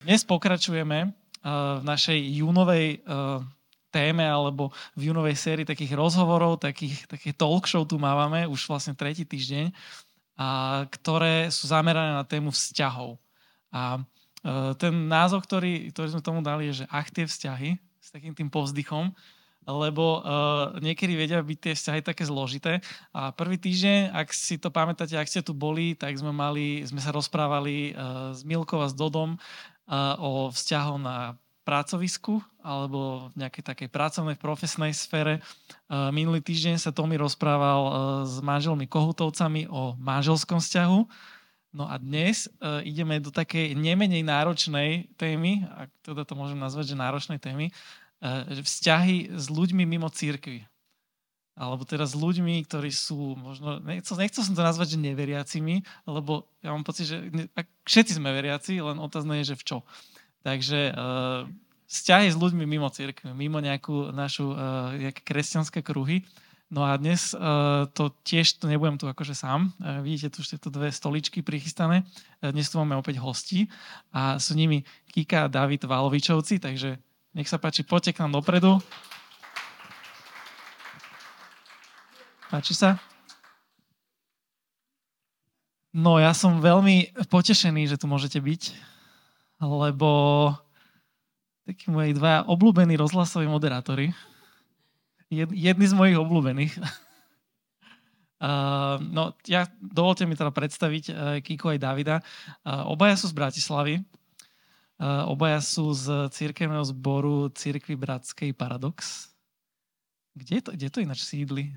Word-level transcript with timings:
Dnes 0.00 0.24
pokračujeme 0.24 1.12
v 1.44 1.84
našej 1.84 2.16
júnovej 2.40 3.04
téme 3.92 4.24
alebo 4.24 4.72
v 4.96 5.12
júnovej 5.12 5.36
sérii 5.36 5.68
takých 5.68 5.92
rozhovorov, 5.92 6.56
takých, 6.56 7.04
také 7.04 7.36
talk 7.36 7.68
show 7.68 7.84
tu 7.84 8.00
máme 8.00 8.48
už 8.48 8.64
vlastne 8.64 8.96
tretí 8.96 9.28
týždeň, 9.28 9.68
a, 10.40 10.88
ktoré 10.88 11.52
sú 11.52 11.68
zamerané 11.68 12.16
na 12.16 12.24
tému 12.24 12.48
vzťahov. 12.48 13.20
A 13.68 14.00
ten 14.80 14.94
názov, 15.04 15.44
ktorý, 15.44 15.92
ktorý 15.92 16.16
sme 16.16 16.24
tomu 16.24 16.40
dali, 16.40 16.72
je, 16.72 16.80
že 16.80 16.86
ach 16.88 17.12
tie 17.12 17.28
vzťahy, 17.28 17.76
s 18.00 18.08
takým 18.08 18.32
tým 18.32 18.48
povzdychom, 18.48 19.12
lebo 19.68 20.24
uh, 20.24 20.80
niekedy 20.80 21.12
vedia 21.14 21.44
byť 21.44 21.58
tie 21.60 21.74
vzťahy 21.76 22.00
také 22.00 22.24
zložité. 22.24 22.80
A 23.12 23.30
prvý 23.30 23.60
týždeň, 23.60 24.16
ak 24.16 24.32
si 24.32 24.56
to 24.56 24.72
pamätáte, 24.72 25.12
ak 25.14 25.28
ste 25.28 25.44
tu 25.44 25.52
boli, 25.52 25.92
tak 25.92 26.16
sme, 26.16 26.32
mali, 26.32 26.80
sme 26.88 26.98
sa 26.98 27.12
rozprávali 27.12 27.92
uh, 27.92 28.32
s 28.32 28.40
Milkou 28.42 28.80
a 28.80 28.88
s 28.88 28.96
Dodom 28.96 29.36
o 30.22 30.54
vzťahu 30.54 30.94
na 31.02 31.34
pracovisku 31.66 32.38
alebo 32.62 33.30
v 33.34 33.46
nejakej 33.46 33.64
takej 33.66 33.88
pracovnej, 33.90 34.38
profesnej 34.38 34.94
sfére. 34.94 35.42
Minulý 35.90 36.40
týždeň 36.40 36.78
sa 36.78 36.94
Tomi 36.94 37.18
rozprával 37.18 37.82
s 38.26 38.38
manželmi 38.38 38.86
Kohutovcami 38.86 39.66
o 39.66 39.98
manželskom 39.98 40.62
vzťahu. 40.62 41.00
No 41.70 41.86
a 41.86 42.02
dnes 42.02 42.50
uh, 42.58 42.82
ideme 42.82 43.22
do 43.22 43.30
takej 43.30 43.78
nemenej 43.78 44.26
náročnej 44.26 45.06
témy, 45.14 45.62
ak 45.70 45.90
teda 46.02 46.26
to 46.26 46.34
môžem 46.34 46.58
nazvať, 46.58 46.94
že 46.94 46.96
náročnej 46.98 47.38
témy, 47.38 47.70
vzťahy 48.50 49.32
s 49.32 49.48
ľuďmi 49.48 49.88
mimo 49.88 50.10
církvy. 50.12 50.66
Alebo 51.60 51.84
teda 51.84 52.08
s 52.08 52.16
ľuďmi, 52.16 52.64
ktorí 52.64 52.88
sú 52.88 53.36
možno, 53.36 53.84
nechcel, 53.84 54.16
nechcel 54.16 54.40
som 54.48 54.56
to 54.56 54.64
nazvať, 54.64 54.96
že 54.96 55.04
neveriacimi, 55.04 55.84
lebo 56.08 56.48
ja 56.64 56.72
mám 56.72 56.88
pocit, 56.88 57.12
že 57.12 57.20
všetci 57.84 58.16
sme 58.16 58.32
veriaci, 58.32 58.80
len 58.80 58.96
otázne 58.96 59.44
je, 59.44 59.52
že 59.52 59.60
v 59.60 59.64
čo. 59.68 59.78
Takže 60.40 60.96
uh, 60.96 61.44
vzťahy 61.84 62.32
s 62.32 62.40
ľuďmi 62.40 62.64
mimo 62.64 62.88
církvy, 62.88 63.36
mimo 63.36 63.60
nejakú 63.60 64.08
našu 64.08 64.56
uh, 64.56 64.96
kresťanské 65.12 65.84
kruhy. 65.84 66.24
No 66.72 66.86
a 66.86 66.96
dnes 66.96 67.36
uh, 67.36 67.84
to 67.92 68.14
tiež 68.24 68.62
to 68.62 68.64
nebudem 68.64 68.96
tu 68.96 69.04
akože 69.04 69.36
sám. 69.36 69.74
Uh, 69.76 70.00
vidíte 70.00 70.32
tu 70.32 70.40
už 70.40 70.56
tieto 70.56 70.72
dve 70.72 70.88
stoličky 70.88 71.44
prichystané. 71.44 72.08
Uh, 72.40 72.56
dnes 72.56 72.72
tu 72.72 72.80
máme 72.80 72.96
opäť 72.96 73.20
hostí 73.20 73.68
a 74.16 74.40
sú 74.40 74.56
nimi 74.56 74.88
Kika 75.12 75.44
a 75.44 75.52
David 75.52 75.84
Valovičovci, 75.84 76.56
takže 76.56 76.96
nech 77.36 77.52
sa 77.52 77.60
páči, 77.60 77.84
poďte 77.84 78.16
k 78.16 78.24
nám 78.24 78.40
dopredu. 78.40 78.80
Páči 82.50 82.74
sa? 82.74 82.98
No 85.94 86.18
ja 86.18 86.34
som 86.34 86.58
veľmi 86.58 87.14
potešený, 87.30 87.86
že 87.86 87.94
tu 87.94 88.10
môžete 88.10 88.42
byť, 88.42 88.74
lebo 89.62 90.10
takí 91.62 91.94
moji 91.94 92.10
dva 92.10 92.42
obľúbení 92.50 92.98
rozhlasoví 92.98 93.46
moderátori, 93.46 94.10
Jed, 95.30 95.54
jedni 95.54 95.86
z 95.86 95.94
mojich 95.94 96.18
obľúbených. 96.18 96.74
Uh, 98.42 98.98
no, 99.14 99.30
ja, 99.46 99.70
dovolte 99.78 100.26
mi 100.26 100.34
teda 100.34 100.50
predstaviť 100.50 101.04
uh, 101.06 101.14
Kiko 101.38 101.70
aj 101.70 101.78
Davida. 101.78 102.18
Uh, 102.66 102.90
obaja 102.90 103.14
sú 103.14 103.30
z 103.30 103.38
Bratislavy. 103.38 104.02
Uh, 104.98 105.22
obaja 105.30 105.62
sú 105.62 105.94
z 105.94 106.26
církevného 106.34 106.82
zboru 106.82 107.46
Církvy 107.54 107.94
Bratskej 107.94 108.50
Paradox. 108.58 109.30
Kde 110.34 110.66
to, 110.66 110.74
kde 110.74 110.90
to 110.90 110.98
ináč 110.98 111.22
sídli? 111.22 111.70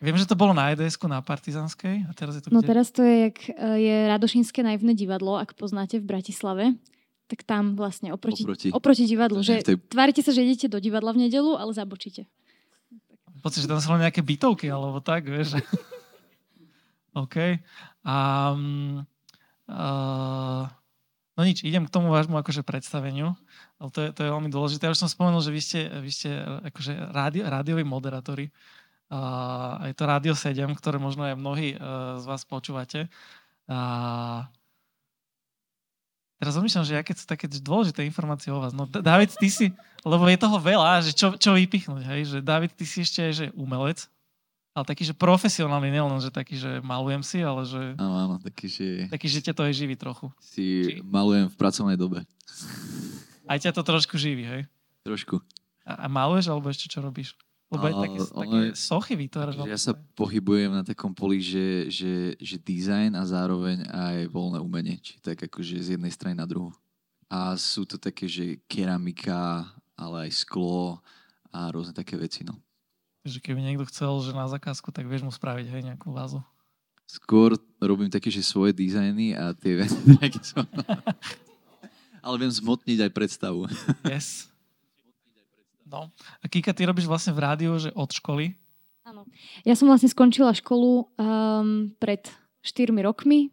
Viem, 0.00 0.16
že 0.16 0.24
to 0.24 0.32
bolo 0.32 0.56
na 0.56 0.72
eds 0.72 0.96
na 1.04 1.20
Partizanskej. 1.20 2.08
A 2.08 2.10
teraz 2.16 2.32
je 2.32 2.42
to 2.42 2.48
no 2.48 2.64
kde? 2.64 2.72
teraz 2.72 2.88
to 2.88 3.04
je, 3.04 3.28
jak 3.28 3.38
je 3.76 3.96
Radošinské 4.08 4.64
naivné 4.64 4.96
divadlo, 4.96 5.36
ak 5.36 5.52
poznáte 5.52 6.00
v 6.00 6.08
Bratislave. 6.08 6.64
Tak 7.28 7.44
tam 7.44 7.76
vlastne 7.76 8.10
oproti, 8.10 8.42
oproti. 8.42 8.68
oproti 8.72 9.04
divadlu. 9.04 9.44
Že 9.44 9.60
tej... 9.60 9.76
Tvárite 9.76 10.24
sa, 10.24 10.32
že 10.32 10.42
idete 10.42 10.72
do 10.72 10.80
divadla 10.80 11.12
v 11.12 11.28
nedelu, 11.28 11.52
ale 11.54 11.76
zabočíte. 11.76 12.24
Pocit, 13.44 13.64
že 13.64 13.70
tam 13.70 13.78
sú 13.78 13.92
nejaké 13.92 14.24
bytovky, 14.24 14.72
alebo 14.72 15.04
tak, 15.04 15.28
vieš. 15.28 15.60
OK. 17.22 17.60
A, 18.00 18.16
um, 18.56 19.04
uh, 19.68 20.64
no 21.36 21.40
nič, 21.44 21.60
idem 21.60 21.84
k 21.84 21.92
tomu 21.92 22.08
vášmu 22.08 22.40
akože 22.40 22.64
predstaveniu. 22.64 23.36
Ale 23.76 23.88
to 23.92 24.00
je, 24.00 24.08
to 24.16 24.20
je 24.24 24.32
veľmi 24.32 24.48
dôležité. 24.48 24.88
Ja 24.88 24.92
už 24.96 25.00
som 25.04 25.12
spomenul, 25.12 25.44
že 25.44 25.52
vy 25.52 25.60
ste, 25.60 25.80
vy 26.00 26.10
ste 26.12 26.30
akože 26.72 27.12
rádio, 27.12 27.44
rádioví 27.48 27.84
moderátori. 27.84 28.48
Uh, 29.10 29.90
je 29.90 29.94
to 29.98 30.06
Rádio 30.06 30.38
7, 30.38 30.70
ktoré 30.78 31.02
možno 31.02 31.26
aj 31.26 31.34
mnohí 31.34 31.74
uh, 31.74 32.22
z 32.22 32.24
vás 32.30 32.46
počúvate. 32.46 33.10
Uh, 33.66 34.46
teraz 36.38 36.54
zamýšľam, 36.54 36.86
že 36.86 36.94
aké 36.94 37.18
sú 37.18 37.26
také 37.26 37.50
dôležité 37.50 38.06
informácie 38.06 38.54
o 38.54 38.62
vás. 38.62 38.70
No 38.70 38.86
David, 38.86 39.34
ty 39.34 39.50
si, 39.50 39.74
lebo 40.06 40.30
je 40.30 40.38
toho 40.38 40.62
veľa, 40.62 41.02
že 41.02 41.10
čo, 41.10 41.34
čo 41.34 41.58
vypichnúť, 41.58 42.06
hej? 42.06 42.20
že 42.22 42.38
David, 42.38 42.78
ty 42.78 42.86
si 42.86 43.02
ešte 43.02 43.26
že 43.34 43.44
umelec, 43.58 44.06
ale 44.78 44.86
taký, 44.86 45.02
že 45.02 45.18
profesionálny, 45.18 45.90
nielen, 45.90 46.22
že 46.22 46.30
taký, 46.30 46.54
že 46.54 46.78
malujem 46.78 47.26
si, 47.26 47.42
ale 47.42 47.66
že... 47.66 47.98
Áno, 47.98 48.14
áno, 48.14 48.34
taký, 48.38 48.70
že... 48.70 49.10
Taký, 49.10 49.26
že 49.26 49.42
ťa 49.42 49.58
to 49.58 49.66
aj 49.66 49.74
živí 49.74 49.98
trochu. 49.98 50.30
Si 50.38 50.86
Či... 50.86 50.92
malujem 51.02 51.50
v 51.50 51.56
pracovnej 51.58 51.98
dobe. 51.98 52.22
Aj 53.50 53.58
ťa 53.58 53.74
to 53.74 53.82
trošku 53.82 54.14
živí, 54.14 54.46
hej? 54.46 54.62
Trošku. 55.02 55.42
A, 55.82 55.92
a 55.96 56.06
maluješ, 56.06 56.46
alebo 56.46 56.70
ešte 56.70 56.86
čo 56.86 57.02
robíš? 57.02 57.34
Lebo 57.70 57.86
aj 57.86 57.94
také, 58.02 58.18
také 58.26 58.60
sochy 58.74 59.14
vytváraš. 59.14 59.62
Ja 59.62 59.78
sa 59.78 59.94
pohybujem 60.18 60.74
na 60.74 60.82
takom 60.82 61.14
poli, 61.14 61.38
že, 61.38 61.86
že, 61.86 62.34
že 62.42 62.58
design 62.58 63.14
a 63.14 63.22
zároveň 63.22 63.86
aj 63.86 64.26
voľné 64.26 64.58
umenie. 64.58 64.98
Či 64.98 65.22
tak 65.22 65.46
akože 65.46 65.78
z 65.78 65.94
jednej 65.94 66.10
strany 66.10 66.34
na 66.34 66.50
druhú. 66.50 66.74
A 67.30 67.54
sú 67.54 67.86
to 67.86 67.94
také, 67.94 68.26
že 68.26 68.58
keramika, 68.66 69.70
ale 69.94 70.26
aj 70.26 70.42
sklo 70.42 70.98
a 71.54 71.70
rôzne 71.70 71.94
také 71.94 72.18
veci, 72.18 72.42
no. 72.42 72.58
Že 73.22 73.38
keby 73.38 73.62
niekto 73.62 73.86
chcel, 73.86 74.18
že 74.18 74.34
na 74.34 74.50
zakázku, 74.50 74.90
tak 74.90 75.06
vieš 75.06 75.22
mu 75.22 75.30
spraviť 75.30 75.70
aj 75.70 75.82
nejakú 75.94 76.10
vázu. 76.10 76.42
Skôr 77.06 77.54
robím 77.78 78.10
také, 78.10 78.34
že 78.34 78.42
svoje 78.42 78.74
dizajny 78.74 79.38
a 79.38 79.54
tie 79.54 79.78
ale 82.26 82.34
viem 82.34 82.50
zmotniť 82.50 82.98
aj 83.06 83.10
predstavu. 83.14 83.70
yes. 84.10 84.49
No. 85.90 86.14
A 86.38 86.44
Kika, 86.46 86.70
ty 86.70 86.86
robíš 86.86 87.10
vlastne 87.10 87.34
v 87.34 87.42
rádiu, 87.42 87.74
že 87.76 87.90
od 87.98 88.14
školy? 88.14 88.54
Áno. 89.02 89.26
Ja 89.66 89.74
som 89.74 89.90
vlastne 89.90 90.06
skončila 90.06 90.54
školu 90.54 91.10
um, 91.18 91.90
pred 91.98 92.30
4 92.62 92.94
rokmi 93.02 93.50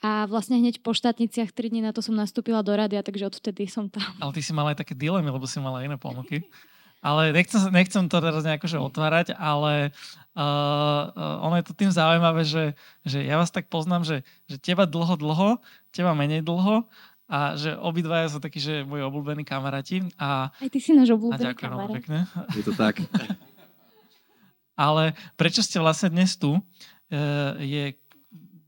a 0.00 0.24
vlastne 0.24 0.56
hneď 0.56 0.80
po 0.80 0.96
štátniciach 0.96 1.52
3 1.52 1.72
dní 1.72 1.80
na 1.84 1.92
to 1.92 2.00
som 2.00 2.16
nastúpila 2.16 2.64
do 2.64 2.72
rádia, 2.72 3.04
takže 3.04 3.28
odvtedy 3.28 3.68
som 3.68 3.92
tam. 3.92 4.04
Ale 4.24 4.32
ty 4.32 4.40
si 4.40 4.56
mala 4.56 4.72
aj 4.72 4.80
také 4.80 4.96
dilemy, 4.96 5.28
lebo 5.28 5.44
si 5.44 5.60
mala 5.60 5.84
iné 5.84 6.00
ponuky. 6.00 6.48
Ale 7.04 7.36
nechcem, 7.36 7.68
nechcem 7.68 8.08
to 8.08 8.16
teraz 8.16 8.48
nejako 8.48 8.64
že 8.64 8.80
otvárať, 8.80 9.36
ale 9.36 9.92
uh, 10.32 11.12
ono 11.44 11.60
je 11.60 11.68
to 11.68 11.76
tým 11.76 11.92
zaujímavé, 11.92 12.48
že, 12.48 12.72
že 13.04 13.20
ja 13.20 13.36
vás 13.36 13.52
tak 13.52 13.68
poznám, 13.68 14.08
že, 14.08 14.16
že 14.48 14.56
teba 14.56 14.88
dlho, 14.88 15.12
dlho, 15.20 15.60
teba 15.92 16.16
menej 16.16 16.40
dlho 16.40 16.88
a 17.34 17.58
že 17.58 17.74
obidvaja 17.74 18.30
sú 18.30 18.38
takí, 18.38 18.62
že 18.62 18.86
moji 18.86 19.02
obľúbení 19.02 19.42
kamaráti. 19.42 20.06
A, 20.14 20.54
Aj 20.54 20.70
ty 20.70 20.78
si 20.78 20.94
náš 20.94 21.18
obľúbený 21.18 21.58
kamarát. 21.58 21.90
Pekne. 21.90 22.30
Je 22.54 22.62
to 22.62 22.70
tak. 22.78 23.02
Ale 24.86 25.18
prečo 25.34 25.58
ste 25.58 25.82
vlastne 25.82 26.14
dnes 26.14 26.38
tu, 26.38 26.54
e, 27.10 27.18
je 27.58 27.84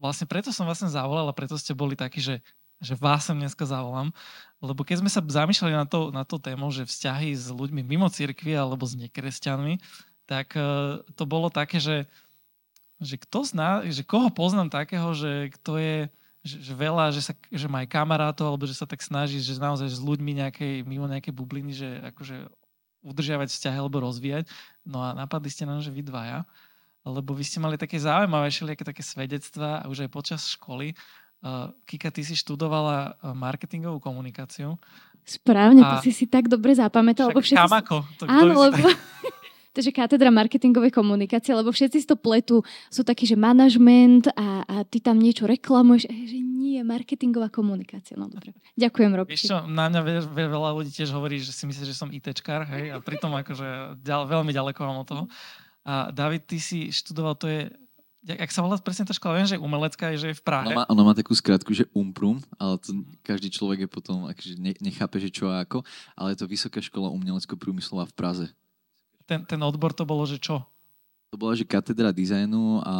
vlastne 0.02 0.26
preto 0.26 0.50
som 0.50 0.66
vlastne 0.66 0.90
zavolal 0.90 1.30
a 1.30 1.34
preto 1.34 1.54
ste 1.54 1.78
boli 1.78 1.94
takí, 1.94 2.18
že, 2.18 2.42
že 2.82 2.98
vás 2.98 3.26
sem 3.26 3.38
dneska 3.38 3.62
zavolám, 3.66 4.10
lebo 4.58 4.82
keď 4.82 5.02
sme 5.02 5.10
sa 5.10 5.22
zamýšľali 5.22 5.74
na 5.74 5.86
to, 5.86 6.10
na 6.10 6.22
to 6.26 6.42
tému, 6.42 6.66
že 6.74 6.90
vzťahy 6.90 7.34
s 7.38 7.50
ľuďmi 7.54 7.86
mimo 7.86 8.10
cirkvi 8.10 8.54
alebo 8.54 8.82
s 8.82 8.98
nekresťanmi, 8.98 9.78
tak 10.26 10.58
e, 10.58 11.02
to 11.14 11.22
bolo 11.22 11.54
také, 11.54 11.78
že, 11.78 12.10
že 12.98 13.14
kto 13.14 13.46
zná, 13.46 13.86
že 13.86 14.02
koho 14.02 14.30
poznám 14.30 14.74
takého, 14.74 15.14
že 15.14 15.54
kto 15.54 15.78
je 15.78 15.98
že, 16.46 16.62
že 16.62 16.72
veľa, 16.72 17.10
že, 17.10 17.22
sa, 17.26 17.34
že 17.34 17.66
má 17.66 17.82
aj 17.82 17.90
kamarátov, 17.90 18.46
alebo 18.46 18.64
že 18.64 18.78
sa 18.78 18.86
tak 18.86 19.02
snaží, 19.02 19.42
že 19.42 19.58
naozaj 19.58 19.90
s 19.90 19.98
ľuďmi 19.98 20.38
nejakej, 20.38 20.86
mimo 20.86 21.10
nejakej 21.10 21.34
bubliny, 21.34 21.74
že 21.74 21.88
akože 22.14 22.46
udržiavať 23.02 23.48
vzťahy 23.50 23.76
alebo 23.76 24.02
rozvíjať. 24.02 24.46
No 24.86 25.02
a 25.02 25.10
napadli 25.12 25.50
ste 25.50 25.66
nám, 25.66 25.82
že 25.82 25.90
vy 25.90 26.06
dvaja, 26.06 26.46
lebo 27.06 27.34
vy 27.34 27.42
ste 27.42 27.58
mali 27.58 27.74
také 27.78 27.98
zaujímavé 27.98 28.50
všelijaké 28.50 28.82
také 28.86 29.02
svedectvá 29.02 29.82
a 29.82 29.90
už 29.90 30.06
aj 30.06 30.10
počas 30.10 30.42
školy. 30.46 30.94
Uh, 31.44 31.70
Kika, 31.86 32.10
ty 32.10 32.26
si 32.26 32.34
študovala 32.34 33.14
uh, 33.14 33.36
marketingovú 33.36 34.02
komunikáciu. 34.02 34.74
Správne, 35.26 35.82
a... 35.82 35.98
ty 35.98 36.10
si 36.10 36.12
si 36.14 36.26
tak 36.26 36.46
dobre 36.46 36.74
zapamätal. 36.74 37.34
Však 37.34 37.42
všetci... 37.42 37.58
Kamako. 37.58 37.98
To, 38.18 38.24
Áno, 38.30 38.54
lebo... 38.62 38.86
Tak... 38.86 38.94
Takže 39.76 39.92
katedra 39.92 40.32
marketingovej 40.32 40.88
komunikácie, 40.88 41.52
lebo 41.52 41.68
všetci 41.68 42.00
si 42.00 42.08
to 42.08 42.16
pletú, 42.16 42.64
sú 42.88 43.04
takí, 43.04 43.28
že 43.28 43.36
manažment 43.36 44.32
a, 44.32 44.64
a 44.64 44.74
ty 44.88 45.04
tam 45.04 45.20
niečo 45.20 45.44
reklamuješ, 45.44 46.08
a 46.08 46.14
že 46.16 46.40
nie, 46.40 46.80
marketingová 46.80 47.52
komunikácia. 47.52 48.16
No 48.16 48.32
dobre, 48.32 48.56
ďakujem, 48.80 49.12
Robky. 49.12 49.36
Vieš 49.36 49.52
čo, 49.52 49.68
na 49.68 49.92
mňa 49.92 50.00
veľa 50.32 50.70
ľudí 50.80 50.88
tiež 50.96 51.12
hovorí, 51.12 51.36
že 51.44 51.52
si 51.52 51.68
myslí, 51.68 51.84
že 51.84 51.92
som 51.92 52.08
ITčkár, 52.08 52.64
hej, 52.72 52.96
a 52.96 53.04
pritom 53.04 53.28
akože 53.36 54.00
ďal, 54.00 54.24
veľmi 54.24 54.56
ďaleko 54.56 54.80
mám 54.80 55.04
od 55.04 55.08
toho. 55.12 55.24
A 55.84 56.08
David, 56.08 56.48
ty 56.48 56.56
si 56.56 56.88
študoval, 56.88 57.36
to 57.36 57.46
je 57.52 57.68
jak, 58.26 58.38
jak 58.42 58.50
sa 58.50 58.64
volá 58.64 58.74
presne 58.80 59.06
tá 59.06 59.14
škola? 59.14 59.38
Viem, 59.38 59.48
že 59.54 59.60
umelecká 59.60 60.10
je, 60.16 60.24
že 60.24 60.28
je 60.34 60.38
v 60.40 60.42
Prahe. 60.42 60.66
Ona 60.72 60.82
má, 60.82 60.84
ona 60.90 61.02
má 61.06 61.14
takú 61.14 61.36
skratku, 61.36 61.70
že 61.70 61.86
Umprum, 61.94 62.42
ale 62.58 62.80
to 62.82 63.06
každý 63.22 63.52
človek 63.52 63.86
je 63.86 63.88
potom, 63.88 64.26
akože 64.26 64.58
ne, 64.58 64.72
nechápe, 64.82 65.22
že 65.22 65.30
čo 65.30 65.52
a 65.52 65.62
ako, 65.62 65.86
ale 66.18 66.34
je 66.34 66.42
to 66.42 66.50
Vysoká 66.50 66.82
škola 66.82 67.12
umelecko-prúmyslová 67.14 68.08
v 68.10 68.16
Praze. 68.16 68.46
Ten, 69.26 69.42
ten 69.42 69.60
odbor 69.60 69.90
to 69.90 70.06
bolo, 70.06 70.22
že 70.22 70.38
čo? 70.38 70.62
To 71.34 71.36
bola, 71.36 71.58
že 71.58 71.66
katedra 71.66 72.14
dizajnu 72.14 72.86
a 72.86 72.94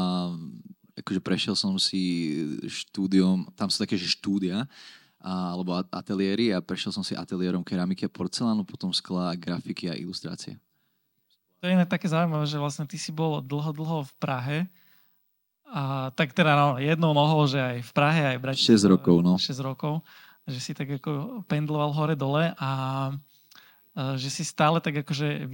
akože 0.98 1.20
prešiel 1.22 1.54
som 1.54 1.78
si 1.78 2.34
štúdiom, 2.66 3.46
tam 3.54 3.70
sú 3.70 3.78
také, 3.78 3.94
že 3.94 4.10
štúdia, 4.10 4.66
a, 5.22 5.54
alebo 5.54 5.78
ateliéry 5.94 6.50
a 6.50 6.58
prešiel 6.58 6.90
som 6.90 7.06
si 7.06 7.14
ateliérom 7.14 7.62
keramiky 7.62 8.06
a 8.06 8.10
porcelánu, 8.10 8.66
potom 8.66 8.90
skla, 8.90 9.38
grafiky 9.38 9.86
a 9.86 9.94
ilustrácie. 9.94 10.58
To 11.62 11.70
je 11.70 11.72
iné 11.72 11.86
také 11.88 12.10
zaujímavé, 12.10 12.44
že 12.44 12.60
vlastne 12.60 12.84
ty 12.84 13.00
si 13.00 13.14
bol 13.14 13.40
dlho, 13.40 13.72
dlho 13.72 13.98
v 14.04 14.12
Prahe 14.20 14.58
a 15.66 16.14
tak 16.14 16.30
teda 16.30 16.54
no, 16.54 16.68
jednou 16.78 17.10
nohou, 17.10 17.42
že 17.50 17.58
aj 17.58 17.78
v 17.82 17.92
Prahe, 17.94 18.22
aj 18.34 18.36
v 18.38 18.44
Bratislave. 18.44 18.78
6 18.82 18.92
rokov, 18.92 19.16
no. 19.24 19.34
6 19.34 19.50
rokov, 19.66 19.94
že 20.46 20.58
si 20.62 20.72
tak 20.74 20.90
ako 21.00 21.42
pendloval 21.50 21.90
hore-dole 21.90 22.54
a 22.54 22.70
že 24.20 24.28
si 24.28 24.44
stále 24.44 24.78
tak 24.78 25.02
akože 25.02 25.48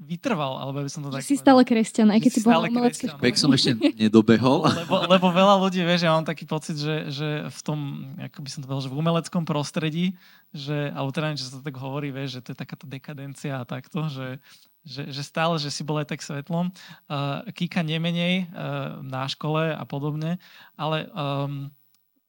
vytrval, 0.00 0.56
alebo 0.56 0.80
by 0.80 0.88
som 0.88 1.04
to 1.04 1.12
tak 1.12 1.20
si 1.20 1.36
stále 1.36 1.60
kresťan, 1.60 2.08
aj 2.08 2.24
keď 2.24 2.32
si 2.32 2.40
bol 2.40 2.64
umelecký 2.64 3.12
Pek 3.20 3.36
som 3.36 3.52
ešte 3.52 3.76
nedobehol. 4.00 4.64
lebo, 4.64 4.96
lebo 5.04 5.26
veľa 5.28 5.60
ľudí 5.60 5.84
vie, 5.84 5.96
že 6.00 6.08
ja 6.08 6.16
mám 6.16 6.24
taký 6.24 6.48
pocit, 6.48 6.80
že, 6.80 7.12
že 7.12 7.28
v 7.52 7.60
tom, 7.60 7.78
ako 8.16 8.38
by 8.40 8.48
som 8.48 8.60
to 8.64 8.66
povedal, 8.66 8.84
že 8.88 8.92
v 8.92 8.96
umeleckom 8.96 9.44
prostredí, 9.44 10.16
že, 10.56 10.88
alebo 10.96 11.12
teda 11.12 11.36
že 11.36 11.52
sa 11.52 11.60
to 11.60 11.68
tak 11.68 11.76
hovorí, 11.76 12.08
vie, 12.08 12.24
že 12.24 12.40
to 12.40 12.56
je 12.56 12.58
takáto 12.58 12.88
dekadencia 12.88 13.60
a 13.60 13.68
takto, 13.68 14.08
že, 14.08 14.40
že, 14.88 15.12
že 15.12 15.20
stále, 15.20 15.60
že 15.60 15.68
si 15.68 15.84
bol 15.84 16.00
aj 16.00 16.16
tak 16.16 16.24
svetlom. 16.24 16.72
Uh, 17.04 17.44
Kika 17.52 17.84
nemenej 17.84 18.48
uh, 18.48 19.04
na 19.04 19.28
škole 19.28 19.76
a 19.76 19.84
podobne, 19.84 20.40
ale 20.80 21.12
um, 21.12 21.68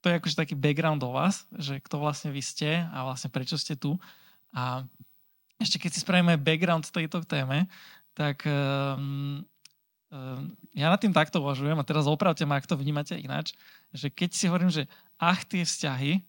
to 0.03 0.12
je 0.12 0.18
akože 0.19 0.35
taký 0.35 0.59
background 0.59 1.00
o 1.07 1.15
vás, 1.15 1.47
že 1.56 1.79
kto 1.79 2.03
vlastne 2.03 2.35
vy 2.35 2.44
ste 2.44 2.83
a 2.83 3.07
vlastne 3.07 3.31
prečo 3.31 3.56
ste 3.56 3.79
tu. 3.79 3.95
A 4.51 4.83
ešte 5.61 5.77
keď 5.77 5.91
si 5.93 6.03
spravíme 6.03 6.41
background 6.41 6.89
tejto 6.89 7.21
téme, 7.23 7.69
tak 8.17 8.43
um, 8.43 9.41
um, 10.11 10.51
ja 10.75 10.91
nad 10.91 10.99
tým 10.99 11.15
takto 11.15 11.39
uvažujem 11.39 11.77
a 11.79 11.87
teraz 11.87 12.05
opravte 12.05 12.43
ma, 12.43 12.59
ak 12.59 12.67
to 12.67 12.75
vnímate 12.75 13.15
ináč, 13.15 13.55
že 13.95 14.11
keď 14.11 14.29
si 14.35 14.45
hovorím, 14.51 14.71
že 14.73 14.89
ach, 15.15 15.45
tie 15.47 15.63
vzťahy 15.63 16.19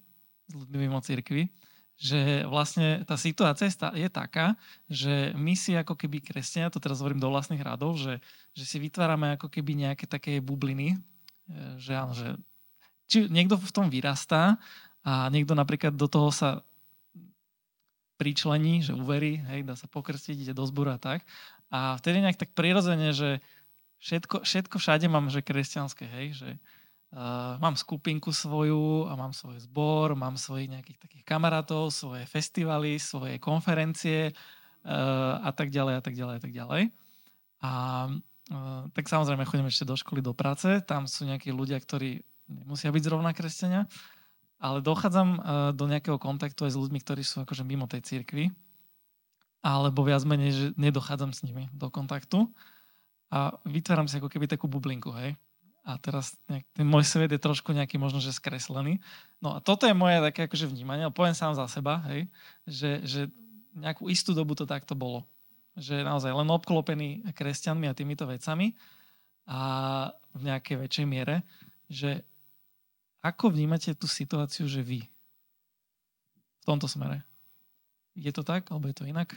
s 0.48 0.52
ľuďmi 0.52 0.78
mimo 0.86 1.00
cirkvi, 1.02 1.50
že 2.02 2.42
vlastne 2.50 3.06
tá 3.06 3.14
situácia 3.14 3.70
je 3.94 4.08
taká, 4.10 4.58
že 4.90 5.30
my 5.38 5.54
si 5.54 5.76
ako 5.78 5.94
keby 5.94 6.18
kresťania, 6.18 6.72
to 6.72 6.82
teraz 6.82 6.98
hovorím 6.98 7.22
do 7.22 7.30
vlastných 7.30 7.62
radov, 7.62 7.94
že, 7.94 8.18
že 8.56 8.64
si 8.66 8.82
vytvárame 8.82 9.38
ako 9.38 9.46
keby 9.46 9.86
nejaké 9.86 10.10
také 10.10 10.42
bubliny, 10.42 10.96
e, 10.96 10.98
že 11.78 11.92
áno, 11.94 12.10
že 12.10 12.34
či 13.06 13.30
niekto 13.30 13.54
v 13.54 13.70
tom 13.70 13.86
vyrastá 13.86 14.58
a 15.06 15.30
niekto 15.30 15.54
napríklad 15.54 15.94
do 15.94 16.10
toho 16.10 16.34
sa 16.34 16.66
pričlení, 18.22 18.86
že 18.86 18.94
uverí, 18.94 19.42
hej, 19.50 19.66
dá 19.66 19.74
sa 19.74 19.90
pokrstiť, 19.90 20.46
ide 20.46 20.54
do 20.54 20.62
zboru 20.62 20.94
a 20.94 20.98
tak. 21.02 21.26
A 21.74 21.98
vtedy 21.98 22.22
nejak 22.22 22.38
tak 22.38 22.54
prirodzene, 22.54 23.10
že 23.10 23.42
všetko, 23.98 24.46
všetko 24.46 24.78
všade 24.78 25.10
mám, 25.10 25.26
že 25.26 25.42
kresťanské, 25.42 26.06
hej, 26.06 26.26
že 26.38 26.50
uh, 26.54 27.58
mám 27.58 27.74
skupinku 27.74 28.30
svoju 28.30 29.10
a 29.10 29.18
mám 29.18 29.34
svoj 29.34 29.58
zbor, 29.66 30.14
mám 30.14 30.38
svojich 30.38 30.70
nejakých 30.70 31.02
takých 31.02 31.24
kamarátov, 31.26 31.90
svoje 31.90 32.22
festivaly, 32.30 33.02
svoje 33.02 33.42
konferencie 33.42 34.30
uh, 34.30 35.42
a 35.42 35.50
tak 35.50 35.74
ďalej 35.74 35.98
a 35.98 36.02
tak 36.06 36.14
ďalej 36.14 36.34
a 36.38 36.42
tak 36.46 36.52
ďalej. 36.54 36.82
A 37.66 37.72
uh, 38.06 38.82
tak 38.94 39.10
samozrejme 39.10 39.42
chodím 39.42 39.66
ešte 39.66 39.82
do 39.82 39.98
školy, 39.98 40.22
do 40.22 40.30
práce, 40.38 40.70
tam 40.86 41.10
sú 41.10 41.26
nejakí 41.26 41.50
ľudia, 41.50 41.82
ktorí 41.82 42.22
nemusia 42.46 42.94
byť 42.94 43.02
zrovna 43.02 43.34
kresťania, 43.34 43.90
ale 44.62 44.78
dochádzam 44.78 45.28
uh, 45.34 45.40
do 45.74 45.90
nejakého 45.90 46.22
kontaktu 46.22 46.70
aj 46.70 46.72
s 46.72 46.78
ľuďmi, 46.78 46.98
ktorí 47.02 47.26
sú 47.26 47.42
akože 47.42 47.66
mimo 47.66 47.90
tej 47.90 48.06
cirkvi, 48.06 48.54
alebo 49.62 50.06
viac 50.06 50.22
menej, 50.22 50.50
že 50.54 50.66
nedochádzam 50.78 51.34
s 51.34 51.42
nimi 51.42 51.66
do 51.74 51.90
kontaktu 51.90 52.46
a 53.34 53.58
vytváram 53.66 54.06
si 54.06 54.22
ako 54.22 54.30
keby 54.30 54.46
takú 54.46 54.70
bublinku, 54.70 55.10
hej. 55.18 55.34
A 55.82 55.98
teraz 55.98 56.38
nejak, 56.46 56.62
ten 56.78 56.86
môj 56.86 57.02
svet 57.02 57.34
je 57.34 57.42
trošku 57.42 57.74
nejaký 57.74 57.98
možno, 57.98 58.22
že 58.22 58.30
skreslený. 58.30 59.02
No 59.42 59.58
a 59.58 59.58
toto 59.58 59.82
je 59.82 59.94
moje 59.94 60.22
také 60.22 60.46
akože 60.46 60.70
vnímanie, 60.70 61.02
ale 61.02 61.14
poviem 61.14 61.34
sám 61.34 61.58
za 61.58 61.66
seba, 61.66 62.06
hej, 62.06 62.30
že, 62.70 62.90
že 63.02 63.20
nejakú 63.74 64.06
istú 64.06 64.30
dobu 64.30 64.54
to 64.54 64.62
takto 64.62 64.94
bolo. 64.94 65.26
Že 65.74 66.06
naozaj 66.06 66.30
len 66.30 66.48
obklopený 66.54 67.26
kresťanmi 67.34 67.90
a 67.90 67.96
týmito 67.98 68.28
vecami 68.30 68.78
a 69.48 69.60
v 70.36 70.42
nejakej 70.46 70.76
väčšej 70.86 71.06
miere, 71.08 71.42
že 71.90 72.22
ako 73.22 73.54
vnímate 73.54 73.94
tú 73.94 74.10
situáciu, 74.10 74.66
že 74.66 74.82
vy 74.82 75.06
v 76.62 76.64
tomto 76.66 76.90
smere? 76.90 77.22
Je 78.18 78.28
to 78.34 78.44
tak, 78.44 78.68
alebo 78.68 78.90
je 78.90 78.96
to 78.98 79.08
inak? 79.08 79.32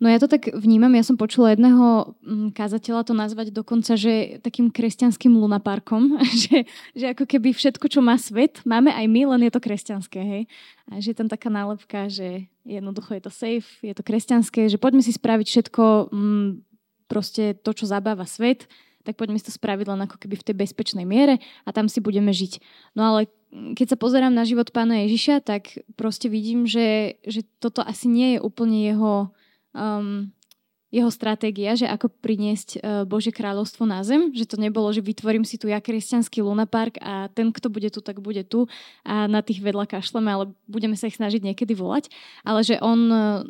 No 0.00 0.08
ja 0.08 0.16
to 0.16 0.32
tak 0.32 0.48
vnímam, 0.56 0.96
ja 0.96 1.04
som 1.04 1.20
počula 1.20 1.52
jedného 1.52 2.16
mm, 2.24 2.56
kázateľa 2.56 3.04
to 3.04 3.12
nazvať 3.12 3.52
dokonca, 3.52 4.00
že 4.00 4.40
takým 4.40 4.72
kresťanským 4.72 5.28
lunaparkom, 5.36 6.16
že, 6.48 6.64
že 6.96 7.12
ako 7.12 7.28
keby 7.28 7.52
všetko, 7.52 7.84
čo 7.84 8.00
má 8.00 8.16
svet, 8.16 8.64
máme 8.64 8.88
aj 8.96 9.04
my, 9.04 9.36
len 9.36 9.44
je 9.44 9.52
to 9.52 9.60
kresťanské, 9.60 10.20
hej. 10.24 10.42
A 10.88 11.04
že 11.04 11.12
je 11.12 11.18
tam 11.20 11.28
taká 11.28 11.52
nálepka, 11.52 12.08
že 12.08 12.48
jednoducho 12.64 13.12
je 13.12 13.22
to 13.28 13.32
safe, 13.32 13.68
je 13.84 13.92
to 13.92 14.00
kresťanské, 14.00 14.72
že 14.72 14.80
poďme 14.80 15.04
si 15.04 15.12
spraviť 15.12 15.46
všetko, 15.52 15.84
mm, 16.08 16.48
proste 17.04 17.60
to, 17.60 17.76
čo 17.76 17.84
zabáva 17.84 18.24
svet, 18.24 18.72
tak 19.04 19.16
poďme 19.16 19.40
si 19.40 19.48
to 19.48 19.52
spraviť 19.54 19.86
len 19.88 20.00
ako 20.04 20.16
keby 20.20 20.36
v 20.40 20.46
tej 20.46 20.56
bezpečnej 20.56 21.06
miere 21.08 21.40
a 21.64 21.70
tam 21.72 21.88
si 21.88 21.98
budeme 22.04 22.30
žiť. 22.30 22.60
No 22.96 23.08
ale 23.08 23.32
keď 23.50 23.96
sa 23.96 23.98
pozerám 23.98 24.30
na 24.30 24.46
život 24.46 24.70
pána 24.70 25.02
Ježiša, 25.06 25.42
tak 25.42 25.82
proste 25.98 26.30
vidím, 26.30 26.70
že, 26.70 27.18
že 27.26 27.42
toto 27.58 27.82
asi 27.82 28.06
nie 28.06 28.36
je 28.36 28.38
úplne 28.38 28.78
jeho, 28.78 29.34
um, 29.74 30.30
jeho 30.94 31.10
stratégia, 31.10 31.74
že 31.74 31.90
ako 31.90 32.14
priniesť 32.22 32.68
uh, 32.78 33.02
Bože 33.02 33.34
kráľovstvo 33.34 33.90
na 33.90 34.06
zem, 34.06 34.30
že 34.30 34.46
to 34.46 34.54
nebolo, 34.54 34.86
že 34.94 35.02
vytvorím 35.02 35.42
si 35.42 35.58
tu 35.58 35.66
ja 35.66 35.82
kresťanský 35.82 36.46
lunapark 36.46 37.02
a 37.02 37.26
ten, 37.34 37.50
kto 37.50 37.66
bude 37.74 37.90
tu, 37.90 37.98
tak 37.98 38.22
bude 38.22 38.46
tu 38.46 38.70
a 39.02 39.26
na 39.26 39.42
tých 39.42 39.58
vedľa 39.58 39.98
kašleme, 39.98 40.30
ale 40.30 40.44
budeme 40.70 40.94
sa 40.94 41.10
ich 41.10 41.18
snažiť 41.18 41.42
niekedy 41.42 41.74
volať, 41.74 42.06
ale 42.46 42.62
že 42.62 42.78
on 42.78 43.00
uh, 43.10 43.42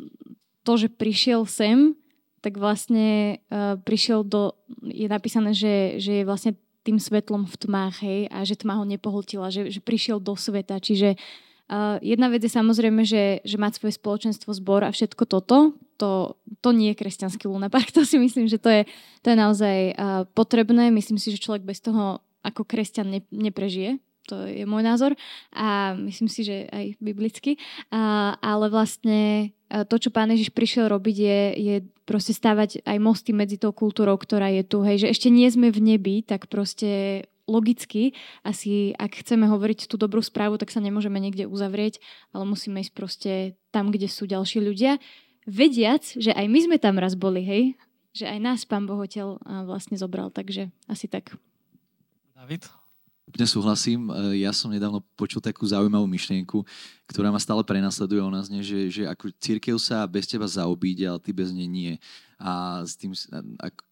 to, 0.65 0.81
že 0.81 0.89
prišiel 0.89 1.45
sem 1.45 1.93
tak 2.41 2.57
vlastne 2.57 3.37
uh, 3.47 3.77
prišiel 3.77 4.25
do, 4.25 4.57
je 4.81 5.05
napísané, 5.05 5.53
že, 5.53 6.01
že 6.01 6.21
je 6.21 6.27
vlastne 6.27 6.57
tým 6.81 6.97
svetlom 6.97 7.45
v 7.45 7.55
tmách, 7.55 7.95
hej, 8.01 8.21
a 8.33 8.41
že 8.41 8.57
tma 8.57 8.81
ho 8.81 8.85
nepohltila, 8.85 9.53
že, 9.53 9.69
že 9.69 9.77
prišiel 9.77 10.17
do 10.17 10.33
sveta, 10.33 10.81
čiže 10.81 11.13
uh, 11.13 12.01
jedna 12.01 12.33
vec 12.33 12.41
je 12.41 12.49
samozrejme, 12.49 13.05
že, 13.05 13.45
že 13.45 13.61
mať 13.61 13.77
svoje 13.77 13.93
spoločenstvo, 14.01 14.49
zbor 14.57 14.81
a 14.81 14.89
všetko 14.89 15.23
toto, 15.29 15.77
to, 16.01 16.33
to 16.65 16.69
nie 16.73 16.91
je 16.91 16.99
kresťanský 17.05 17.45
lunapark, 17.45 17.93
to 17.95 18.01
si 18.01 18.17
myslím, 18.17 18.49
že 18.49 18.57
to 18.57 18.69
je, 18.73 18.81
to 19.21 19.27
je 19.29 19.37
naozaj 19.37 19.77
uh, 19.93 20.25
potrebné, 20.33 20.89
myslím 20.89 21.21
si, 21.21 21.29
že 21.29 21.41
človek 21.41 21.61
bez 21.61 21.77
toho 21.79 22.25
ako 22.41 22.65
kresťan 22.65 23.05
ne, 23.05 23.21
neprežije, 23.29 24.01
to 24.29 24.45
je 24.45 24.65
môj 24.69 24.83
názor 24.85 25.11
a 25.49 25.97
myslím 25.97 26.29
si, 26.29 26.45
že 26.45 26.69
aj 26.69 27.01
biblicky, 27.01 27.57
a, 27.89 28.35
ale 28.39 28.69
vlastne 28.69 29.51
to, 29.71 29.95
čo 29.95 30.11
pán 30.11 30.27
Ježiš 30.35 30.51
prišiel 30.51 30.91
robiť, 30.91 31.15
je, 31.15 31.41
je 31.55 31.75
proste 32.03 32.35
stávať 32.35 32.83
aj 32.83 32.97
mosty 32.99 33.31
medzi 33.31 33.55
tou 33.55 33.71
kultúrou, 33.71 34.19
ktorá 34.19 34.51
je 34.51 34.67
tu. 34.67 34.83
Hej, 34.83 35.07
že 35.07 35.11
ešte 35.15 35.31
nie 35.31 35.47
sme 35.47 35.71
v 35.71 35.79
nebi, 35.95 36.27
tak 36.27 36.51
proste 36.51 37.23
logicky 37.47 38.11
asi, 38.43 38.91
ak 38.99 39.23
chceme 39.23 39.47
hovoriť 39.47 39.87
tú 39.87 39.95
dobrú 39.95 40.19
správu, 40.19 40.59
tak 40.59 40.75
sa 40.75 40.83
nemôžeme 40.83 41.23
niekde 41.23 41.47
uzavrieť, 41.47 42.03
ale 42.35 42.43
musíme 42.51 42.83
ísť 42.83 42.93
proste 42.95 43.31
tam, 43.71 43.95
kde 43.95 44.11
sú 44.11 44.27
ďalší 44.27 44.59
ľudia. 44.59 44.99
Vediac, 45.47 46.03
že 46.03 46.35
aj 46.35 46.45
my 46.51 46.59
sme 46.67 46.77
tam 46.77 46.99
raz 46.99 47.15
boli, 47.15 47.39
hej? 47.39 47.63
Že 48.11 48.27
aj 48.27 48.39
nás 48.43 48.59
pán 48.67 48.83
Bohotel 48.83 49.39
vlastne 49.63 49.95
zobral, 49.95 50.35
takže 50.35 50.67
asi 50.91 51.07
tak. 51.07 51.31
David? 52.35 52.67
Úplne 53.31 53.47
súhlasím. 53.47 54.11
E, 54.11 54.43
ja 54.43 54.51
som 54.51 54.67
nedávno 54.67 54.99
počul 55.15 55.39
takú 55.39 55.63
zaujímavú 55.63 56.03
myšlienku, 56.03 56.67
ktorá 57.07 57.31
ma 57.31 57.39
stále 57.39 57.63
prenasleduje 57.63 58.19
o 58.19 58.27
nás, 58.27 58.51
nie? 58.51 58.59
Že, 58.59 58.79
že 58.91 59.03
ako 59.07 59.31
církev 59.39 59.75
sa 59.79 60.03
bez 60.03 60.27
teba 60.27 60.43
zaobíde, 60.43 61.07
ale 61.07 61.23
ty 61.23 61.31
bez 61.31 61.55
nej 61.55 61.63
nie. 61.63 61.95
A 62.35 62.83
s 62.83 62.99
tým, 62.99 63.15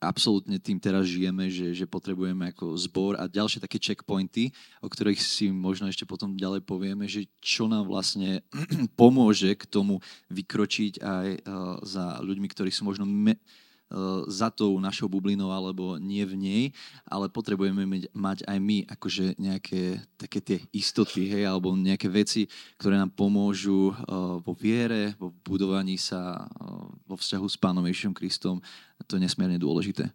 absolútne 0.04 0.60
tým 0.60 0.76
teraz 0.76 1.08
žijeme, 1.08 1.48
že, 1.48 1.72
že 1.72 1.88
potrebujeme 1.88 2.52
ako 2.52 2.76
zbor 2.76 3.16
a 3.16 3.32
ďalšie 3.32 3.64
také 3.64 3.80
checkpointy, 3.80 4.52
o 4.84 4.92
ktorých 4.92 5.24
si 5.24 5.48
možno 5.56 5.88
ešte 5.88 6.04
potom 6.04 6.36
ďalej 6.36 6.68
povieme, 6.68 7.08
že 7.08 7.24
čo 7.40 7.72
nám 7.72 7.88
vlastne 7.88 8.44
pomôže 9.00 9.56
k 9.56 9.64
tomu 9.72 10.04
vykročiť 10.28 11.00
aj 11.00 11.28
uh, 11.32 11.80
za 11.88 12.20
ľuďmi, 12.20 12.48
ktorí 12.52 12.76
sú 12.76 12.84
možno 12.84 13.08
me- 13.08 13.40
za 14.30 14.54
tou 14.54 14.78
našou 14.78 15.10
bublinou 15.10 15.50
alebo 15.50 15.98
nie 15.98 16.22
v 16.22 16.36
nej, 16.38 16.64
ale 17.10 17.26
potrebujeme 17.26 18.06
mať 18.14 18.46
aj 18.46 18.58
my 18.62 18.78
akože 18.86 19.42
nejaké 19.42 19.98
také 20.20 20.40
tie 20.44 20.58
istoty, 20.76 21.26
hej, 21.26 21.44
alebo 21.50 21.74
nejaké 21.74 22.06
veci, 22.12 22.46
ktoré 22.78 23.00
nám 23.00 23.16
pomôžu 23.16 23.90
uh, 23.90 24.38
vo 24.44 24.54
viere, 24.54 25.18
vo 25.18 25.34
budovaní 25.42 25.98
sa 25.98 26.44
uh, 26.44 26.86
vo 27.08 27.16
vzťahu 27.18 27.48
s 27.50 27.58
Pánom 27.58 27.86
Ježišom 27.88 28.14
Kristom. 28.14 28.62
To 29.08 29.18
je 29.18 29.24
nesmierne 29.24 29.58
dôležité. 29.58 30.12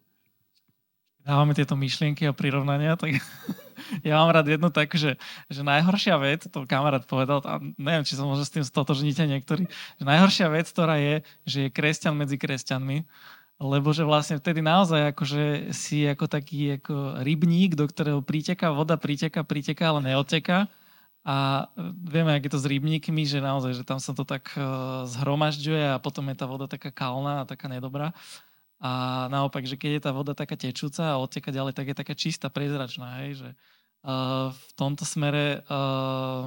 dávame 1.25 1.57
tieto 1.57 1.73
myšlienky 1.73 2.29
a 2.29 2.37
prirovnania, 2.37 2.95
tak 2.95 3.17
ja 4.07 4.21
mám 4.21 4.31
rád 4.31 4.55
jednu 4.55 4.69
tak, 4.69 4.93
že, 4.93 5.17
že 5.49 5.61
najhoršia 5.65 6.15
vec, 6.21 6.45
to 6.47 6.69
kamarát 6.69 7.03
povedal, 7.03 7.41
a 7.43 7.57
neviem, 7.81 8.05
či 8.05 8.15
sa 8.15 8.23
môže 8.23 8.45
s 8.45 8.53
tým 8.53 8.63
stotožníte 8.63 9.25
niektorí, 9.25 9.65
že 9.99 10.03
najhoršia 10.05 10.47
vec, 10.53 10.69
ktorá 10.69 11.01
je, 11.01 11.25
že 11.43 11.57
je 11.67 11.73
kresťan 11.73 12.13
medzi 12.13 12.37
kresťanmi, 12.37 13.03
lebo 13.55 13.95
že 13.95 14.03
vlastne 14.03 14.35
vtedy 14.35 14.59
naozaj 14.59 15.15
akože 15.15 15.71
si 15.71 16.03
ako 16.03 16.27
taký 16.27 16.75
ako 16.75 17.23
rybník, 17.23 17.79
do 17.79 17.87
ktorého 17.87 18.19
priteká 18.19 18.75
voda, 18.75 18.99
priteká, 18.99 19.47
priteká, 19.47 19.95
ale 19.95 20.11
neoteká. 20.11 20.67
A 21.25 21.65
vieme, 22.05 22.37
ak 22.37 22.45
je 22.45 22.53
to 22.53 22.61
s 22.61 22.69
rybníkmi, 22.69 23.25
že 23.25 23.41
naozaj, 23.41 23.81
že 23.81 23.83
tam 23.87 23.97
sa 23.97 24.13
to 24.13 24.21
tak 24.21 24.53
uh, 24.53 25.09
zhromažďuje 25.09 25.97
a 25.97 25.97
potom 25.97 26.29
je 26.29 26.37
tá 26.37 26.45
voda 26.45 26.69
taká 26.69 26.93
kalná 26.93 27.41
a 27.41 27.49
taká 27.49 27.65
nedobrá. 27.65 28.13
A 28.77 29.25
naopak, 29.33 29.65
že 29.65 29.73
keď 29.73 29.91
je 29.97 30.01
tá 30.05 30.11
voda 30.13 30.37
taká 30.37 30.53
tečúca 30.53 31.01
a 31.01 31.17
odteka 31.17 31.49
ďalej, 31.49 31.73
tak 31.73 31.89
je 31.89 31.95
taká 31.97 32.13
čistá, 32.13 32.53
prezračná. 32.53 33.25
Hej? 33.25 33.41
Že, 33.41 33.49
uh, 34.05 34.53
v 34.53 34.71
tomto 34.77 35.01
smere 35.01 35.65
uh, 35.65 36.45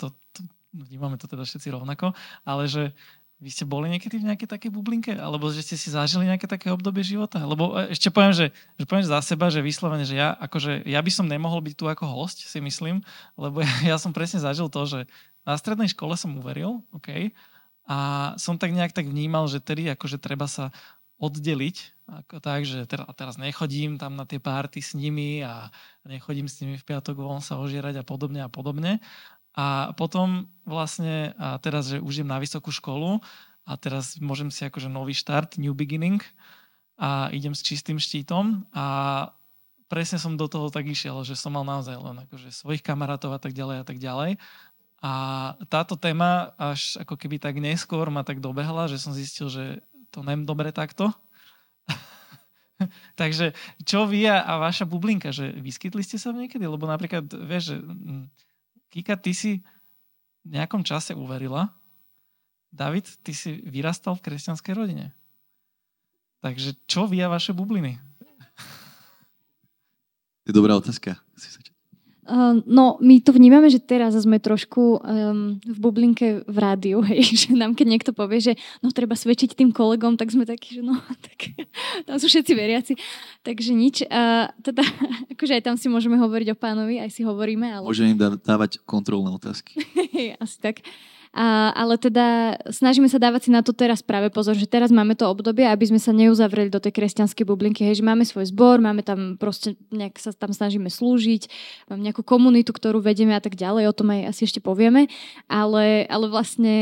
to, 0.00 0.10
to, 0.34 0.40
vnímame 0.74 1.14
to 1.14 1.30
teda 1.30 1.46
všetci 1.46 1.70
rovnako, 1.70 2.10
ale 2.42 2.66
že 2.66 2.90
vy 3.42 3.50
ste 3.50 3.66
boli 3.66 3.90
niekedy 3.90 4.22
v 4.22 4.30
nejakej 4.30 4.46
takej 4.46 4.70
bublinke? 4.70 5.18
Alebo 5.18 5.50
že 5.50 5.66
ste 5.66 5.74
si 5.74 5.90
zažili 5.90 6.30
nejaké 6.30 6.46
také 6.46 6.70
obdobie 6.70 7.02
života? 7.02 7.42
Lebo 7.42 7.74
e, 7.74 7.90
ešte 7.90 8.14
poviem, 8.14 8.30
že, 8.30 8.46
že 8.78 8.86
poviem 8.86 9.02
za 9.02 9.18
seba, 9.18 9.50
že 9.50 9.58
vyslovene, 9.58 10.06
že 10.06 10.14
ja, 10.14 10.30
akože, 10.38 10.86
ja 10.86 11.02
by 11.02 11.10
som 11.10 11.26
nemohol 11.26 11.58
byť 11.58 11.74
tu 11.74 11.90
ako 11.90 12.06
host, 12.06 12.46
si 12.46 12.62
myslím, 12.62 13.02
lebo 13.34 13.66
ja, 13.66 13.74
ja 13.92 13.96
som 13.98 14.14
presne 14.14 14.38
zažil 14.38 14.70
to, 14.70 14.86
že 14.86 15.10
na 15.42 15.58
strednej 15.58 15.90
škole 15.90 16.14
som 16.14 16.38
uveril, 16.38 16.86
OK, 16.94 17.34
a 17.90 17.98
som 18.38 18.54
tak 18.54 18.70
nejak 18.70 18.94
tak 18.94 19.10
vnímal, 19.10 19.50
že 19.50 19.58
tedy 19.58 19.90
akože 19.90 20.22
treba 20.22 20.46
sa 20.46 20.70
oddeliť, 21.18 21.76
ako 22.10 22.36
tak, 22.42 22.66
že 22.66 22.82
teraz, 22.86 23.06
teraz 23.14 23.34
nechodím 23.38 23.94
tam 23.98 24.18
na 24.18 24.26
tie 24.26 24.42
párty 24.42 24.82
s 24.82 24.94
nimi 24.94 25.42
a 25.42 25.70
nechodím 26.02 26.50
s 26.50 26.58
nimi 26.62 26.74
v 26.74 26.86
piatok 26.86 27.18
von 27.18 27.38
sa 27.38 27.62
ožierať 27.62 28.02
a 28.02 28.04
podobne 28.06 28.42
a 28.42 28.50
podobne. 28.50 28.98
A 29.52 29.92
potom 29.92 30.48
vlastne, 30.64 31.36
a 31.36 31.60
teraz, 31.60 31.92
že 31.92 32.00
už 32.00 32.22
idem 32.22 32.32
na 32.32 32.40
vysokú 32.40 32.72
školu 32.72 33.20
a 33.68 33.72
teraz 33.76 34.16
môžem 34.18 34.48
si 34.48 34.64
akože 34.64 34.88
nový 34.88 35.12
štart, 35.12 35.60
new 35.60 35.76
beginning 35.76 36.24
a 36.96 37.28
idem 37.30 37.52
s 37.52 37.60
čistým 37.60 38.00
štítom 38.00 38.64
a 38.72 38.86
presne 39.92 40.16
som 40.16 40.40
do 40.40 40.48
toho 40.48 40.72
tak 40.72 40.88
išiel, 40.88 41.20
že 41.20 41.36
som 41.36 41.52
mal 41.52 41.68
naozaj 41.68 42.00
len 42.00 42.24
akože 42.24 42.48
svojich 42.48 42.80
kamarátov 42.80 43.36
a 43.36 43.40
tak 43.40 43.52
ďalej 43.52 43.76
a 43.80 43.84
tak 43.84 43.98
ďalej. 44.00 44.40
A 45.02 45.12
táto 45.68 45.98
téma 45.98 46.56
až 46.56 46.96
ako 47.02 47.18
keby 47.18 47.36
tak 47.42 47.58
neskôr 47.58 48.08
ma 48.08 48.24
tak 48.24 48.40
dobehla, 48.40 48.88
že 48.88 48.96
som 49.02 49.12
zistil, 49.12 49.50
že 49.50 49.84
to 50.14 50.24
nem 50.24 50.48
dobre 50.48 50.72
takto. 50.72 51.12
Takže 53.20 53.52
čo 53.82 54.08
vy 54.08 54.30
a 54.30 54.62
vaša 54.62 54.86
bublinka, 54.88 55.34
že 55.34 55.52
vyskytli 55.58 56.00
ste 56.06 56.16
sa 56.16 56.30
niekedy? 56.30 56.64
Lebo 56.64 56.86
napríklad, 56.86 57.28
vieš, 57.28 57.74
že 57.74 57.76
mm, 57.82 58.24
Kika, 58.92 59.16
ty 59.16 59.32
si 59.32 59.64
v 60.44 60.48
nejakom 60.52 60.84
čase 60.84 61.16
uverila. 61.16 61.72
David, 62.68 63.08
ty 63.24 63.32
si 63.32 63.64
vyrastal 63.64 64.16
v 64.20 64.24
kresťanskej 64.28 64.72
rodine. 64.76 65.16
Takže 66.44 66.76
čo 66.84 67.08
vy 67.08 67.24
a 67.24 67.32
vaše 67.32 67.56
bubliny? 67.56 67.96
Je 70.42 70.52
dobrá 70.52 70.74
otázka. 70.74 71.16
Uh, 71.38 71.71
no, 72.66 73.02
my 73.02 73.18
to 73.18 73.34
vnímame, 73.34 73.66
že 73.66 73.82
teraz 73.82 74.14
sme 74.14 74.38
trošku 74.38 75.02
um, 75.02 75.58
v 75.58 75.78
bublinke 75.82 76.46
v 76.46 76.56
rádiu, 76.58 77.02
hej, 77.10 77.22
že 77.26 77.50
nám 77.58 77.74
keď 77.74 77.86
niekto 77.90 78.10
povie, 78.14 78.38
že 78.38 78.52
no 78.78 78.94
treba 78.94 79.18
svedčiť 79.18 79.58
tým 79.58 79.74
kolegom, 79.74 80.14
tak 80.14 80.30
sme 80.30 80.46
takí, 80.46 80.78
že 80.78 80.82
no, 80.86 80.94
tak 81.26 81.50
tam 82.06 82.16
sú 82.22 82.30
všetci 82.30 82.52
veriaci. 82.54 82.92
Takže 83.42 83.70
nič. 83.74 84.06
Uh, 84.06 84.46
teda, 84.62 84.86
akože 85.34 85.58
aj 85.58 85.62
tam 85.66 85.74
si 85.74 85.90
môžeme 85.90 86.14
hovoriť 86.14 86.54
o 86.54 86.56
pánovi, 86.56 87.02
aj 87.02 87.10
si 87.10 87.26
hovoríme. 87.26 87.66
Ale... 87.66 87.86
Môžeme 87.90 88.14
im 88.14 88.20
dávať 88.38 88.78
kontrolné 88.86 89.34
otázky. 89.34 89.82
Asi 90.38 90.58
tak. 90.62 90.86
A, 91.32 91.72
ale 91.72 91.96
teda 91.96 92.60
snažíme 92.68 93.08
sa 93.08 93.16
dávať 93.16 93.48
si 93.48 93.50
na 93.50 93.64
to 93.64 93.72
teraz 93.72 94.04
práve 94.04 94.28
pozor, 94.28 94.52
že 94.52 94.68
teraz 94.68 94.92
máme 94.92 95.16
to 95.16 95.24
obdobie, 95.24 95.64
aby 95.64 95.88
sme 95.88 95.96
sa 95.96 96.12
neuzavreli 96.12 96.68
do 96.68 96.76
tej 96.76 96.92
kresťanskej 96.92 97.48
bublinky, 97.48 97.88
hej, 97.88 98.00
že 98.00 98.04
máme 98.04 98.28
svoj 98.28 98.52
zbor, 98.52 98.84
máme 98.84 99.00
tam 99.00 99.40
proste 99.40 99.80
nejak 99.88 100.20
sa 100.20 100.36
tam 100.36 100.52
snažíme 100.52 100.92
slúžiť, 100.92 101.48
nejakú 101.88 102.20
komunitu, 102.20 102.76
ktorú 102.76 103.00
vedeme 103.00 103.32
a 103.32 103.40
tak 103.40 103.56
ďalej, 103.56 103.88
o 103.88 103.96
tom 103.96 104.12
aj 104.12 104.28
asi 104.28 104.44
ešte 104.44 104.60
povieme, 104.60 105.08
ale, 105.48 106.04
ale 106.12 106.28
vlastne 106.28 106.76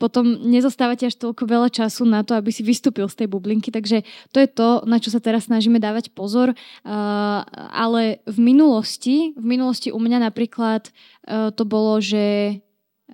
potom 0.00 0.40
nezostávate 0.40 1.12
až 1.12 1.20
toľko 1.20 1.44
veľa 1.44 1.68
času 1.68 2.08
na 2.08 2.24
to, 2.24 2.32
aby 2.32 2.48
si 2.48 2.64
vystúpil 2.64 3.04
z 3.12 3.22
tej 3.22 3.28
bublinky, 3.28 3.68
takže 3.68 4.08
to 4.32 4.40
je 4.40 4.48
to, 4.48 4.88
na 4.88 5.04
čo 5.04 5.12
sa 5.12 5.20
teraz 5.20 5.52
snažíme 5.52 5.76
dávať 5.76 6.16
pozor, 6.16 6.56
uh, 6.56 7.44
ale 7.76 8.24
v 8.24 8.38
minulosti, 8.40 9.36
v 9.36 9.44
minulosti 9.44 9.92
u 9.92 10.00
mňa 10.00 10.32
napríklad 10.32 10.88
uh, 10.88 11.52
to 11.52 11.68
bolo, 11.68 12.00
že 12.00 12.56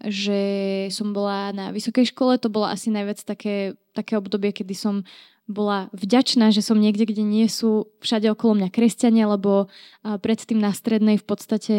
že 0.06 0.40
som 0.94 1.10
bola 1.10 1.50
na 1.50 1.74
vysokej 1.74 2.14
škole, 2.14 2.38
to 2.38 2.52
bolo 2.52 2.68
asi 2.68 2.92
najviac 2.92 3.18
také, 3.24 3.74
také 3.96 4.14
obdobie, 4.14 4.54
kedy 4.54 4.74
som 4.76 5.02
bola 5.48 5.88
vďačná, 5.96 6.52
že 6.52 6.60
som 6.60 6.76
niekde, 6.76 7.08
kde 7.08 7.24
nie 7.24 7.48
sú 7.48 7.88
všade 8.04 8.28
okolo 8.28 8.60
mňa 8.60 8.68
kresťania, 8.68 9.32
lebo 9.32 9.72
predtým 10.04 10.60
na 10.60 10.76
strednej 10.76 11.16
v 11.16 11.24
podstate 11.24 11.76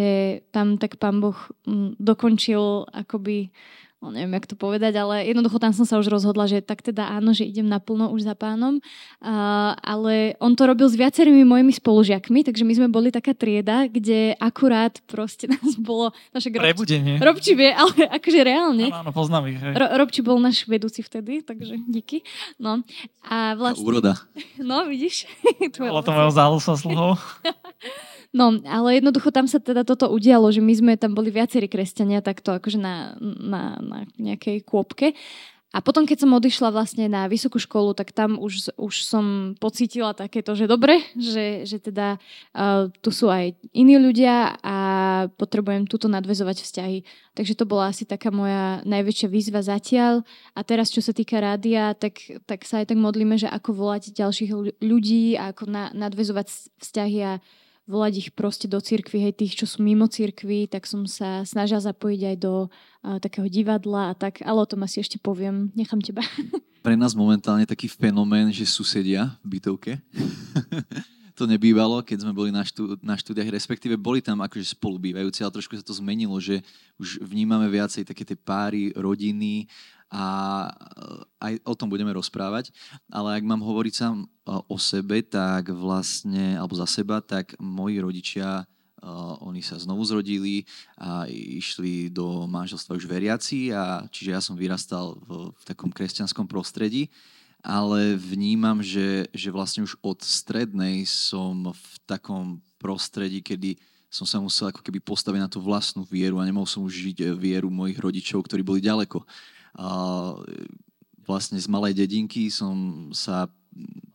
tam 0.50 0.82
tak 0.82 0.98
pán 0.98 1.22
Boh 1.22 1.38
mm, 1.70 2.02
dokončil 2.02 2.90
akoby 2.90 3.54
no 4.00 4.16
neviem, 4.16 4.32
jak 4.40 4.48
to 4.48 4.56
povedať, 4.56 4.96
ale 4.96 5.28
jednoducho 5.28 5.60
tam 5.60 5.76
som 5.76 5.84
sa 5.84 6.00
už 6.00 6.08
rozhodla, 6.08 6.48
že 6.48 6.64
tak 6.64 6.80
teda 6.80 7.12
áno, 7.20 7.36
že 7.36 7.44
idem 7.44 7.68
naplno 7.68 8.12
už 8.16 8.24
za 8.32 8.36
pánom. 8.36 8.80
Uh, 9.20 9.76
ale 9.84 10.40
on 10.40 10.56
to 10.56 10.64
robil 10.64 10.88
s 10.88 10.96
viacerými 10.96 11.44
mojimi 11.44 11.76
spolužiakmi, 11.76 12.48
takže 12.48 12.64
my 12.64 12.74
sme 12.80 12.88
boli 12.88 13.12
taká 13.12 13.36
trieda, 13.36 13.92
kde 13.92 14.40
akurát 14.40 14.96
proste 15.04 15.48
nás 15.54 15.76
bolo... 15.76 16.16
Naše 16.32 16.48
Prebudenie. 16.50 17.20
Robči 17.20 17.54
vie, 17.56 17.72
ale 17.76 18.08
akože 18.08 18.40
reálne. 18.40 18.88
Áno, 18.88 19.08
áno 19.08 19.12
poznám 19.12 19.52
ich. 19.52 19.60
Ro, 19.60 19.86
Robči 20.00 20.24
bol 20.24 20.40
náš 20.40 20.64
vedúci 20.64 21.04
vtedy, 21.04 21.44
takže 21.44 21.76
díky. 21.88 22.24
No. 22.56 22.80
A 23.28 23.60
vlastne... 23.60 23.84
Úroda. 23.84 24.16
No, 24.56 24.88
vidíš? 24.88 25.28
Bolo 25.80 26.04
to 26.04 26.16
mojou 26.16 26.32
záľusosluhou. 26.32 27.20
No, 28.30 28.54
ale 28.70 29.02
jednoducho 29.02 29.34
tam 29.34 29.50
sa 29.50 29.58
teda 29.58 29.82
toto 29.82 30.06
udialo, 30.06 30.54
že 30.54 30.62
my 30.62 30.74
sme 30.78 30.94
tam 31.02 31.18
boli 31.18 31.34
viacerí 31.34 31.66
kresťania 31.66 32.22
takto 32.22 32.54
akože 32.54 32.78
na, 32.78 33.18
na, 33.18 33.82
na 33.90 34.06
nejakej 34.22 34.62
kôpke. 34.62 35.18
A 35.70 35.86
potom, 35.86 36.02
keď 36.10 36.26
som 36.26 36.34
odišla 36.34 36.74
vlastne 36.74 37.06
na 37.06 37.30
vysokú 37.30 37.62
školu, 37.62 37.94
tak 37.94 38.10
tam 38.10 38.42
už, 38.42 38.74
už 38.74 39.06
som 39.06 39.54
pocítila 39.62 40.18
takéto, 40.18 40.58
že 40.58 40.66
dobre, 40.66 41.06
že, 41.14 41.62
že 41.62 41.78
teda 41.78 42.18
uh, 42.58 42.90
tu 43.06 43.14
sú 43.14 43.30
aj 43.30 43.54
iní 43.70 44.02
ľudia 44.02 44.58
a 44.66 44.78
potrebujem 45.38 45.86
túto 45.86 46.10
nadvezovať 46.10 46.66
vzťahy. 46.66 46.98
Takže 47.38 47.54
to 47.54 47.70
bola 47.70 47.94
asi 47.94 48.02
taká 48.02 48.34
moja 48.34 48.82
najväčšia 48.82 49.30
výzva 49.30 49.62
zatiaľ. 49.62 50.26
A 50.58 50.66
teraz, 50.66 50.90
čo 50.90 51.06
sa 51.06 51.14
týka 51.14 51.38
rádia, 51.38 51.94
tak, 51.94 52.18
tak 52.50 52.66
sa 52.66 52.82
aj 52.82 52.90
tak 52.90 52.98
modlíme, 52.98 53.38
že 53.38 53.46
ako 53.46 53.78
volať 53.78 54.10
ďalších 54.18 54.82
ľudí 54.82 55.38
a 55.38 55.54
ako 55.54 55.70
na, 55.70 55.94
nadvezovať 55.94 56.50
vzťahy 56.82 57.20
a 57.30 57.38
volať 57.90 58.14
ich 58.22 58.30
proste 58.38 58.70
do 58.70 58.78
cirkvy, 58.78 59.26
hej, 59.26 59.34
tých, 59.34 59.58
čo 59.58 59.66
sú 59.66 59.82
mimo 59.82 60.06
cirkvy, 60.06 60.70
tak 60.70 60.86
som 60.86 61.10
sa 61.10 61.42
snažila 61.42 61.82
zapojiť 61.82 62.22
aj 62.22 62.36
do 62.38 62.70
uh, 62.70 63.18
takého 63.18 63.50
divadla 63.50 64.14
a 64.14 64.18
tak, 64.18 64.46
ale 64.46 64.62
o 64.62 64.70
tom 64.70 64.86
asi 64.86 65.02
ešte 65.02 65.18
poviem, 65.18 65.74
nechám 65.74 65.98
teba. 65.98 66.22
Pre 66.86 66.96
nás 66.96 67.18
momentálne 67.18 67.66
taký 67.66 67.90
fenomén, 67.90 68.54
že 68.54 68.64
susedia 68.70 69.36
v 69.44 69.58
bytovke. 69.58 69.98
to 71.40 71.48
nebývalo, 71.48 72.04
keď 72.04 72.28
sme 72.28 72.36
boli 72.36 72.52
na, 72.52 72.68
štú, 72.68 73.00
na 73.00 73.16
štúdiach, 73.16 73.48
respektíve 73.48 73.96
boli 73.96 74.20
tam 74.20 74.44
akože 74.44 74.76
spolubývajúci, 74.76 75.40
ale 75.40 75.56
trošku 75.56 75.80
sa 75.80 75.84
to 75.84 75.96
zmenilo, 75.96 76.36
že 76.36 76.60
už 77.00 77.24
vnímame 77.24 77.64
viacej 77.72 78.04
také 78.04 78.28
tie 78.28 78.36
páry, 78.36 78.92
rodiny 78.92 79.72
a 80.10 80.26
aj 81.38 81.54
o 81.64 81.74
tom 81.78 81.88
budeme 81.88 82.10
rozprávať. 82.14 82.74
Ale 83.14 83.38
ak 83.38 83.44
mám 83.46 83.62
hovoriť 83.62 83.94
sám 83.94 84.26
o 84.46 84.78
sebe, 84.82 85.22
tak 85.22 85.70
vlastne, 85.70 86.58
alebo 86.58 86.74
za 86.74 86.90
seba, 86.90 87.22
tak 87.22 87.54
moji 87.62 88.02
rodičia 88.02 88.66
Uh, 89.00 89.40
oni 89.48 89.64
sa 89.64 89.80
znovu 89.80 90.04
zrodili 90.04 90.68
a 91.00 91.24
išli 91.32 92.12
do 92.12 92.44
manželstva 92.52 93.00
už 93.00 93.08
veriaci 93.08 93.72
a 93.72 94.04
čiže 94.12 94.36
ja 94.36 94.44
som 94.44 94.60
vyrastal 94.60 95.16
v, 95.24 95.56
v 95.56 95.64
takom 95.64 95.88
kresťanskom 95.88 96.44
prostredí, 96.44 97.08
ale 97.64 98.20
vnímam, 98.20 98.84
že, 98.84 99.32
že 99.32 99.56
vlastne 99.56 99.88
už 99.88 99.96
od 100.04 100.20
strednej 100.20 101.08
som 101.08 101.72
v 101.72 101.92
takom 102.04 102.60
prostredí, 102.76 103.40
kedy 103.40 103.80
som 104.12 104.28
sa 104.28 104.44
musel 104.44 104.68
ako 104.68 104.84
keby 104.84 105.00
postaviť 105.00 105.40
na 105.40 105.48
tú 105.48 105.64
vlastnú 105.64 106.04
vieru 106.04 106.44
a 106.44 106.48
nemohol 106.48 106.68
som 106.68 106.84
už 106.84 106.92
žiť 106.92 107.40
vieru 107.40 107.72
mojich 107.72 108.04
rodičov, 108.04 108.44
ktorí 108.44 108.68
boli 108.68 108.84
ďaleko. 108.84 109.24
A 109.76 109.88
vlastne 111.26 111.62
z 111.62 111.68
malej 111.70 111.94
dedinky 111.94 112.50
som 112.50 113.10
sa 113.14 113.46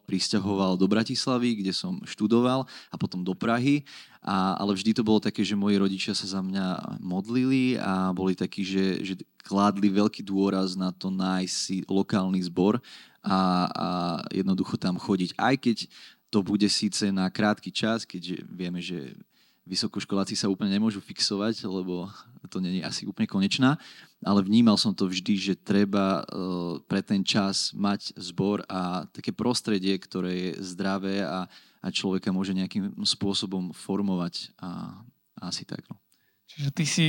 pristahoval 0.05 0.77
do 0.77 0.85
Bratislavy, 0.85 1.65
kde 1.65 1.73
som 1.73 1.97
študoval 2.05 2.69
a 2.93 2.97
potom 3.01 3.25
do 3.25 3.33
Prahy. 3.33 3.83
A, 4.21 4.57
ale 4.57 4.77
vždy 4.77 4.97
to 4.97 5.03
bolo 5.05 5.21
také, 5.21 5.45
že 5.45 5.57
moji 5.57 5.77
rodičia 5.81 6.13
sa 6.13 6.25
za 6.29 6.41
mňa 6.41 6.99
modlili 7.01 7.77
a 7.81 8.13
boli 8.13 8.37
takí, 8.37 8.65
že, 8.65 9.01
že 9.05 9.15
kládli 9.45 9.89
veľký 9.93 10.25
dôraz 10.25 10.77
na 10.77 10.93
to 10.93 11.13
nájsť 11.13 11.55
si 11.55 11.77
lokálny 11.89 12.41
zbor 12.49 12.81
a, 13.25 13.69
a 13.69 13.89
jednoducho 14.33 14.77
tam 14.77 15.01
chodiť. 15.01 15.37
Aj 15.37 15.57
keď 15.57 15.89
to 16.29 16.43
bude 16.45 16.67
síce 16.69 17.09
na 17.13 17.29
krátky 17.29 17.71
čas, 17.73 18.05
keďže 18.05 18.45
vieme, 18.49 18.81
že 18.81 19.17
vysokoškoláci 19.65 20.37
sa 20.37 20.53
úplne 20.53 20.77
nemôžu 20.77 21.01
fixovať, 21.01 21.65
lebo 21.65 22.13
to 22.53 22.61
není 22.61 22.85
asi 22.85 23.09
úplne 23.09 23.25
konečná, 23.25 23.81
ale 24.21 24.45
vnímal 24.45 24.77
som 24.77 24.93
to 24.93 25.09
vždy, 25.09 25.35
že 25.41 25.55
treba 25.57 26.21
uh, 26.23 26.77
pre 26.85 27.01
ten 27.01 27.25
čas 27.25 27.73
mať 27.73 28.13
zbor 28.21 28.65
a 28.69 29.09
také 29.09 29.33
prostredie, 29.33 29.97
ktoré 29.97 30.33
je 30.33 30.53
zdravé 30.61 31.25
a, 31.25 31.49
a 31.81 31.87
človeka 31.89 32.29
môže 32.33 32.53
nejakým 32.53 32.93
spôsobom 33.09 33.73
formovať 33.73 34.53
a, 34.61 35.01
a 35.41 35.43
asi 35.49 35.65
tak. 35.65 35.89
No. 35.89 35.97
Čiže 36.45 36.69
ty 36.77 36.85
si, 36.85 37.07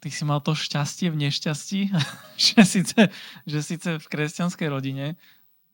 ty 0.00 0.08
si 0.08 0.22
mal 0.24 0.40
to 0.40 0.56
šťastie 0.56 1.12
v 1.12 1.28
nešťastí, 1.28 1.80
že 2.48 2.60
síce, 2.64 3.00
že 3.44 3.58
síce 3.60 4.00
v 4.00 4.06
kresťanskej 4.08 4.68
rodine, 4.72 5.20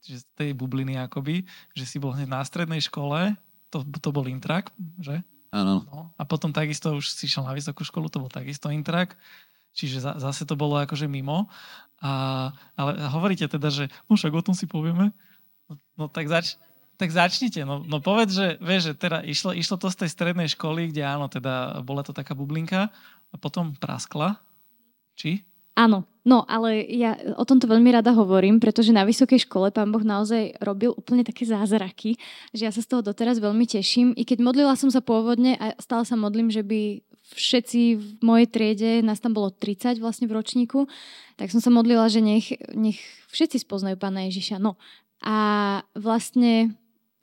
že 0.03 0.23
z 0.23 0.25
tej 0.35 0.49
bubliny 0.51 0.99
akoby, 0.99 1.47
že 1.71 1.87
si 1.87 1.97
bol 1.99 2.11
hneď 2.11 2.27
na 2.27 2.43
strednej 2.43 2.83
škole, 2.83 3.35
to, 3.71 3.83
to 3.99 4.09
bol 4.11 4.27
intrak, 4.27 4.71
že? 4.99 5.23
Áno. 5.51 5.87
No, 5.87 6.01
a 6.19 6.23
potom 6.27 6.51
takisto 6.51 6.91
už 6.95 7.07
si 7.07 7.25
šiel 7.27 7.47
na 7.47 7.55
vysokú 7.55 7.87
školu, 7.87 8.11
to 8.11 8.19
bol 8.19 8.31
takisto 8.31 8.67
intrak, 8.67 9.15
čiže 9.71 10.03
za, 10.03 10.19
zase 10.19 10.43
to 10.43 10.59
bolo 10.59 10.75
akože 10.75 11.07
mimo. 11.07 11.47
A, 12.03 12.51
ale 12.75 12.91
hovoríte 13.09 13.47
teda, 13.47 13.71
že 13.71 13.89
no 14.11 14.19
však 14.19 14.33
o 14.35 14.43
tom 14.43 14.53
si 14.53 14.67
povieme. 14.67 15.15
No, 15.67 15.73
no 15.95 16.03
tak, 16.11 16.27
zač, 16.27 16.59
tak 16.99 17.09
začnite. 17.13 17.63
No, 17.63 17.81
no 17.85 18.03
povedz, 18.03 18.35
že, 18.35 18.47
vieš, 18.59 18.91
že 18.91 18.93
teda 18.97 19.23
išlo, 19.23 19.55
išlo 19.55 19.79
to 19.79 19.87
z 19.87 20.05
tej 20.05 20.09
strednej 20.11 20.49
školy, 20.51 20.91
kde 20.91 21.05
áno, 21.05 21.31
teda 21.31 21.79
bola 21.85 22.03
to 22.03 22.11
taká 22.11 22.35
bublinka 22.35 22.89
a 23.31 23.35
potom 23.39 23.73
praskla. 23.77 24.37
Či? 25.17 25.45
Áno, 25.77 26.09
no 26.25 26.41
ale 26.49 26.81
ja 26.89 27.13
o 27.37 27.45
tomto 27.45 27.69
veľmi 27.69 27.93
rada 27.93 28.09
hovorím, 28.17 28.57
pretože 28.57 28.89
na 28.89 29.05
vysokej 29.05 29.45
škole 29.45 29.69
pán 29.69 29.93
Boh 29.93 30.01
naozaj 30.01 30.57
robil 30.57 30.89
úplne 30.89 31.21
také 31.21 31.45
zázraky, 31.45 32.17
že 32.49 32.65
ja 32.65 32.73
sa 32.73 32.81
z 32.81 32.89
toho 32.89 33.05
doteraz 33.05 33.37
veľmi 33.37 33.69
teším. 33.69 34.17
I 34.17 34.25
keď 34.25 34.41
modlila 34.41 34.73
som 34.73 34.89
sa 34.89 35.05
pôvodne 35.05 35.53
a 35.61 35.77
stále 35.77 36.01
sa 36.01 36.17
modlím, 36.17 36.49
že 36.49 36.65
by 36.65 37.05
všetci 37.29 37.81
v 37.93 38.07
mojej 38.25 38.47
triede, 38.49 38.91
nás 39.05 39.21
tam 39.21 39.37
bolo 39.37 39.53
30 39.53 40.01
vlastne 40.01 40.25
v 40.25 40.33
ročníku, 40.33 40.89
tak 41.37 41.53
som 41.53 41.61
sa 41.61 41.69
modlila, 41.69 42.09
že 42.09 42.25
nech, 42.25 42.57
nech 42.73 42.97
všetci 43.29 43.61
spoznajú 43.61 44.01
pána 44.01 44.25
Ježiša. 44.25 44.57
No 44.57 44.81
a 45.21 45.37
vlastne 45.93 46.73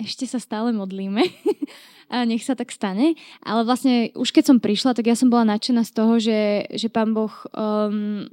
ešte 0.03 0.27
sa 0.27 0.43
stále 0.43 0.75
modlíme 0.75 1.23
a 2.15 2.27
nech 2.27 2.43
sa 2.43 2.59
tak 2.59 2.75
stane. 2.75 3.15
Ale 3.41 3.63
vlastne 3.63 4.11
už 4.19 4.35
keď 4.35 4.45
som 4.55 4.59
prišla, 4.59 4.95
tak 4.95 5.07
ja 5.07 5.17
som 5.17 5.31
bola 5.31 5.47
nadšená 5.55 5.87
z 5.87 5.93
toho, 5.95 6.15
že, 6.19 6.71
že 6.75 6.89
pán 6.91 7.15
Boh 7.15 7.33
um, 7.55 8.27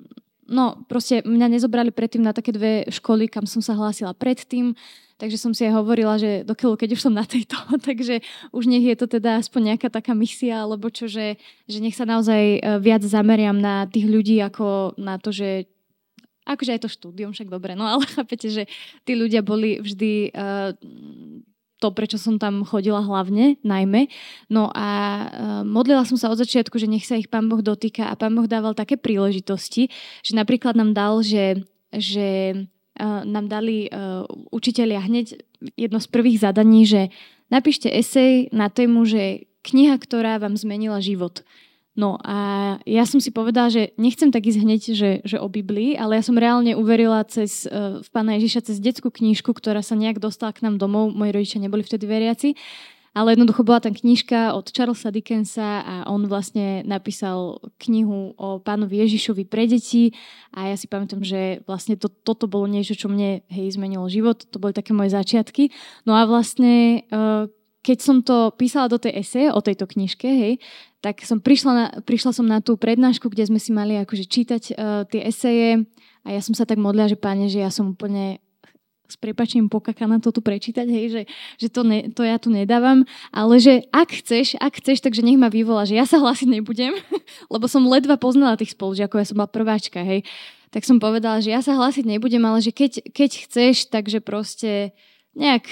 no 0.52 0.84
proste 0.92 1.24
mňa 1.24 1.48
nezobrali 1.48 1.96
predtým 1.96 2.22
na 2.22 2.36
také 2.36 2.52
dve 2.52 2.84
školy, 2.92 3.32
kam 3.32 3.48
som 3.48 3.64
sa 3.64 3.72
hlásila 3.72 4.12
predtým, 4.12 4.76
takže 5.16 5.40
som 5.40 5.56
si 5.56 5.64
aj 5.64 5.80
hovorila, 5.80 6.20
že 6.20 6.44
dokiaľ, 6.44 6.76
keď 6.76 7.00
už 7.00 7.02
som 7.08 7.16
na 7.16 7.24
tejto, 7.24 7.56
takže 7.88 8.20
už 8.52 8.68
nech 8.68 8.84
je 8.84 8.96
to 9.00 9.08
teda 9.08 9.40
aspoň 9.40 9.74
nejaká 9.74 9.88
taká 9.88 10.12
misia, 10.12 10.68
alebo 10.68 10.92
čo, 10.92 11.08
že, 11.08 11.40
že 11.66 11.80
nech 11.80 11.96
sa 11.96 12.04
naozaj 12.04 12.42
e, 12.58 12.60
viac 12.84 13.02
zameriam 13.08 13.56
na 13.56 13.88
tých 13.88 14.10
ľudí, 14.12 14.44
ako 14.44 15.00
na 15.00 15.16
to, 15.16 15.32
že 15.32 15.72
akože 16.42 16.74
aj 16.76 16.82
to 16.84 16.90
štúdium, 16.92 17.32
však 17.32 17.48
dobre, 17.48 17.78
no 17.78 17.88
ale 17.88 18.04
chápete, 18.18 18.52
že 18.52 18.64
tí 19.08 19.16
ľudia 19.16 19.40
boli 19.46 19.80
vždy 19.80 20.36
uh, 20.36 20.76
to, 21.82 21.90
prečo 21.90 22.22
som 22.22 22.38
tam 22.38 22.62
chodila 22.62 23.02
hlavne, 23.02 23.58
najmä. 23.66 24.06
No 24.54 24.70
a 24.70 24.88
uh, 24.88 25.26
modlila 25.66 26.06
som 26.06 26.22
sa 26.22 26.30
od 26.30 26.38
začiatku, 26.38 26.78
že 26.78 26.86
nech 26.86 27.10
sa 27.10 27.18
ich 27.18 27.26
Pán 27.26 27.50
Boh 27.50 27.66
dotýka 27.66 28.06
a 28.06 28.14
Pán 28.14 28.38
Boh 28.38 28.46
dával 28.46 28.78
také 28.78 29.02
príležitosti, 29.02 29.90
že 30.22 30.38
napríklad 30.38 30.78
nám 30.78 30.94
dal, 30.94 31.26
že, 31.26 31.66
že 31.90 32.54
uh, 33.02 33.26
nám 33.26 33.50
dali 33.50 33.90
uh, 33.90 34.30
učitelia 34.54 35.02
hneď 35.02 35.42
jedno 35.74 35.98
z 35.98 36.08
prvých 36.14 36.46
zadaní, 36.46 36.86
že 36.86 37.10
napíšte 37.50 37.90
esej 37.90 38.54
na 38.54 38.70
tému, 38.70 39.10
že 39.10 39.50
kniha, 39.66 39.98
ktorá 39.98 40.38
vám 40.38 40.54
zmenila 40.54 41.02
život. 41.02 41.42
No 41.92 42.16
a 42.24 42.80
ja 42.88 43.04
som 43.04 43.20
si 43.20 43.36
povedala, 43.36 43.68
že 43.68 43.92
nechcem 44.00 44.32
tak 44.32 44.48
ísť 44.48 44.60
hneď, 44.64 44.82
že, 44.96 45.12
že 45.28 45.38
o 45.44 45.52
Biblii, 45.52 46.00
ale 46.00 46.16
ja 46.16 46.24
som 46.24 46.40
reálne 46.40 46.72
uverila 46.72 47.20
cez, 47.28 47.68
uh, 47.68 48.00
v 48.00 48.08
Pána 48.16 48.40
Ježiša 48.40 48.72
cez 48.72 48.78
detskú 48.80 49.12
knížku, 49.12 49.52
ktorá 49.52 49.84
sa 49.84 50.00
nejak 50.00 50.24
dostala 50.24 50.56
k 50.56 50.64
nám 50.64 50.80
domov. 50.80 51.12
Moji 51.12 51.36
rodičia 51.36 51.60
neboli 51.60 51.84
vtedy 51.84 52.08
veriaci. 52.08 52.56
Ale 53.12 53.36
jednoducho 53.36 53.68
bola 53.68 53.84
tam 53.84 53.92
knižka 53.92 54.56
od 54.56 54.72
Charlesa 54.72 55.12
Dickensa 55.12 55.84
a 55.84 55.96
on 56.08 56.32
vlastne 56.32 56.80
napísal 56.88 57.60
knihu 57.84 58.32
o 58.40 58.64
pánovi 58.64 59.04
Ježišovi 59.04 59.44
pre 59.52 59.68
deti 59.68 60.16
a 60.56 60.72
ja 60.72 60.80
si 60.80 60.88
pamätám, 60.88 61.20
že 61.20 61.60
vlastne 61.68 62.00
to, 62.00 62.08
toto 62.08 62.48
bolo 62.48 62.72
niečo, 62.72 62.96
čo 62.96 63.12
mne 63.12 63.44
hej, 63.52 63.76
zmenilo 63.76 64.08
život. 64.08 64.48
To 64.56 64.64
boli 64.64 64.72
také 64.72 64.96
moje 64.96 65.12
začiatky. 65.12 65.76
No 66.08 66.16
a 66.16 66.24
vlastne 66.24 67.04
uh, 67.12 67.52
keď 67.82 67.98
som 67.98 68.18
to 68.22 68.54
písala 68.54 68.86
do 68.86 69.02
tej 69.02 69.26
eseje 69.26 69.50
o 69.50 69.60
tejto 69.62 69.90
knižke, 69.90 70.30
hej, 70.30 70.54
tak 71.02 71.26
som 71.26 71.42
prišla, 71.42 71.72
na, 71.74 71.86
prišla 72.06 72.32
som 72.32 72.46
na 72.46 72.62
tú 72.62 72.78
prednášku, 72.78 73.26
kde 73.26 73.50
sme 73.50 73.58
si 73.58 73.74
mali 73.74 73.98
akože 73.98 74.26
čítať 74.30 74.64
uh, 74.72 75.04
tie 75.10 75.26
eseje 75.26 75.90
a 76.22 76.28
ja 76.30 76.42
som 76.46 76.54
sa 76.54 76.70
tak 76.70 76.78
modlila, 76.78 77.10
že 77.10 77.18
páne, 77.18 77.50
že 77.50 77.58
ja 77.58 77.74
som 77.74 77.98
úplne 77.98 78.38
s 79.12 79.20
prepačím 79.20 79.68
pokakaná 79.68 80.24
to 80.24 80.32
tu 80.32 80.40
prečítať, 80.40 80.88
hej, 80.88 81.06
že, 81.12 81.22
že 81.60 81.68
to, 81.68 81.84
ne, 81.84 82.08
to 82.16 82.24
ja 82.24 82.40
tu 82.40 82.48
nedávam, 82.48 83.04
ale 83.36 83.60
že 83.60 83.84
ak 83.92 84.24
chceš, 84.24 84.56
ak 84.56 84.80
chceš, 84.80 85.04
takže 85.04 85.20
nech 85.20 85.36
ma 85.36 85.52
vyvolá, 85.52 85.84
že 85.84 86.00
ja 86.00 86.08
sa 86.08 86.22
hlásiť 86.22 86.48
nebudem, 86.48 86.96
lebo 87.54 87.66
som 87.68 87.84
ledva 87.84 88.16
poznala 88.16 88.56
tých 88.56 88.72
spolužiakov, 88.72 89.20
ja 89.20 89.28
som 89.28 89.36
bola 89.36 89.52
prváčka, 89.52 90.00
hej, 90.00 90.24
tak 90.72 90.88
som 90.88 91.04
povedala, 91.04 91.44
že 91.44 91.52
ja 91.52 91.60
sa 91.60 91.76
hlásiť 91.76 92.08
nebudem, 92.08 92.40
ale 92.48 92.64
že 92.64 92.72
keď, 92.72 93.12
keď 93.12 93.32
chceš, 93.44 93.92
takže 93.92 94.24
proste 94.24 94.96
nejak 95.36 95.68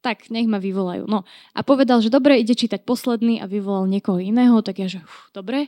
tak 0.00 0.30
nech 0.30 0.46
ma 0.46 0.62
vyvolajú. 0.62 1.10
No 1.10 1.26
a 1.52 1.60
povedal, 1.66 1.98
že 1.98 2.12
dobre, 2.12 2.38
ide 2.38 2.54
čítať 2.54 2.86
posledný 2.86 3.42
a 3.42 3.50
vyvolal 3.50 3.90
niekoho 3.90 4.22
iného, 4.22 4.62
tak 4.62 4.78
ja, 4.78 4.86
že 4.86 5.02
uf, 5.02 5.30
dobre. 5.34 5.66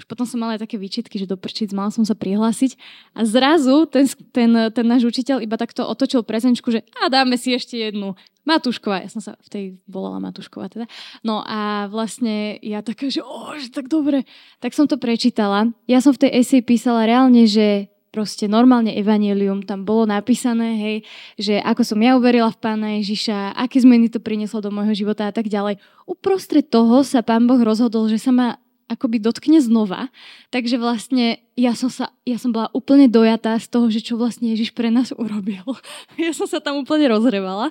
Už 0.00 0.08
potom 0.08 0.24
som 0.24 0.40
mala 0.40 0.56
aj 0.56 0.64
také 0.64 0.80
výčitky, 0.80 1.20
že 1.20 1.28
do 1.28 1.36
prčic 1.36 1.76
mal 1.76 1.92
som 1.92 2.08
sa 2.08 2.16
prihlásiť. 2.16 2.72
A 3.12 3.28
zrazu 3.28 3.84
ten, 3.84 4.08
ten, 4.32 4.48
ten 4.72 4.86
náš 4.88 5.04
učiteľ 5.04 5.44
iba 5.44 5.60
takto 5.60 5.84
otočil 5.84 6.24
prezenčku, 6.24 6.72
že 6.72 6.80
a 6.96 7.12
dáme 7.12 7.36
si 7.36 7.52
ešte 7.52 7.76
jednu. 7.76 8.16
Matúšková, 8.48 9.04
ja 9.04 9.12
som 9.12 9.20
sa 9.20 9.36
v 9.44 9.48
tej 9.52 9.64
volala 9.84 10.16
Matúšková 10.16 10.72
teda. 10.72 10.88
No 11.20 11.44
a 11.44 11.92
vlastne 11.92 12.56
ja 12.64 12.80
taká, 12.80 13.12
že 13.12 13.20
o, 13.20 13.52
že 13.60 13.68
tak 13.68 13.92
dobre. 13.92 14.24
Tak 14.64 14.72
som 14.72 14.88
to 14.88 14.96
prečítala. 14.96 15.68
Ja 15.84 16.00
som 16.00 16.16
v 16.16 16.24
tej 16.24 16.40
esej 16.40 16.64
písala 16.64 17.04
reálne, 17.04 17.44
že 17.44 17.92
proste 18.10 18.50
normálne 18.50 18.90
evanelium 18.94 19.62
tam 19.62 19.86
bolo 19.86 20.06
napísané, 20.06 20.76
hej, 20.76 20.96
že 21.38 21.54
ako 21.62 21.82
som 21.86 21.98
ja 22.02 22.18
uverila 22.18 22.50
v 22.50 22.60
Pána 22.60 22.98
Ježiša, 22.98 23.54
aké 23.54 23.78
zmeny 23.78 24.10
to 24.10 24.18
prinieslo 24.18 24.58
do 24.58 24.74
môjho 24.74 24.92
života 24.94 25.30
a 25.30 25.32
tak 25.32 25.46
ďalej. 25.46 25.78
Uprostred 26.04 26.66
toho 26.66 27.06
sa 27.06 27.22
Pán 27.22 27.46
Boh 27.46 27.58
rozhodol, 27.62 28.10
že 28.10 28.18
sa 28.18 28.34
ma 28.34 28.58
akoby 28.90 29.22
dotkne 29.22 29.62
znova. 29.62 30.10
Takže 30.50 30.74
vlastne 30.74 31.38
ja 31.54 31.78
som, 31.78 31.86
sa, 31.86 32.10
ja 32.26 32.42
som 32.42 32.50
bola 32.50 32.66
úplne 32.74 33.06
dojatá 33.06 33.54
z 33.62 33.70
toho, 33.70 33.86
že 33.86 34.02
čo 34.02 34.18
vlastne 34.18 34.50
Ježiš 34.50 34.74
pre 34.74 34.90
nás 34.90 35.14
urobil. 35.14 35.62
Ja 36.18 36.34
som 36.34 36.50
sa 36.50 36.58
tam 36.58 36.82
úplne 36.82 37.06
rozrevala. 37.06 37.70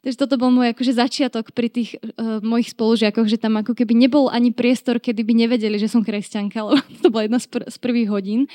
Takže 0.00 0.16
toto 0.16 0.40
bol 0.40 0.48
môj 0.48 0.72
akože 0.72 0.96
začiatok 0.96 1.52
pri 1.52 1.68
tých 1.68 2.00
uh, 2.00 2.40
mojich 2.40 2.72
spolužiakoch, 2.72 3.28
že 3.28 3.36
tam 3.36 3.60
ako 3.60 3.76
keby 3.76 3.92
nebol 3.92 4.32
ani 4.32 4.48
priestor, 4.48 4.96
kedy 4.96 5.20
by 5.20 5.44
nevedeli, 5.44 5.76
že 5.76 5.92
som 5.92 6.00
kresťanka, 6.00 6.56
lebo 6.64 6.80
to 7.04 7.12
bola 7.12 7.28
jedna 7.28 7.36
z, 7.36 7.46
pr- 7.52 7.68
z 7.68 7.76
prvých 7.76 8.08
hodín. 8.08 8.48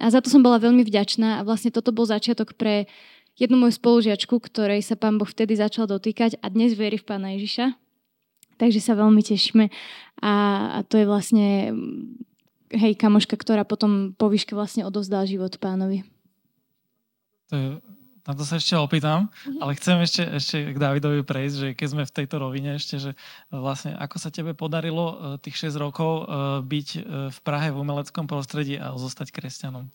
A 0.00 0.08
za 0.08 0.24
to 0.24 0.32
som 0.32 0.40
bola 0.40 0.56
veľmi 0.56 0.80
vďačná 0.80 1.38
a 1.38 1.44
vlastne 1.44 1.68
toto 1.68 1.92
bol 1.92 2.08
začiatok 2.08 2.56
pre 2.56 2.88
jednu 3.36 3.60
moju 3.60 3.76
spolužiačku, 3.76 4.32
ktorej 4.32 4.80
sa 4.80 4.96
pán 4.96 5.20
Boh 5.20 5.28
vtedy 5.28 5.56
začal 5.60 5.84
dotýkať 5.84 6.40
a 6.40 6.48
dnes 6.48 6.72
verí 6.72 6.96
v 6.96 7.06
pána 7.06 7.36
Ježiša. 7.36 7.76
Takže 8.56 8.80
sa 8.80 8.96
veľmi 8.96 9.24
tešíme 9.24 9.72
a, 10.20 10.32
a 10.76 10.78
to 10.84 11.00
je 11.00 11.08
vlastne 11.08 11.46
hej, 12.72 12.92
kamoška, 12.96 13.36
ktorá 13.36 13.64
potom 13.64 14.12
po 14.16 14.28
výške 14.28 14.52
vlastne 14.52 14.84
odovzdala 14.84 15.24
život 15.24 15.56
pánovi. 15.56 16.04
To 17.48 17.56
je 17.56 17.68
na 18.26 18.32
to 18.36 18.44
sa 18.44 18.60
ešte 18.60 18.76
opýtam, 18.76 19.28
mm-hmm. 19.28 19.60
ale 19.64 19.72
chcem 19.80 19.96
ešte, 20.04 20.22
ešte 20.28 20.56
k 20.72 20.76
Davidovi 20.76 21.24
prejsť, 21.24 21.56
že 21.56 21.68
keď 21.72 21.88
sme 21.88 22.02
v 22.04 22.14
tejto 22.20 22.36
rovine 22.36 22.76
ešte, 22.76 23.00
že 23.00 23.10
vlastne 23.48 23.96
ako 23.96 24.16
sa 24.20 24.28
tebe 24.28 24.52
podarilo 24.52 25.36
e, 25.36 25.42
tých 25.42 25.72
6 25.72 25.80
rokov 25.80 26.10
e, 26.10 26.24
byť 26.64 26.88
e, 26.96 27.00
v 27.32 27.38
Prahe 27.40 27.72
v 27.72 27.80
umeleckom 27.80 28.28
prostredí 28.28 28.76
a 28.76 28.92
zostať 28.92 29.32
kresťanom. 29.32 29.88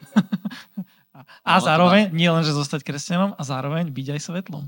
a 1.48 1.52
no, 1.58 1.60
zároveň, 1.60 2.14
nie 2.14 2.30
len, 2.30 2.46
že 2.46 2.54
zostať 2.54 2.86
kresťanom, 2.86 3.34
a 3.34 3.42
zároveň 3.42 3.90
byť 3.90 4.06
aj 4.14 4.20
svetlom. 4.20 4.64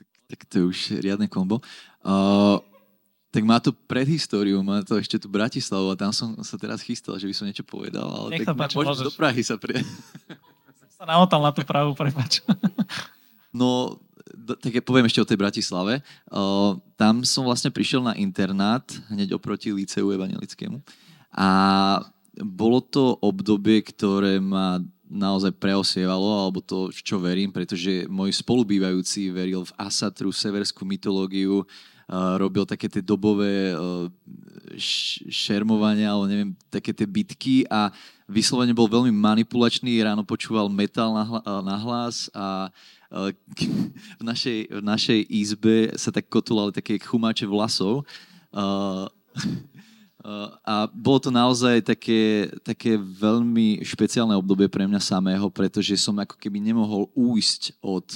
Tak, 0.00 0.08
tak 0.32 0.40
to 0.48 0.54
je 0.60 0.64
už 0.72 0.78
riadne 1.04 1.28
kombo. 1.28 1.60
Uh, 2.00 2.62
tak 3.36 3.44
má 3.44 3.60
to 3.60 3.76
predhistóriu, 3.76 4.64
má 4.64 4.80
to 4.80 4.96
ešte 4.96 5.20
tu 5.20 5.28
Bratislavu 5.28 5.92
a 5.92 6.00
tam 6.00 6.08
som 6.08 6.40
sa 6.40 6.56
teraz 6.56 6.80
chystal, 6.80 7.20
že 7.20 7.28
by 7.28 7.34
som 7.36 7.44
niečo 7.44 7.68
povedal, 7.68 8.08
ale 8.08 8.32
Nech 8.32 8.48
tak 8.48 8.56
páči, 8.56 8.80
môžeš 8.80 9.04
do 9.04 9.12
Prahy 9.12 9.44
sa 9.44 9.60
pre 9.60 9.84
sa 11.06 11.14
namotal 11.14 11.38
na 11.38 11.54
tú 11.54 11.62
pravú, 11.62 11.94
prepač. 11.94 12.42
No, 13.56 13.96
tak 14.60 14.68
ja 14.68 14.84
poviem 14.84 15.08
ešte 15.08 15.24
o 15.24 15.28
tej 15.32 15.40
Bratislave. 15.40 16.04
Uh, 16.28 16.76
tam 16.92 17.24
som 17.24 17.48
vlastne 17.48 17.72
prišiel 17.72 18.04
na 18.04 18.12
internát 18.12 18.84
hneď 19.08 19.32
oproti 19.32 19.72
Liceu 19.72 20.12
Evangelickému. 20.12 20.84
A 21.32 21.48
bolo 22.36 22.84
to 22.84 23.16
obdobie, 23.24 23.80
ktoré 23.80 24.44
ma 24.44 24.84
naozaj 25.08 25.56
preosievalo, 25.56 26.44
alebo 26.44 26.60
to, 26.60 26.92
čo 26.92 27.16
verím, 27.16 27.48
pretože 27.48 28.04
môj 28.12 28.36
spolubývajúci 28.36 29.32
veril 29.32 29.64
v 29.64 29.72
Asatru, 29.80 30.28
severskú 30.28 30.84
mytológiu, 30.84 31.64
uh, 31.64 31.95
robil 32.38 32.62
také 32.62 32.86
tie 32.86 33.02
dobové 33.02 33.74
uh, 33.74 34.06
šermovania, 35.26 36.14
alebo 36.14 36.30
neviem, 36.30 36.50
také 36.70 36.94
tie 36.94 37.06
bitky 37.06 37.66
a 37.66 37.90
vyslovene 38.30 38.70
bol 38.70 38.86
veľmi 38.86 39.10
manipulačný, 39.10 39.98
ráno 40.02 40.22
počúval 40.22 40.70
metal 40.70 41.10
na, 41.10 41.24
na 41.66 41.76
hlas 41.82 42.30
a 42.30 42.70
uh, 43.10 43.30
v 44.20 44.22
našej, 44.22 44.58
v 44.70 44.82
našej 44.82 45.20
izbe 45.26 45.76
sa 45.98 46.14
tak 46.14 46.30
kotulali 46.30 46.70
také 46.70 46.94
chumáče 47.02 47.46
vlasov. 47.46 48.06
Uh, 48.54 49.10
a 50.66 50.90
bolo 50.90 51.18
to 51.22 51.30
naozaj 51.30 51.82
také, 51.86 52.50
také 52.66 52.98
veľmi 52.98 53.82
špeciálne 53.86 54.34
obdobie 54.34 54.66
pre 54.66 54.82
mňa 54.82 54.98
samého, 54.98 55.46
pretože 55.50 55.94
som 55.94 56.18
ako 56.18 56.34
keby 56.34 56.58
nemohol 56.58 57.06
újsť 57.14 57.78
od, 57.78 58.06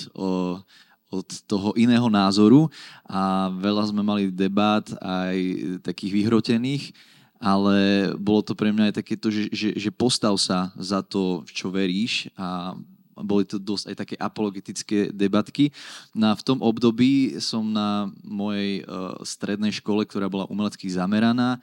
od 1.11 1.27
toho 1.45 1.75
iného 1.75 2.07
názoru 2.07 2.71
a 3.03 3.51
veľa 3.51 3.91
sme 3.91 4.03
mali 4.07 4.31
debát 4.31 4.87
aj 5.03 5.37
takých 5.83 6.23
vyhrotených, 6.23 6.95
ale 7.43 8.11
bolo 8.15 8.47
to 8.47 8.55
pre 8.55 8.71
mňa 8.71 8.95
aj 8.95 8.95
takéto, 9.03 9.27
že, 9.29 9.51
že, 9.51 9.75
že 9.75 9.91
postav 9.91 10.39
sa 10.39 10.71
za 10.79 11.03
to, 11.03 11.43
v 11.43 11.51
čo 11.51 11.67
veríš 11.69 12.31
a 12.39 12.79
boli 13.21 13.45
to 13.45 13.61
dosť 13.61 13.85
aj 13.93 13.97
také 13.97 14.15
apologetické 14.17 14.99
debatky. 15.13 15.69
No 16.17 16.33
a 16.33 16.39
v 16.39 16.45
tom 16.47 16.59
období 16.65 17.37
som 17.43 17.65
na 17.69 18.09
mojej 18.25 18.85
uh, 18.85 19.19
strednej 19.25 19.75
škole, 19.77 20.09
ktorá 20.09 20.29
bola 20.31 20.49
umelecky 20.49 20.89
zameraná, 20.89 21.61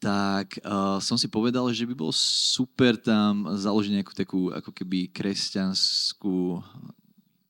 tak 0.00 0.60
uh, 0.60 1.00
som 1.00 1.16
si 1.16 1.28
povedal, 1.28 1.64
že 1.72 1.88
by 1.88 1.94
bolo 1.96 2.12
super 2.12 2.96
tam 2.96 3.48
založiť 3.56 3.92
nejakú 4.00 4.12
takú 4.12 4.40
ako 4.52 4.70
keby 4.72 5.08
kresťanskú 5.12 6.60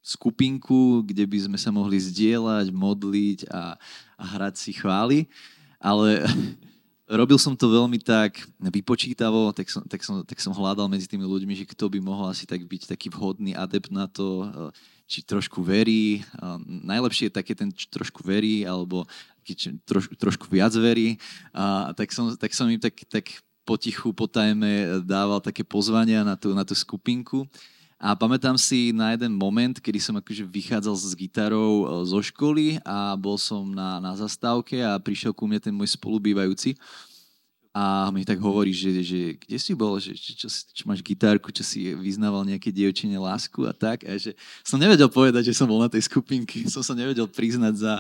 skupinku, 0.05 1.01
kde 1.01 1.25
by 1.25 1.49
sme 1.49 1.57
sa 1.57 1.73
mohli 1.73 1.97
zdieľať, 1.97 2.69
modliť 2.69 3.49
a, 3.49 3.81
a 4.21 4.25
hrať 4.37 4.55
si 4.61 4.77
chvály. 4.77 5.25
Ale 5.81 6.29
robil 7.21 7.41
som 7.41 7.57
to 7.57 7.73
veľmi 7.73 7.97
tak 8.05 8.45
vypočítavo, 8.61 9.57
tak 9.57 9.73
som, 9.73 9.81
tak, 9.89 10.05
som, 10.05 10.21
tak 10.21 10.37
som 10.45 10.53
hľadal 10.53 10.93
medzi 10.93 11.09
tými 11.09 11.25
ľuďmi, 11.25 11.57
že 11.57 11.65
kto 11.65 11.89
by 11.89 12.05
mohol 12.05 12.29
asi 12.29 12.45
tak 12.45 12.61
byť 12.69 12.93
taký 12.93 13.09
vhodný 13.09 13.57
adept 13.57 13.89
na 13.89 14.05
to, 14.05 14.45
uh, 14.45 14.69
či 15.05 15.21
trošku 15.21 15.61
verí. 15.61 16.25
Najlepšie 16.65 17.29
je 17.29 17.37
také 17.37 17.53
ten, 17.53 17.69
či 17.69 17.89
trošku 17.93 18.25
verí, 18.25 18.65
alebo 18.65 19.05
troš, 19.85 20.09
trošku 20.17 20.49
viac 20.49 20.73
verí. 20.81 21.21
A 21.53 21.93
tak 21.93 22.09
som, 22.09 22.33
tak 22.37 22.57
som 22.57 22.69
im 22.73 22.81
tak, 22.81 22.97
tak 23.13 23.29
potichu, 23.69 24.13
potajme 24.17 25.05
dával 25.05 25.45
také 25.45 25.61
pozvania 25.61 26.25
na 26.25 26.37
tú, 26.37 26.57
na 26.57 26.65
tú 26.65 26.73
skupinku. 26.73 27.45
A 27.99 28.13
pamätám 28.19 28.59
si 28.59 28.93
na 28.93 29.15
jeden 29.15 29.33
moment, 29.33 29.79
kedy 29.81 29.99
som 30.03 30.15
akože 30.19 30.45
vychádzal 30.45 30.95
s 30.99 31.15
gitarou 31.17 31.73
e, 31.83 31.87
zo 32.05 32.21
školy 32.21 32.83
a 32.85 33.15
bol 33.17 33.41
som 33.41 33.65
na, 33.71 34.03
na 34.03 34.13
zastávke 34.19 34.83
a 34.83 35.01
prišiel 35.01 35.33
ku 35.33 35.49
mne 35.49 35.63
ten 35.63 35.73
môj 35.73 35.97
spolubývajúci 35.97 36.77
a 37.75 38.07
mi 38.15 38.23
tak 38.23 38.39
hovorí, 38.39 38.71
že, 38.71 39.03
že 39.03 39.35
kde 39.35 39.59
si 39.59 39.75
bol, 39.75 39.99
že 39.99 40.15
čo, 40.15 40.47
čo, 40.47 40.49
čo 40.49 40.83
máš 40.87 41.03
gitárku, 41.03 41.51
čo 41.51 41.67
si 41.67 41.91
vyznával 41.91 42.47
nejaké 42.47 42.71
dievčine 42.71 43.19
lásku 43.19 43.67
a 43.67 43.75
tak. 43.75 44.07
A 44.07 44.15
že 44.15 44.39
som 44.63 44.79
nevedel 44.79 45.11
povedať, 45.11 45.51
že 45.51 45.59
som 45.59 45.67
bol 45.67 45.83
na 45.83 45.91
tej 45.91 46.07
skupinke, 46.07 46.63
som 46.75 46.87
sa 46.87 46.95
nevedel 46.95 47.27
priznať 47.27 47.75
za, 47.75 47.95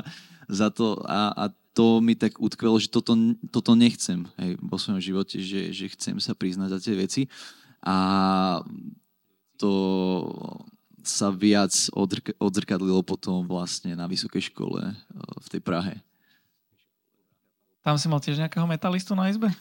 za 0.46 0.70
to. 0.70 1.02
A, 1.10 1.34
a 1.34 1.44
to 1.74 1.98
mi 1.98 2.14
tak 2.14 2.38
utkvelo, 2.38 2.78
že 2.78 2.86
toto, 2.86 3.18
toto 3.50 3.74
nechcem 3.74 4.22
hej, 4.38 4.54
vo 4.62 4.78
svojom 4.78 5.02
živote, 5.02 5.42
že, 5.42 5.74
že 5.74 5.90
chcem 5.98 6.22
sa 6.22 6.38
priznať 6.38 6.70
za 6.70 6.78
tie 6.78 6.94
veci. 6.94 7.22
A 7.82 8.62
to 9.58 9.72
sa 11.04 11.28
viac 11.28 11.72
odrk- 11.92 12.36
odzrkadlilo 12.40 13.04
potom 13.04 13.44
vlastne 13.44 13.92
na 13.92 14.08
vysokej 14.08 14.52
škole 14.52 14.80
eh, 14.80 14.96
v 15.40 15.46
tej 15.52 15.60
Prahe. 15.60 16.00
Tam 17.84 18.00
si 18.00 18.08
mal 18.08 18.20
tiež 18.20 18.40
nejakého 18.40 18.64
metalistu 18.64 19.12
na 19.12 19.28
izbe? 19.28 19.52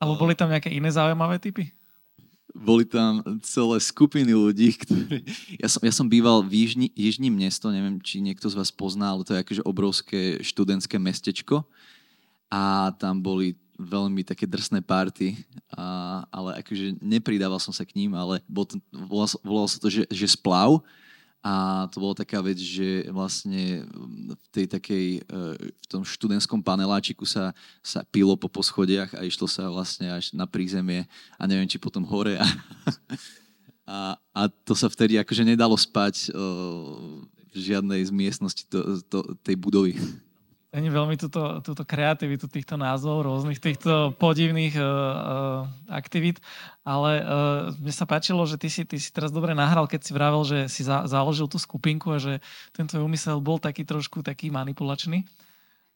Alebo 0.00 0.16
boli 0.16 0.32
tam 0.32 0.48
nejaké 0.48 0.72
iné 0.72 0.88
zaujímavé 0.88 1.36
typy? 1.36 1.68
boli 2.52 2.84
tam 2.84 3.24
celé 3.40 3.80
skupiny 3.80 4.36
ľudí, 4.36 4.76
ktorí... 4.76 5.24
Ja 5.56 5.68
som, 5.72 5.80
ja 5.80 5.92
som 5.92 6.06
býval 6.06 6.44
v 6.44 6.64
Jižni, 6.64 6.88
Jižním 6.92 7.32
mesto, 7.32 7.72
neviem, 7.72 7.96
či 8.04 8.20
niekto 8.20 8.46
z 8.52 8.56
vás 8.60 8.68
pozná, 8.68 9.16
ale 9.16 9.24
to 9.24 9.32
je 9.32 9.42
akože 9.42 9.62
obrovské 9.64 10.20
študentské 10.44 11.00
mestečko 11.00 11.64
a 12.52 12.92
tam 13.00 13.24
boli 13.24 13.56
veľmi 13.78 14.22
také 14.22 14.44
drsné 14.44 14.84
party, 14.84 15.36
ale 16.28 16.60
akože 16.60 17.00
nepridával 17.00 17.58
som 17.58 17.72
sa 17.72 17.82
k 17.82 17.96
ním, 17.96 18.12
ale 18.12 18.44
bol 18.44 18.68
to, 18.68 18.76
volalo, 18.92 19.28
volalo 19.40 19.68
sa 19.68 19.78
to, 19.80 19.88
že, 19.88 20.02
že 20.12 20.36
splav 20.36 20.80
a 21.42 21.86
to 21.90 21.98
bola 21.98 22.14
taká 22.14 22.38
vec, 22.38 22.54
že 22.54 23.10
vlastne 23.10 23.82
v 24.30 24.46
tej 24.54 24.70
takej, 24.70 25.06
e, 25.26 25.50
v 25.58 25.86
tom 25.90 26.06
študentskom 26.06 26.62
paneláčiku 26.62 27.26
sa, 27.26 27.50
sa 27.82 28.06
pilo 28.06 28.38
po 28.38 28.46
poschodiach 28.46 29.18
a 29.18 29.26
išlo 29.26 29.50
sa 29.50 29.66
vlastne 29.66 30.06
až 30.06 30.30
na 30.30 30.46
prízemie 30.46 31.02
a 31.34 31.42
neviem, 31.50 31.66
či 31.66 31.82
potom 31.82 32.06
hore. 32.06 32.38
A, 32.38 32.46
a, 33.82 33.98
a 34.30 34.40
to 34.62 34.78
sa 34.78 34.86
vtedy 34.86 35.18
akože 35.18 35.42
nedalo 35.42 35.74
spať 35.74 36.30
v 36.30 37.56
žiadnej 37.58 38.06
z 38.06 38.14
miestnosti 38.14 38.62
to, 38.70 39.02
to, 39.10 39.34
tej 39.42 39.58
budovy. 39.58 39.98
Ani 40.72 40.88
veľmi 40.88 41.20
túto, 41.20 41.60
túto 41.60 41.84
kreativitu 41.84 42.48
týchto 42.48 42.80
názvov, 42.80 43.28
rôznych 43.28 43.60
týchto 43.60 44.16
podivných 44.16 44.72
uh, 44.80 44.84
uh, 44.84 44.90
aktivít, 45.92 46.40
ale 46.80 47.20
uh, 47.20 47.26
mne 47.76 47.92
sa 47.92 48.08
páčilo, 48.08 48.40
že 48.48 48.56
ty 48.56 48.72
si, 48.72 48.88
ty 48.88 48.96
si 48.96 49.12
teraz 49.12 49.28
dobre 49.28 49.52
nahral, 49.52 49.84
keď 49.84 50.00
si 50.00 50.16
vravel, 50.16 50.40
že 50.48 50.72
si 50.72 50.80
za, 50.80 51.04
založil 51.04 51.44
tú 51.44 51.60
skupinku 51.60 52.16
a 52.16 52.16
že 52.16 52.40
ten 52.72 52.88
tvoj 52.88 53.04
úmysel 53.04 53.36
bol 53.44 53.60
taký 53.60 53.84
trošku 53.84 54.24
taký 54.24 54.48
manipulačný. 54.48 55.28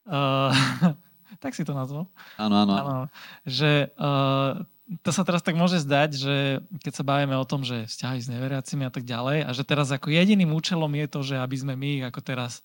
Uh, 0.05 0.53
tak 1.43 1.57
si 1.57 1.65
to 1.65 1.73
nazval. 1.73 2.05
Áno, 2.37 2.55
áno. 2.61 2.73
áno 2.77 3.05
že 3.49 3.89
uh, 3.97 4.61
to 5.03 5.11
sa 5.11 5.27
teraz 5.27 5.43
tak 5.43 5.59
môže 5.59 5.83
zdať, 5.83 6.09
že 6.15 6.35
keď 6.79 6.93
sa 6.95 7.03
bavíme 7.03 7.35
o 7.35 7.49
tom, 7.49 7.67
že 7.67 7.91
vzťahy 7.91 8.19
s 8.23 8.31
neveriacimi 8.31 8.87
a 8.87 8.91
tak 8.93 9.03
ďalej 9.03 9.43
a 9.43 9.49
že 9.51 9.67
teraz 9.67 9.91
ako 9.91 10.07
jediným 10.07 10.55
účelom 10.55 10.87
je 10.95 11.07
to, 11.11 11.19
že 11.27 11.35
aby 11.35 11.55
sme 11.59 11.73
my 11.75 12.07
ako 12.07 12.23
teraz 12.23 12.63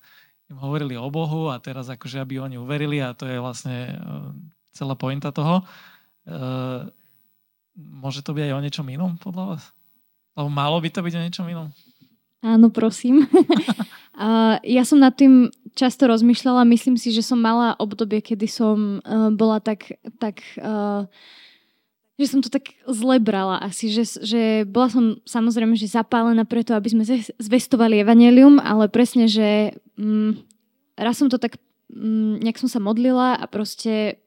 im 0.51 0.57
hovorili 0.59 0.99
o 0.99 1.07
Bohu 1.07 1.47
a 1.47 1.59
teraz 1.61 1.87
akože, 1.87 2.19
aby 2.19 2.43
oni 2.43 2.59
uverili 2.59 2.99
a 2.99 3.15
to 3.15 3.27
je 3.27 3.37
vlastne 3.39 3.95
uh, 3.95 4.31
celá 4.75 4.97
pointa 4.97 5.31
toho. 5.31 5.63
Uh, 6.27 6.87
môže 7.75 8.23
to 8.23 8.35
byť 8.35 8.51
aj 8.51 8.53
o 8.55 8.63
niečom 8.63 8.87
inom 8.89 9.15
podľa 9.19 9.55
vás? 9.55 9.63
Lebo 10.33 10.49
malo 10.49 10.77
by 10.81 10.89
to 10.89 11.01
byť 11.05 11.13
o 11.15 11.23
niečom 11.23 11.45
inom? 11.47 11.67
Áno, 12.43 12.67
prosím. 12.67 13.23
ja 14.75 14.83
som 14.83 14.99
nad 14.99 15.15
tým 15.15 15.47
často 15.79 16.11
rozmýšľala. 16.11 16.67
Myslím 16.67 16.99
si, 16.99 17.15
že 17.15 17.23
som 17.23 17.39
mala 17.39 17.77
obdobie, 17.79 18.19
kedy 18.19 18.47
som 18.51 18.99
uh, 18.99 19.31
bola 19.31 19.63
tak, 19.63 19.95
tak 20.19 20.43
uh, 20.59 21.07
že 22.13 22.29
som 22.29 22.45
to 22.45 22.49
tak 22.49 22.77
zle 22.85 23.17
brala 23.17 23.57
asi, 23.57 23.89
že, 23.89 24.05
že 24.21 24.69
bola 24.69 24.89
som 24.89 25.05
samozrejme, 25.25 25.73
že 25.73 25.89
zapálená 25.89 26.45
preto, 26.45 26.77
aby 26.77 26.93
sme 26.93 27.03
zvestovali 27.41 28.05
evanelium, 28.05 28.61
ale 28.61 28.85
presne, 28.85 29.25
že 29.25 29.73
mm, 29.97 30.37
raz 31.01 31.17
som 31.17 31.25
to 31.25 31.41
tak, 31.41 31.57
mm, 31.89 32.45
nejak 32.45 32.61
som 32.61 32.69
sa 32.69 32.77
modlila 32.77 33.33
a 33.41 33.45
proste 33.49 34.21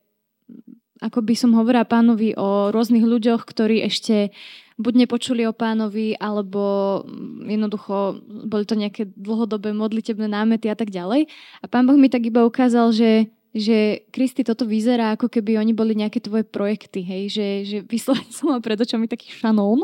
ako 0.97 1.21
by 1.21 1.33
som 1.37 1.53
hovorila 1.53 1.85
pánovi 1.85 2.33
o 2.35 2.73
rôznych 2.73 3.05
ľuďoch, 3.05 3.45
ktorí 3.45 3.85
ešte 3.85 4.33
buď 4.77 5.05
nepočuli 5.05 5.45
o 5.45 5.53
pánovi, 5.53 6.17
alebo 6.17 6.61
mm, 7.05 7.49
jednoducho 7.49 8.21
boli 8.45 8.63
to 8.67 8.75
nejaké 8.77 9.09
dlhodobé 9.15 9.73
modlitebné 9.73 10.29
námety 10.29 10.69
a 10.69 10.77
tak 10.77 10.93
ďalej. 10.93 11.31
A 11.61 11.65
pán 11.71 11.87
Boh 11.87 11.97
mi 11.97 12.11
tak 12.11 12.27
iba 12.27 12.45
ukázal, 12.45 12.93
že 12.93 13.31
že 13.57 14.07
Kristi, 14.13 14.45
toto 14.45 14.69
vyzerá 14.69 15.17
ako 15.17 15.27
keby 15.33 15.57
oni 15.57 15.73
boli 15.73 15.97
nejaké 15.97 16.21
tvoje 16.21 16.45
projekty, 16.45 17.01
hej, 17.01 17.23
že, 17.33 17.47
že 17.65 17.77
vyslovene 17.89 18.29
som 18.29 18.53
mal 18.53 18.61
pred 18.61 18.77
očami 18.77 19.09
taký 19.09 19.33
šanón. 19.33 19.81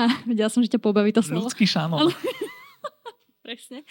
a 0.00 0.02
vedela 0.26 0.50
som, 0.50 0.60
že 0.60 0.74
ťa 0.74 0.82
pobaví 0.82 1.14
to 1.14 1.22
slovo. 1.22 1.46
Ľudský 1.46 1.64
šanón. 1.64 2.10
Presne. 3.40 3.82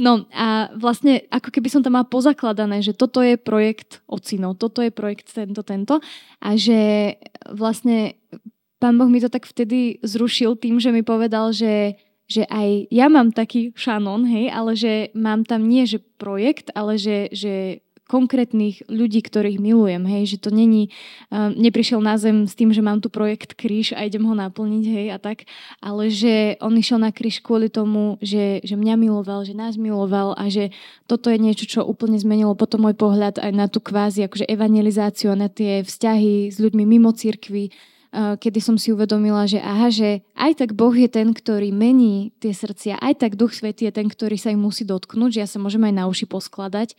No 0.00 0.24
a 0.32 0.72
vlastne 0.80 1.28
ako 1.28 1.52
keby 1.52 1.68
som 1.68 1.84
tam 1.84 1.98
mala 1.98 2.08
pozakladané, 2.08 2.80
že 2.80 2.96
toto 2.96 3.20
je 3.20 3.36
projekt 3.36 4.00
ocinov, 4.08 4.56
toto 4.56 4.80
je 4.80 4.88
projekt 4.88 5.28
tento, 5.28 5.60
tento 5.60 6.00
a 6.40 6.48
že 6.56 7.12
vlastne 7.52 8.16
pán 8.80 8.96
Boh 8.96 9.10
mi 9.10 9.20
to 9.20 9.28
tak 9.28 9.44
vtedy 9.44 10.00
zrušil 10.00 10.56
tým, 10.56 10.80
že 10.80 10.88
mi 10.88 11.04
povedal, 11.04 11.52
že 11.52 12.00
že 12.24 12.48
aj 12.48 12.88
ja 12.88 13.06
mám 13.12 13.36
taký 13.36 13.76
šanon, 13.76 14.24
hej, 14.24 14.46
ale 14.48 14.72
že 14.74 14.92
mám 15.12 15.44
tam 15.44 15.68
nie, 15.68 15.84
že 15.84 16.00
projekt, 16.00 16.72
ale 16.72 16.96
že, 16.96 17.28
že 17.32 17.84
konkrétnych 18.04 18.84
ľudí, 18.92 19.24
ktorých 19.24 19.56
milujem, 19.56 20.04
hej, 20.04 20.36
že 20.36 20.38
to 20.44 20.52
není, 20.52 20.92
uh, 21.32 21.48
neprišiel 21.56 22.04
na 22.04 22.20
zem 22.20 22.44
s 22.44 22.52
tým, 22.52 22.68
že 22.68 22.84
mám 22.84 23.00
tu 23.00 23.08
projekt 23.08 23.56
kríž 23.56 23.96
a 23.96 24.04
idem 24.04 24.28
ho 24.28 24.36
naplniť, 24.36 24.84
hej, 24.84 25.06
a 25.08 25.18
tak, 25.18 25.48
ale 25.80 26.12
že 26.12 26.60
on 26.60 26.76
išiel 26.76 27.00
na 27.00 27.08
kríž 27.08 27.40
kvôli 27.40 27.72
tomu, 27.72 28.20
že, 28.20 28.60
že 28.60 28.76
mňa 28.76 28.94
miloval, 29.00 29.48
že 29.48 29.56
nás 29.56 29.80
miloval 29.80 30.36
a 30.36 30.52
že 30.52 30.68
toto 31.08 31.32
je 31.32 31.40
niečo, 31.40 31.64
čo 31.64 31.80
úplne 31.80 32.20
zmenilo 32.20 32.52
potom 32.52 32.84
môj 32.84 32.96
pohľad 32.96 33.40
aj 33.40 33.52
na 33.56 33.72
tú 33.72 33.80
kvázi 33.80 34.28
akože 34.28 34.52
evangelizáciu 34.52 35.32
a 35.32 35.40
na 35.40 35.48
tie 35.48 35.80
vzťahy 35.80 36.52
s 36.52 36.60
ľuďmi 36.60 36.84
mimo 36.84 37.08
cirkvi, 37.16 37.72
kedy 38.14 38.60
som 38.62 38.78
si 38.78 38.94
uvedomila, 38.94 39.42
že 39.50 39.58
aha, 39.58 39.90
že 39.90 40.22
aj 40.38 40.62
tak 40.62 40.70
Boh 40.78 40.94
je 40.94 41.10
ten, 41.10 41.34
ktorý 41.34 41.74
mení 41.74 42.30
tie 42.38 42.54
srdcia, 42.54 43.02
aj 43.02 43.26
tak 43.26 43.32
Duch 43.34 43.50
Svetý 43.50 43.90
je 43.90 43.96
ten, 43.98 44.06
ktorý 44.06 44.38
sa 44.38 44.54
im 44.54 44.62
musí 44.62 44.86
dotknúť, 44.86 45.30
že 45.34 45.42
ja 45.42 45.48
sa 45.50 45.58
môžem 45.58 45.82
aj 45.90 45.94
na 45.98 46.04
uši 46.06 46.30
poskladať 46.30 46.94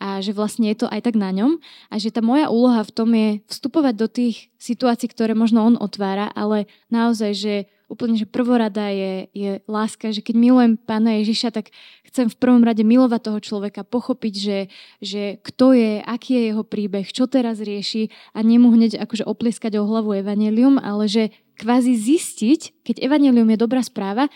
a 0.00 0.24
že 0.24 0.32
vlastne 0.32 0.72
je 0.72 0.80
to 0.80 0.86
aj 0.88 1.04
tak 1.04 1.16
na 1.16 1.28
ňom. 1.28 1.60
A 1.92 2.00
že 2.00 2.08
tá 2.08 2.24
moja 2.24 2.48
úloha 2.48 2.80
v 2.80 2.92
tom 2.92 3.12
je 3.12 3.44
vstupovať 3.52 3.94
do 3.96 4.08
tých 4.08 4.48
situácií, 4.56 5.12
ktoré 5.12 5.36
možno 5.36 5.60
on 5.60 5.76
otvára, 5.76 6.32
ale 6.32 6.68
naozaj, 6.88 7.32
že 7.36 7.54
úplne, 7.90 8.14
že 8.14 8.30
prvorada 8.30 8.88
je, 8.94 9.26
je 9.34 9.50
láska, 9.66 10.14
že 10.14 10.22
keď 10.22 10.34
milujem 10.38 10.72
pána 10.78 11.18
Ježiša, 11.18 11.50
tak 11.50 11.74
chcem 12.06 12.30
v 12.30 12.38
prvom 12.38 12.62
rade 12.62 12.86
milovať 12.86 13.20
toho 13.26 13.40
človeka, 13.42 13.82
pochopiť, 13.82 14.34
že, 14.38 14.58
že 15.02 15.22
kto 15.42 15.74
je, 15.74 15.98
aký 16.06 16.38
je 16.38 16.42
jeho 16.54 16.62
príbeh, 16.62 17.10
čo 17.10 17.26
teraz 17.26 17.58
rieši 17.58 18.14
a 18.30 18.46
nemu 18.46 18.70
hneď 18.70 19.02
akože 19.02 19.26
oplieskať 19.26 19.82
o 19.82 19.84
hlavu 19.84 20.22
evanelium, 20.22 20.78
ale 20.78 21.10
že 21.10 21.34
kvázi 21.58 21.98
zistiť, 21.98 22.86
keď 22.86 22.96
evanelium 23.02 23.50
je 23.50 23.58
dobrá 23.58 23.82
správa, 23.82 24.30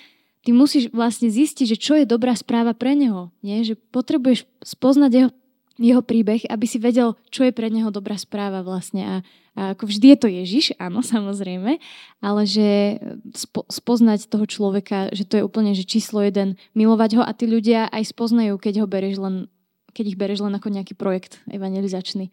ty 0.45 0.53
musíš 0.53 0.93
vlastne 0.93 1.31
zistiť, 1.33 1.67
že 1.71 1.81
čo 1.81 1.95
je 1.97 2.05
dobrá 2.05 2.37
správa 2.37 2.77
pre 2.77 2.93
neho. 2.93 3.33
Nie? 3.41 3.65
Že 3.65 3.81
potrebuješ 3.95 4.45
spoznať 4.61 5.11
jeho 5.15 5.31
jeho 5.79 6.03
príbeh, 6.07 6.47
aby 6.47 6.67
si 6.71 6.79
vedel, 6.79 7.19
čo 7.35 7.43
je 7.43 7.53
pre 7.55 7.67
neho 7.67 7.91
dobrá 7.91 8.15
správa 8.15 8.63
vlastne. 8.63 9.03
A, 9.03 9.15
a 9.59 9.61
ako 9.75 9.91
vždy 9.91 10.07
je 10.15 10.19
to 10.19 10.29
Ježiš, 10.31 10.65
áno, 10.79 11.03
samozrejme, 11.03 11.83
ale 12.23 12.43
že 12.47 12.99
spo, 13.35 13.67
spoznať 13.67 14.31
toho 14.31 14.47
človeka, 14.47 15.11
že 15.11 15.27
to 15.27 15.39
je 15.41 15.47
úplne 15.47 15.75
že 15.75 15.83
číslo 15.83 16.23
jeden, 16.23 16.55
milovať 16.79 17.19
ho 17.19 17.23
a 17.27 17.33
tí 17.35 17.51
ľudia 17.51 17.91
aj 17.91 18.15
spoznajú, 18.15 18.55
keď 18.59 18.85
ho 18.85 18.87
bereš 18.87 19.19
len, 19.19 19.51
keď 19.91 20.05
ich 20.15 20.19
bereš 20.19 20.47
len 20.47 20.55
ako 20.55 20.71
nejaký 20.71 20.95
projekt 20.95 21.43
evangelizačný. 21.51 22.31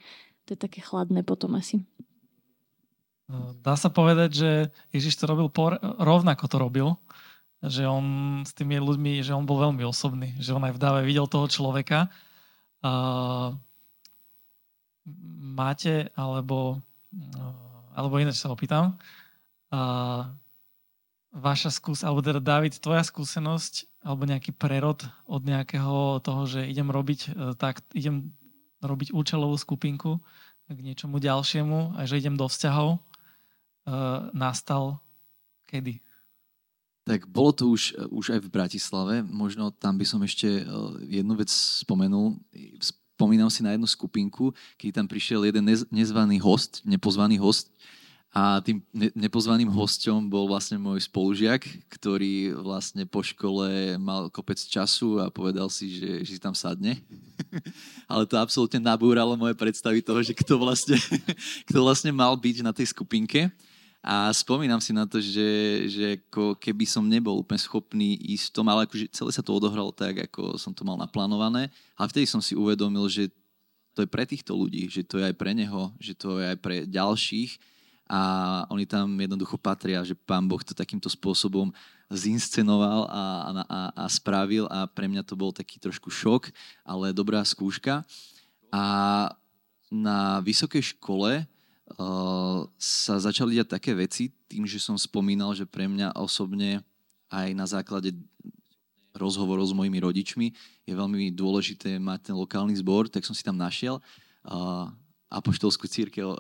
To 0.49 0.53
je 0.53 0.59
také 0.59 0.81
chladné 0.81 1.25
potom 1.25 1.57
asi. 1.57 1.81
Dá 3.63 3.79
sa 3.79 3.87
povedať, 3.87 4.29
že 4.35 4.49
Ježiš 4.91 5.15
to 5.15 5.25
robil 5.25 5.47
por- 5.47 5.79
rovnako 5.97 6.45
to 6.51 6.57
robil, 6.59 6.87
že 7.63 7.87
on 7.87 8.41
s 8.43 8.51
tými 8.51 8.81
ľuďmi, 8.81 9.23
že 9.23 9.31
on 9.31 9.47
bol 9.47 9.61
veľmi 9.61 9.85
osobný, 9.87 10.35
že 10.41 10.51
on 10.51 10.65
aj 10.67 10.75
v 10.75 10.81
dáve 10.81 11.01
videl 11.07 11.29
toho 11.31 11.47
človeka 11.47 12.11
Uh, 12.81 13.53
máte, 15.41 16.09
alebo, 16.17 16.81
uh, 17.13 17.93
alebo 17.93 18.17
ináč 18.17 18.41
sa 18.41 18.49
opýtam, 18.49 18.97
uh, 19.69 20.25
vaša 21.31 21.71
skúsenosť, 21.71 22.05
alebo 22.09 22.21
teda 22.25 22.41
David, 22.41 22.81
tvoja 22.81 23.05
skúsenosť, 23.05 24.01
alebo 24.01 24.25
nejaký 24.25 24.51
prerod 24.57 25.05
od 25.29 25.41
nejakého 25.45 26.19
toho, 26.25 26.41
že 26.49 26.65
idem 26.65 26.89
robiť 26.89 27.19
uh, 27.29 27.53
tak, 27.53 27.85
idem 27.93 28.33
robiť 28.81 29.13
účelovú 29.13 29.53
skupinku 29.61 30.17
k 30.65 30.79
niečomu 30.81 31.21
ďalšiemu 31.21 32.01
a 32.01 32.09
že 32.09 32.17
idem 32.17 32.33
do 32.33 32.49
vzťahov, 32.49 32.97
uh, 32.97 34.33
nastal 34.33 34.97
kedy? 35.69 36.01
Tak 37.01 37.25
bolo 37.25 37.51
to 37.51 37.73
už, 37.73 37.97
už 38.13 38.37
aj 38.37 38.39
v 38.45 38.53
Bratislave. 38.53 39.15
Možno 39.25 39.73
tam 39.73 39.97
by 39.97 40.05
som 40.05 40.21
ešte 40.21 40.61
eh, 40.61 40.65
jednu 41.21 41.33
vec 41.33 41.49
spomenul. 41.49 42.37
Spomínam 42.77 43.49
si 43.53 43.61
na 43.61 43.73
jednu 43.73 43.85
skupinku, 43.85 44.53
keď 44.77 45.01
tam 45.01 45.07
prišiel 45.09 45.45
jeden 45.45 45.65
nezvaný 45.93 46.41
host, 46.41 46.81
nepozvaný 46.85 47.37
host. 47.37 47.69
A 48.31 48.63
tým 48.63 48.79
nepozvaným 48.95 49.67
hosťom 49.67 50.31
bol 50.31 50.47
vlastne 50.47 50.79
môj 50.79 51.03
spolužiak, 51.03 51.67
ktorý 51.91 52.55
vlastne 52.63 53.03
po 53.03 53.19
škole 53.19 53.99
mal 53.99 54.31
kopec 54.31 54.55
času 54.55 55.19
a 55.19 55.27
povedal 55.27 55.67
si, 55.67 55.99
že, 55.99 56.23
že 56.23 56.39
si 56.39 56.39
tam 56.39 56.55
sadne. 56.55 56.95
Ale 58.11 58.23
to 58.23 58.39
absolútne 58.39 58.79
nabúralo 58.79 59.35
moje 59.35 59.51
predstavy 59.59 59.99
toho, 59.99 60.23
že 60.23 60.31
kto 60.31 60.55
vlastne, 60.55 60.95
kto 61.67 61.83
vlastne 61.83 62.15
mal 62.15 62.31
byť 62.39 62.63
na 62.63 62.71
tej 62.71 62.95
skupinke. 62.95 63.51
A 64.01 64.33
spomínam 64.33 64.81
si 64.81 64.89
na 64.97 65.05
to, 65.05 65.21
že, 65.21 65.49
že 65.85 66.05
ako 66.17 66.57
keby 66.57 66.89
som 66.89 67.05
nebol 67.05 67.37
úplne 67.37 67.61
schopný 67.61 68.17
ísť 68.17 68.49
v 68.49 68.55
tom, 68.57 68.65
ale 68.65 68.89
akože 68.89 69.13
celé 69.13 69.29
sa 69.29 69.45
to 69.45 69.53
odohralo 69.53 69.93
tak, 69.93 70.25
ako 70.25 70.57
som 70.57 70.73
to 70.73 70.81
mal 70.81 70.97
naplánované. 70.97 71.69
Ale 71.93 72.09
vtedy 72.09 72.25
som 72.25 72.41
si 72.41 72.57
uvedomil, 72.57 73.05
že 73.05 73.29
to 73.93 74.01
je 74.01 74.09
pre 74.09 74.25
týchto 74.25 74.57
ľudí, 74.57 74.89
že 74.89 75.05
to 75.05 75.21
je 75.21 75.29
aj 75.29 75.35
pre 75.37 75.53
neho, 75.53 75.93
že 76.01 76.17
to 76.17 76.41
je 76.41 76.49
aj 76.49 76.57
pre 76.57 76.89
ďalších 76.89 77.61
a 78.11 78.21
oni 78.67 78.83
tam 78.83 79.15
jednoducho 79.15 79.55
patria, 79.55 80.03
že 80.03 80.19
pán 80.19 80.43
Boh 80.43 80.59
to 80.59 80.75
takýmto 80.75 81.07
spôsobom 81.07 81.71
zinscenoval 82.11 83.07
a, 83.07 83.23
a, 83.63 83.79
a 84.03 84.05
spravil 84.11 84.67
a 84.67 84.83
pre 84.83 85.07
mňa 85.07 85.23
to 85.23 85.39
bol 85.39 85.55
taký 85.55 85.79
trošku 85.79 86.11
šok, 86.11 86.51
ale 86.83 87.15
dobrá 87.15 87.39
skúška. 87.39 88.03
A 88.67 88.83
na 89.87 90.43
vysokej 90.43 90.95
škole 90.95 91.47
sa 92.77 93.15
začali 93.19 93.57
diať 93.57 93.75
také 93.79 93.91
veci 93.95 94.31
tým, 94.47 94.67
že 94.67 94.79
som 94.79 94.99
spomínal, 94.99 95.55
že 95.55 95.67
pre 95.67 95.87
mňa 95.87 96.15
osobne 96.19 96.83
aj 97.31 97.47
na 97.55 97.65
základe 97.65 98.11
rozhovorov 99.15 99.67
s 99.67 99.75
mojimi 99.75 99.99
rodičmi 99.99 100.47
je 100.87 100.93
veľmi 100.95 101.31
dôležité 101.35 101.99
mať 101.99 102.31
ten 102.31 102.35
lokálny 102.35 102.75
zbor, 102.79 103.11
tak 103.11 103.27
som 103.27 103.35
si 103.35 103.43
tam 103.43 103.59
našiel 103.59 103.99
uh, 104.47 104.87
apoštolskú 105.31 105.87
církev, 105.87 106.27
uh, 106.27 106.37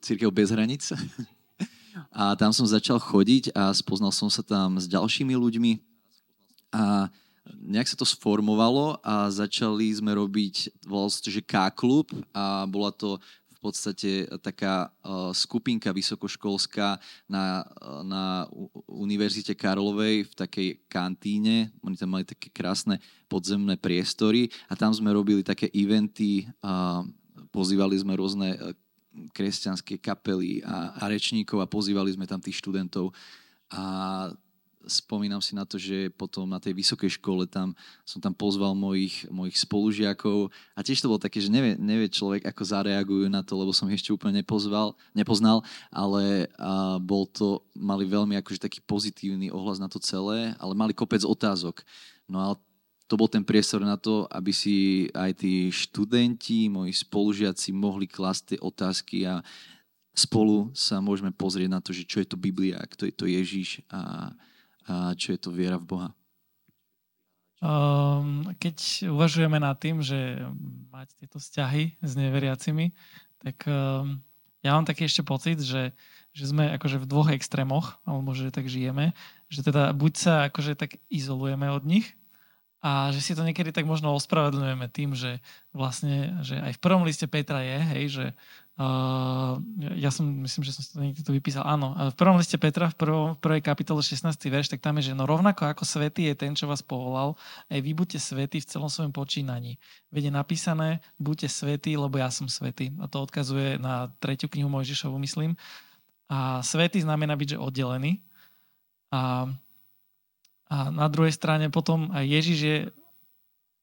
církev 0.00 0.28
bez 0.32 0.52
hranic. 0.52 0.84
a 2.20 2.34
tam 2.36 2.50
som 2.52 2.64
začal 2.64 3.00
chodiť 3.00 3.52
a 3.54 3.72
spoznal 3.72 4.12
som 4.12 4.28
sa 4.28 4.40
tam 4.40 4.80
s 4.80 4.88
ďalšími 4.88 5.32
ľuďmi 5.36 5.72
a 6.74 7.12
nejak 7.60 7.88
sa 7.92 7.96
to 7.96 8.08
sformovalo 8.08 8.98
a 9.04 9.28
začali 9.28 9.92
sme 9.92 10.16
robiť, 10.16 10.84
volal 10.88 11.12
sa 11.12 11.20
to, 11.20 11.28
že 11.28 11.44
K-klub 11.44 12.08
a 12.32 12.64
bola 12.64 12.88
to 12.88 13.20
podstate 13.64 14.28
taká 14.44 14.92
uh, 15.00 15.32
skupinka 15.32 15.88
vysokoškolská 15.88 17.00
na, 17.24 17.64
uh, 17.64 18.04
na 18.04 18.44
Univerzite 18.92 19.56
Karlovej 19.56 20.28
v 20.28 20.32
takej 20.36 20.68
kantíne. 20.86 21.72
Oni 21.80 21.96
tam 21.96 22.12
mali 22.12 22.28
také 22.28 22.52
krásne 22.52 23.00
podzemné 23.32 23.80
priestory 23.80 24.52
a 24.68 24.76
tam 24.76 24.92
sme 24.92 25.10
robili 25.10 25.40
také 25.40 25.72
eventy, 25.72 26.46
pozývali 27.50 27.96
sme 27.98 28.14
rôzne 28.14 28.76
kresťanské 29.30 29.98
kapely 29.98 30.62
a, 30.66 30.98
a 30.98 31.04
rečníkov 31.06 31.62
a 31.62 31.70
pozývali 31.70 32.14
sme 32.14 32.26
tam 32.26 32.42
tých 32.42 32.58
študentov 32.58 33.14
a 33.70 33.82
spomínam 34.86 35.40
si 35.42 35.56
na 35.56 35.64
to, 35.66 35.80
že 35.80 36.12
potom 36.14 36.48
na 36.48 36.60
tej 36.60 36.76
vysokej 36.76 37.16
škole 37.20 37.44
tam 37.48 37.72
som 38.04 38.20
tam 38.20 38.32
pozval 38.32 38.76
mojich, 38.76 39.26
mojich 39.32 39.56
spolužiakov 39.60 40.48
a 40.76 40.80
tiež 40.80 41.00
to 41.00 41.10
bolo 41.10 41.20
také, 41.20 41.40
že 41.40 41.52
nevie, 41.52 41.76
nevie 41.76 42.08
človek, 42.08 42.46
ako 42.48 42.62
zareagujú 42.62 43.26
na 43.28 43.42
to, 43.44 43.56
lebo 43.56 43.72
som 43.72 43.88
ich 43.90 44.00
ešte 44.00 44.12
úplne 44.12 44.40
nepozval, 44.44 44.96
nepoznal, 45.16 45.64
ale 45.92 46.48
a 46.56 46.96
bol 47.00 47.26
to, 47.28 47.64
mali 47.74 48.06
veľmi 48.06 48.38
akože 48.40 48.62
taký 48.62 48.80
pozitívny 48.84 49.50
ohlas 49.50 49.82
na 49.82 49.90
to 49.90 49.98
celé, 49.98 50.54
ale 50.60 50.72
mali 50.72 50.94
kopec 50.94 51.24
otázok. 51.24 51.82
No 52.30 52.40
ale 52.40 52.54
to 53.04 53.20
bol 53.20 53.28
ten 53.28 53.44
priestor 53.44 53.84
na 53.84 54.00
to, 54.00 54.24
aby 54.32 54.52
si 54.52 55.06
aj 55.12 55.44
tí 55.44 55.68
študenti, 55.68 56.72
moji 56.72 56.92
spolužiaci 56.96 57.70
mohli 57.76 58.08
klasť 58.08 58.56
tie 58.56 58.58
otázky 58.64 59.28
a 59.28 59.44
spolu 60.14 60.70
sa 60.72 61.02
môžeme 61.02 61.34
pozrieť 61.34 61.68
na 61.68 61.82
to, 61.82 61.90
že 61.90 62.06
čo 62.06 62.22
je 62.22 62.28
to 62.30 62.38
Biblia, 62.38 62.78
kto 62.86 63.10
je 63.10 63.14
to 63.14 63.26
Ježiš 63.26 63.82
a, 63.90 64.32
a 64.84 65.12
čo 65.16 65.32
je 65.34 65.40
to 65.40 65.50
viera 65.50 65.80
v 65.80 65.88
Boha? 65.88 66.08
Um, 67.64 68.52
keď 68.60 69.08
uvažujeme 69.08 69.56
nad 69.56 69.80
tým, 69.80 70.04
že 70.04 70.44
mať 70.92 71.16
tieto 71.16 71.40
vzťahy 71.40 71.96
s 72.04 72.12
neveriacimi, 72.12 72.92
tak 73.40 73.64
um, 73.64 74.20
ja 74.60 74.76
mám 74.76 74.84
taký 74.84 75.08
ešte 75.08 75.24
pocit, 75.24 75.60
že, 75.64 75.96
že 76.36 76.44
sme 76.44 76.76
akože 76.76 77.00
v 77.00 77.08
dvoch 77.08 77.32
extrémoch, 77.32 77.96
alebo 78.04 78.36
že 78.36 78.52
tak 78.52 78.68
žijeme, 78.68 79.16
že 79.48 79.64
teda 79.64 79.96
buď 79.96 80.12
sa 80.12 80.34
akože 80.52 80.76
tak 80.76 81.00
izolujeme 81.08 81.72
od 81.72 81.88
nich, 81.88 82.12
a 82.84 83.08
že 83.16 83.24
si 83.24 83.32
to 83.32 83.40
niekedy 83.40 83.72
tak 83.72 83.88
možno 83.88 84.12
ospravedlňujeme 84.12 84.92
tým, 84.92 85.16
že 85.16 85.40
vlastne, 85.72 86.36
že 86.44 86.60
aj 86.60 86.76
v 86.76 86.82
prvom 86.84 87.08
liste 87.08 87.24
Petra 87.24 87.64
je, 87.64 87.78
hej, 87.80 88.04
že 88.12 88.26
uh, 88.78 89.54
ja 89.98 90.10
som, 90.10 90.26
myslím, 90.42 90.62
že 90.66 90.74
som 90.74 90.82
to 90.84 91.02
niekde 91.02 91.22
tu 91.22 91.30
vypísal, 91.30 91.62
áno, 91.66 91.94
v 91.94 92.16
prvom 92.16 92.38
liste 92.38 92.58
Petra, 92.58 92.90
v 92.90 92.96
prvom, 92.96 93.28
prvej 93.38 93.62
kapitole 93.62 94.00
16. 94.02 94.34
verš, 94.36 94.72
tak 94.74 94.82
tam 94.82 94.98
je, 94.98 95.10
že 95.10 95.18
no 95.18 95.26
rovnako 95.26 95.70
ako 95.70 95.84
svetý 95.86 96.30
je 96.30 96.34
ten, 96.34 96.52
čo 96.54 96.66
vás 96.66 96.82
povolal, 96.82 97.38
aj 97.70 97.80
vy 97.82 97.92
buďte 97.94 98.18
svetí 98.18 98.58
v 98.62 98.68
celom 98.68 98.90
svojom 98.90 99.12
počínaní. 99.14 99.78
Veď 100.10 100.28
je 100.28 100.32
napísané, 100.32 100.88
buďte 101.18 101.48
svetí, 101.50 101.94
lebo 101.94 102.18
ja 102.18 102.30
som 102.30 102.50
svetý. 102.50 102.94
A 103.02 103.10
to 103.10 103.22
odkazuje 103.22 103.78
na 103.78 104.10
tretiu 104.22 104.46
knihu 104.50 104.70
Mojžišovu, 104.70 105.18
myslím. 105.22 105.58
A 106.30 106.62
svetý 106.64 107.02
znamená 107.02 107.36
byť, 107.36 107.54
že 107.54 107.62
oddelený. 107.62 108.22
A 109.14 109.50
a 110.74 110.90
na 110.90 111.06
druhej 111.12 111.30
strane 111.30 111.68
potom 111.68 112.08
aj 112.10 112.24
Ježiš 112.24 112.58
je 112.58 112.78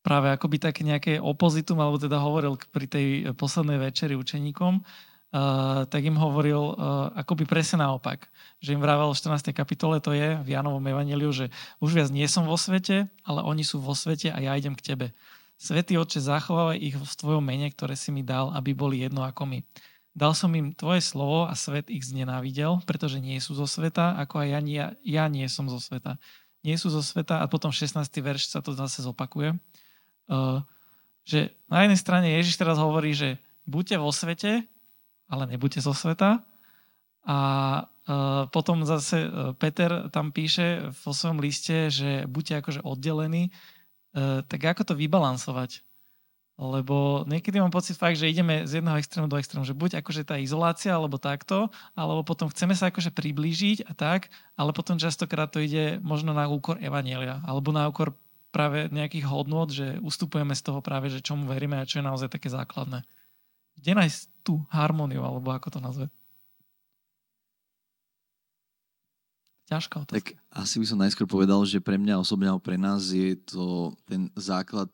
práve 0.02 0.34
akoby 0.34 0.58
také 0.58 0.82
nejaké 0.82 1.22
opozitum, 1.22 1.78
alebo 1.82 2.02
teda 2.02 2.18
hovoril 2.18 2.58
pri 2.74 2.86
tej 2.90 3.06
poslednej 3.38 3.78
večeri 3.78 4.18
učeníkom, 4.18 4.82
uh, 4.82 5.86
tak 5.88 6.02
im 6.02 6.18
hovoril 6.18 6.74
uh, 6.74 7.14
akoby 7.16 7.46
presne 7.48 7.86
naopak. 7.86 8.28
Že 8.60 8.78
im 8.78 8.82
vrával 8.84 9.14
v 9.14 9.22
14. 9.22 9.54
kapitole, 9.56 10.02
to 10.04 10.12
je 10.12 10.38
v 10.42 10.48
Janovom 10.50 10.84
evaneliu, 10.84 11.32
že 11.32 11.54
už 11.80 11.96
viac 11.96 12.10
nie 12.10 12.26
som 12.26 12.46
vo 12.46 12.58
svete, 12.58 13.08
ale 13.24 13.46
oni 13.46 13.64
sú 13.64 13.80
vo 13.80 13.96
svete 13.96 14.34
a 14.34 14.38
ja 14.42 14.58
idem 14.58 14.76
k 14.76 14.94
tebe. 14.94 15.08
Svetý 15.62 15.94
Otče, 16.02 16.26
zachovávaj 16.26 16.82
ich 16.82 16.98
v 16.98 17.14
tvojom 17.22 17.46
mene, 17.46 17.70
ktoré 17.70 17.94
si 17.94 18.10
mi 18.10 18.26
dal, 18.26 18.50
aby 18.58 18.74
boli 18.74 19.06
jedno 19.06 19.22
ako 19.22 19.46
my. 19.46 19.62
dal 20.12 20.34
som 20.36 20.52
im 20.58 20.74
tvoje 20.76 21.00
slovo 21.00 21.48
a 21.48 21.54
svet 21.56 21.88
ich 21.88 22.04
znenávidel, 22.04 22.82
pretože 22.84 23.22
nie 23.22 23.40
sú 23.40 23.56
zo 23.56 23.70
sveta, 23.70 24.18
ako 24.20 24.44
aj 24.44 24.48
ja, 24.50 24.60
nie, 24.60 24.84
ja 25.06 25.26
nie 25.30 25.46
som 25.48 25.70
zo 25.70 25.78
sveta. 25.80 26.18
Nie 26.66 26.82
sú 26.82 26.90
zo 26.90 27.06
sveta 27.06 27.42
a 27.42 27.46
potom 27.46 27.70
16. 27.70 27.96
verš 28.22 28.50
sa 28.50 28.60
to 28.66 28.74
zase 28.74 29.06
zopakuje. 29.06 29.56
Uh, 30.30 30.62
že 31.24 31.54
na 31.70 31.86
jednej 31.86 32.00
strane 32.02 32.28
Ježiš 32.38 32.58
teraz 32.58 32.82
hovorí, 32.82 33.14
že 33.14 33.42
buďte 33.70 33.96
vo 34.02 34.10
svete, 34.10 34.66
ale 35.30 35.44
nebuďte 35.48 35.82
zo 35.82 35.94
sveta. 35.96 36.44
A 37.26 37.38
uh, 37.86 38.50
potom 38.50 38.84
zase 38.84 39.26
uh, 39.26 39.54
Peter 39.56 40.10
tam 40.10 40.34
píše 40.34 40.92
vo 41.06 41.14
svojom 41.14 41.40
liste, 41.40 41.94
že 41.94 42.26
buďte 42.30 42.54
akože 42.62 42.82
oddelení. 42.84 43.54
Tak 44.12 44.60
ako 44.60 44.92
to 44.92 45.00
vybalansovať? 45.00 45.88
Lebo 46.60 47.24
niekedy 47.32 47.64
mám 47.64 47.72
pocit 47.72 47.96
fakt, 47.96 48.20
že 48.20 48.28
ideme 48.28 48.68
z 48.68 48.84
jedného 48.84 49.00
extrému 49.00 49.32
do 49.32 49.40
extrému, 49.40 49.64
že 49.64 49.72
buď 49.72 50.04
akože 50.04 50.28
tá 50.28 50.36
izolácia, 50.36 50.92
alebo 50.92 51.16
takto, 51.16 51.72
alebo 51.96 52.20
potom 52.28 52.52
chceme 52.52 52.76
sa 52.76 52.92
akože 52.92 53.16
priblížiť 53.16 53.88
a 53.88 53.96
tak, 53.96 54.28
ale 54.60 54.76
potom 54.76 55.00
častokrát 55.00 55.48
to 55.48 55.64
ide 55.64 56.04
možno 56.04 56.36
na 56.36 56.52
úkor 56.52 56.76
evanielia, 56.84 57.40
alebo 57.48 57.72
na 57.72 57.88
úkor 57.88 58.12
práve 58.52 58.92
nejakých 58.92 59.26
hodnot, 59.26 59.72
že 59.72 59.98
ustupujeme 60.04 60.52
z 60.52 60.62
toho 60.62 60.84
práve, 60.84 61.08
že 61.08 61.24
čomu 61.24 61.48
veríme 61.48 61.80
a 61.80 61.88
čo 61.88 62.04
je 62.04 62.08
naozaj 62.08 62.30
také 62.30 62.52
základné. 62.52 63.02
Kde 63.80 63.92
nájsť 63.96 64.20
tú 64.44 64.62
harmóniu, 64.70 65.24
alebo 65.24 65.50
ako 65.50 65.68
to 65.72 65.80
nazve? 65.80 66.06
Ťažká 69.72 70.04
otázka. 70.04 70.20
Tak 70.20 70.28
asi 70.52 70.76
by 70.84 70.86
som 70.86 71.00
najskôr 71.00 71.28
povedal, 71.32 71.64
že 71.64 71.80
pre 71.80 71.96
mňa 71.96 72.20
osobne 72.20 72.52
pre 72.60 72.76
nás 72.76 73.08
je 73.16 73.40
to 73.40 73.96
ten 74.04 74.28
základ 74.36 74.92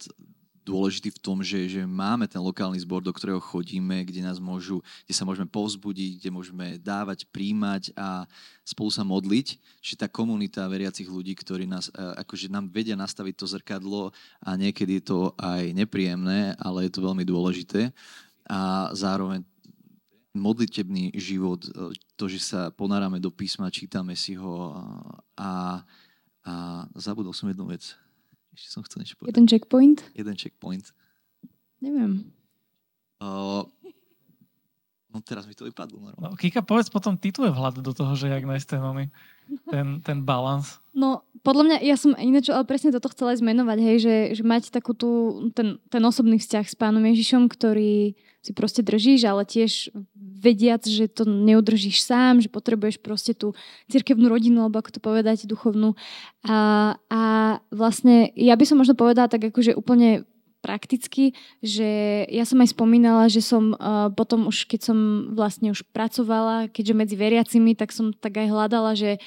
dôležitý 0.67 1.15
v 1.15 1.23
tom, 1.23 1.39
že, 1.39 1.71
že 1.71 1.82
máme 1.88 2.27
ten 2.27 2.43
lokálny 2.43 2.75
zbor, 2.84 2.99
do 2.99 3.15
ktorého 3.15 3.39
chodíme, 3.39 4.03
kde 4.03 4.19
nás 4.19 4.36
môžu, 4.43 4.84
kde 5.08 5.15
sa 5.15 5.23
môžeme 5.23 5.47
povzbudiť, 5.47 6.19
kde 6.19 6.30
môžeme 6.30 6.75
dávať, 6.84 7.23
príjmať 7.32 7.95
a 7.95 8.27
spolu 8.67 8.91
sa 8.91 9.08
modliť. 9.08 9.56
Čiže 9.80 10.03
tá 10.03 10.08
komunita 10.12 10.67
veriacich 10.67 11.08
ľudí, 11.08 11.32
ktorí 11.39 11.63
nás, 11.63 11.88
e, 11.88 11.95
akože 11.95 12.51
nám 12.51 12.67
vedia 12.67 12.99
nastaviť 12.99 13.34
to 13.39 13.45
zrkadlo 13.47 14.12
a 14.43 14.49
niekedy 14.60 14.99
je 14.99 15.03
to 15.08 15.19
aj 15.39 15.71
nepríjemné, 15.71 16.60
ale 16.60 16.91
je 16.91 16.91
to 16.91 17.06
veľmi 17.08 17.23
dôležité. 17.23 17.95
A 18.51 18.91
zároveň 18.91 19.47
modlitebný 20.36 21.15
život, 21.15 21.63
e, 21.63 21.95
to, 22.19 22.27
že 22.27 22.43
sa 22.43 22.62
ponárame 22.75 23.23
do 23.23 23.32
písma, 23.32 23.71
čítame 23.71 24.19
si 24.19 24.36
ho 24.36 24.75
a, 25.39 25.82
a 26.43 26.53
zabudol 26.99 27.32
som 27.32 27.47
jednu 27.47 27.71
vec. 27.71 27.95
Ešte 28.57 28.73
som 28.73 28.81
chcel 28.81 29.05
niečo 29.05 29.21
povedať. 29.21 29.37
Jeden 29.37 29.45
checkpoint? 29.45 29.99
Jeden 30.17 30.33
checkpoint. 30.33 30.89
Neviem. 31.77 32.33
Uh, 33.21 33.69
no 35.17 35.25
teraz 35.25 35.49
mi 35.49 35.58
to 35.58 35.65
vypadlo. 35.65 36.13
No, 36.21 36.38
Kika, 36.38 36.62
povedz 36.62 36.93
potom 36.93 37.17
ty 37.17 37.34
tvoj 37.34 37.49
vhľad 37.49 37.82
do 37.82 37.91
toho, 37.97 38.13
že 38.13 38.30
jak 38.30 38.45
nájsť 38.45 38.67
ten, 38.69 38.82
ten, 39.65 39.88
ten 40.06 40.17
balans. 40.21 40.77
No, 40.93 41.25
podľa 41.41 41.63
mňa, 41.65 41.77
ja 41.82 41.97
som 41.97 42.13
ináč, 42.13 42.53
ale 42.53 42.69
presne 42.69 42.93
toto 42.93 43.10
chcela 43.10 43.34
aj 43.34 43.41
zmenovať, 43.41 43.77
hej, 43.82 43.97
že, 43.97 44.15
že 44.38 44.43
mať 44.45 44.69
takú 44.69 44.93
tú, 44.93 45.41
ten, 45.58 45.82
ten 45.89 46.03
osobný 46.06 46.38
vzťah 46.38 46.65
s 46.69 46.75
pánom 46.77 47.01
Ježišom, 47.01 47.49
ktorý 47.49 48.13
si 48.45 48.51
proste 48.53 48.86
držíš, 48.86 49.27
ale 49.27 49.43
tiež 49.43 49.91
vediac, 50.15 50.86
že 50.86 51.10
to 51.10 51.25
neudržíš 51.25 52.06
sám, 52.06 52.39
že 52.39 52.47
potrebuješ 52.47 53.01
proste 53.01 53.34
tú 53.34 53.58
cirkevnú 53.91 54.30
rodinu, 54.30 54.63
alebo 54.63 54.80
ako 54.80 54.95
to 54.95 55.01
povedať, 55.01 55.49
duchovnú. 55.49 55.97
A, 56.45 56.93
a 57.10 57.21
vlastne 57.73 58.32
ja 58.38 58.53
by 58.56 58.63
som 58.63 58.77
možno 58.80 58.93
povedala 58.95 59.27
tak 59.27 59.49
akože 59.51 59.73
úplne 59.73 60.23
prakticky, 60.67 61.32
že 61.63 61.88
ja 62.27 62.43
som 62.43 62.60
aj 62.60 62.75
spomínala, 62.75 63.32
že 63.32 63.39
som 63.39 63.71
uh, 63.71 64.12
potom 64.12 64.51
už, 64.51 64.67
keď 64.67 64.91
som 64.91 65.32
vlastne 65.32 65.71
už 65.71 65.88
pracovala, 65.95 66.67
keďže 66.67 66.99
medzi 66.99 67.15
veriacimi, 67.15 67.71
tak 67.71 67.95
som 67.95 68.12
tak 68.12 68.36
aj 68.36 68.51
hľadala, 68.51 68.91
že 68.99 69.23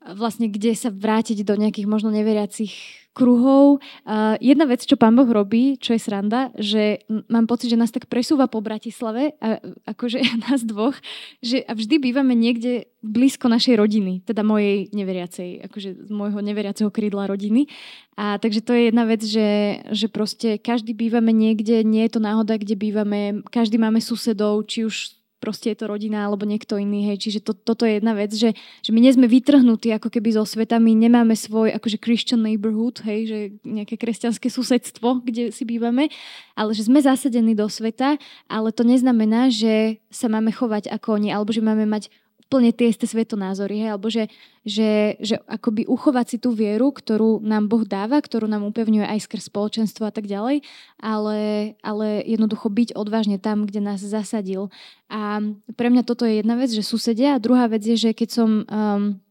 vlastne 0.00 0.48
kde 0.48 0.72
sa 0.72 0.88
vrátiť 0.88 1.44
do 1.44 1.54
nejakých 1.60 1.84
možno 1.84 2.08
neveriacich 2.08 2.72
kruhov. 3.10 3.82
Uh, 4.06 4.38
jedna 4.38 4.64
vec, 4.64 4.86
čo 4.86 4.94
pán 4.94 5.18
Boh 5.18 5.26
robí, 5.26 5.76
čo 5.76 5.92
je 5.92 6.00
sranda, 6.00 6.54
že 6.56 7.04
mám 7.28 7.44
pocit, 7.50 7.68
že 7.68 7.76
nás 7.76 7.90
tak 7.90 8.06
presúva 8.06 8.46
po 8.46 8.62
Bratislave, 8.62 9.34
a, 9.42 9.58
akože 9.84 10.22
nás 10.48 10.62
dvoch, 10.62 10.94
že 11.42 11.60
a 11.66 11.74
vždy 11.74 12.00
bývame 12.00 12.32
niekde 12.32 12.88
blízko 13.02 13.50
našej 13.50 13.76
rodiny, 13.76 14.22
teda 14.24 14.40
mojej 14.46 14.88
neveriacej, 14.94 15.68
akože 15.68 16.06
z 16.06 16.10
môjho 16.12 16.40
neveriaceho 16.40 16.88
krídla 16.88 17.26
rodiny. 17.28 17.66
A 18.14 18.38
takže 18.38 18.60
to 18.62 18.72
je 18.76 18.92
jedna 18.92 19.04
vec, 19.04 19.20
že, 19.24 19.80
že 19.90 20.06
proste 20.08 20.56
každý 20.56 20.94
bývame 20.94 21.34
niekde, 21.34 21.82
nie 21.82 22.06
je 22.06 22.14
to 22.14 22.20
náhoda, 22.22 22.56
kde 22.56 22.78
bývame, 22.78 23.42
každý 23.50 23.76
máme 23.76 23.98
susedov, 23.98 24.64
či 24.70 24.86
už 24.86 25.19
proste 25.40 25.72
je 25.72 25.80
to 25.80 25.88
rodina 25.88 26.28
alebo 26.28 26.44
niekto 26.44 26.76
iný, 26.76 27.08
hej. 27.10 27.18
Čiže 27.18 27.40
to, 27.40 27.52
toto 27.56 27.88
je 27.88 27.96
jedna 27.96 28.12
vec, 28.12 28.30
že, 28.36 28.52
že 28.84 28.90
my 28.92 29.00
nie 29.00 29.10
sme 29.10 29.26
vytrhnutí 29.26 29.88
ako 29.96 30.12
keby 30.12 30.36
zo 30.36 30.44
sveta, 30.44 30.76
my 30.76 30.92
nemáme 30.92 31.32
svoj 31.32 31.72
akože 31.80 31.96
Christian 31.98 32.44
neighborhood, 32.44 33.00
hej, 33.02 33.20
že 33.26 33.38
nejaké 33.64 33.96
kresťanské 33.96 34.52
susedstvo, 34.52 35.24
kde 35.24 35.50
si 35.50 35.64
bývame, 35.64 36.12
ale 36.52 36.76
že 36.76 36.84
sme 36.86 37.00
zasadení 37.00 37.56
do 37.56 37.66
sveta, 37.66 38.20
ale 38.46 38.68
to 38.70 38.84
neznamená, 38.84 39.48
že 39.48 39.98
sa 40.12 40.28
máme 40.28 40.52
chovať 40.52 40.92
ako 40.92 41.16
oni, 41.16 41.32
alebo 41.32 41.50
že 41.50 41.64
máme 41.64 41.88
mať 41.88 42.12
úplne 42.50 42.74
tie 42.74 42.90
isté 42.90 43.06
svetonázory, 43.06 43.86
hej, 43.86 43.94
alebo 43.94 44.10
že, 44.10 44.26
že, 44.66 45.14
že 45.22 45.38
akoby 45.46 45.86
uchovať 45.86 46.26
si 46.34 46.36
tú 46.42 46.50
vieru, 46.50 46.90
ktorú 46.90 47.38
nám 47.46 47.70
Boh 47.70 47.86
dáva, 47.86 48.18
ktorú 48.18 48.50
nám 48.50 48.66
upevňuje 48.66 49.06
aj 49.06 49.22
skrz 49.30 49.54
spoločenstvo 49.54 50.02
a 50.02 50.10
tak 50.10 50.26
ďalej, 50.26 50.66
ale, 50.98 51.38
ale 51.78 52.26
jednoducho 52.26 52.66
byť 52.66 52.98
odvážne 52.98 53.38
tam, 53.38 53.70
kde 53.70 53.78
nás 53.78 54.02
zasadil. 54.02 54.66
A 55.06 55.38
pre 55.78 55.94
mňa 55.94 56.02
toto 56.02 56.26
je 56.26 56.42
jedna 56.42 56.58
vec, 56.58 56.74
že 56.74 56.82
susedia 56.82 57.38
a 57.38 57.42
druhá 57.42 57.70
vec 57.70 57.86
je, 57.86 57.94
že 57.94 58.10
keď 58.10 58.28
som 58.34 58.66
um, 58.66 59.22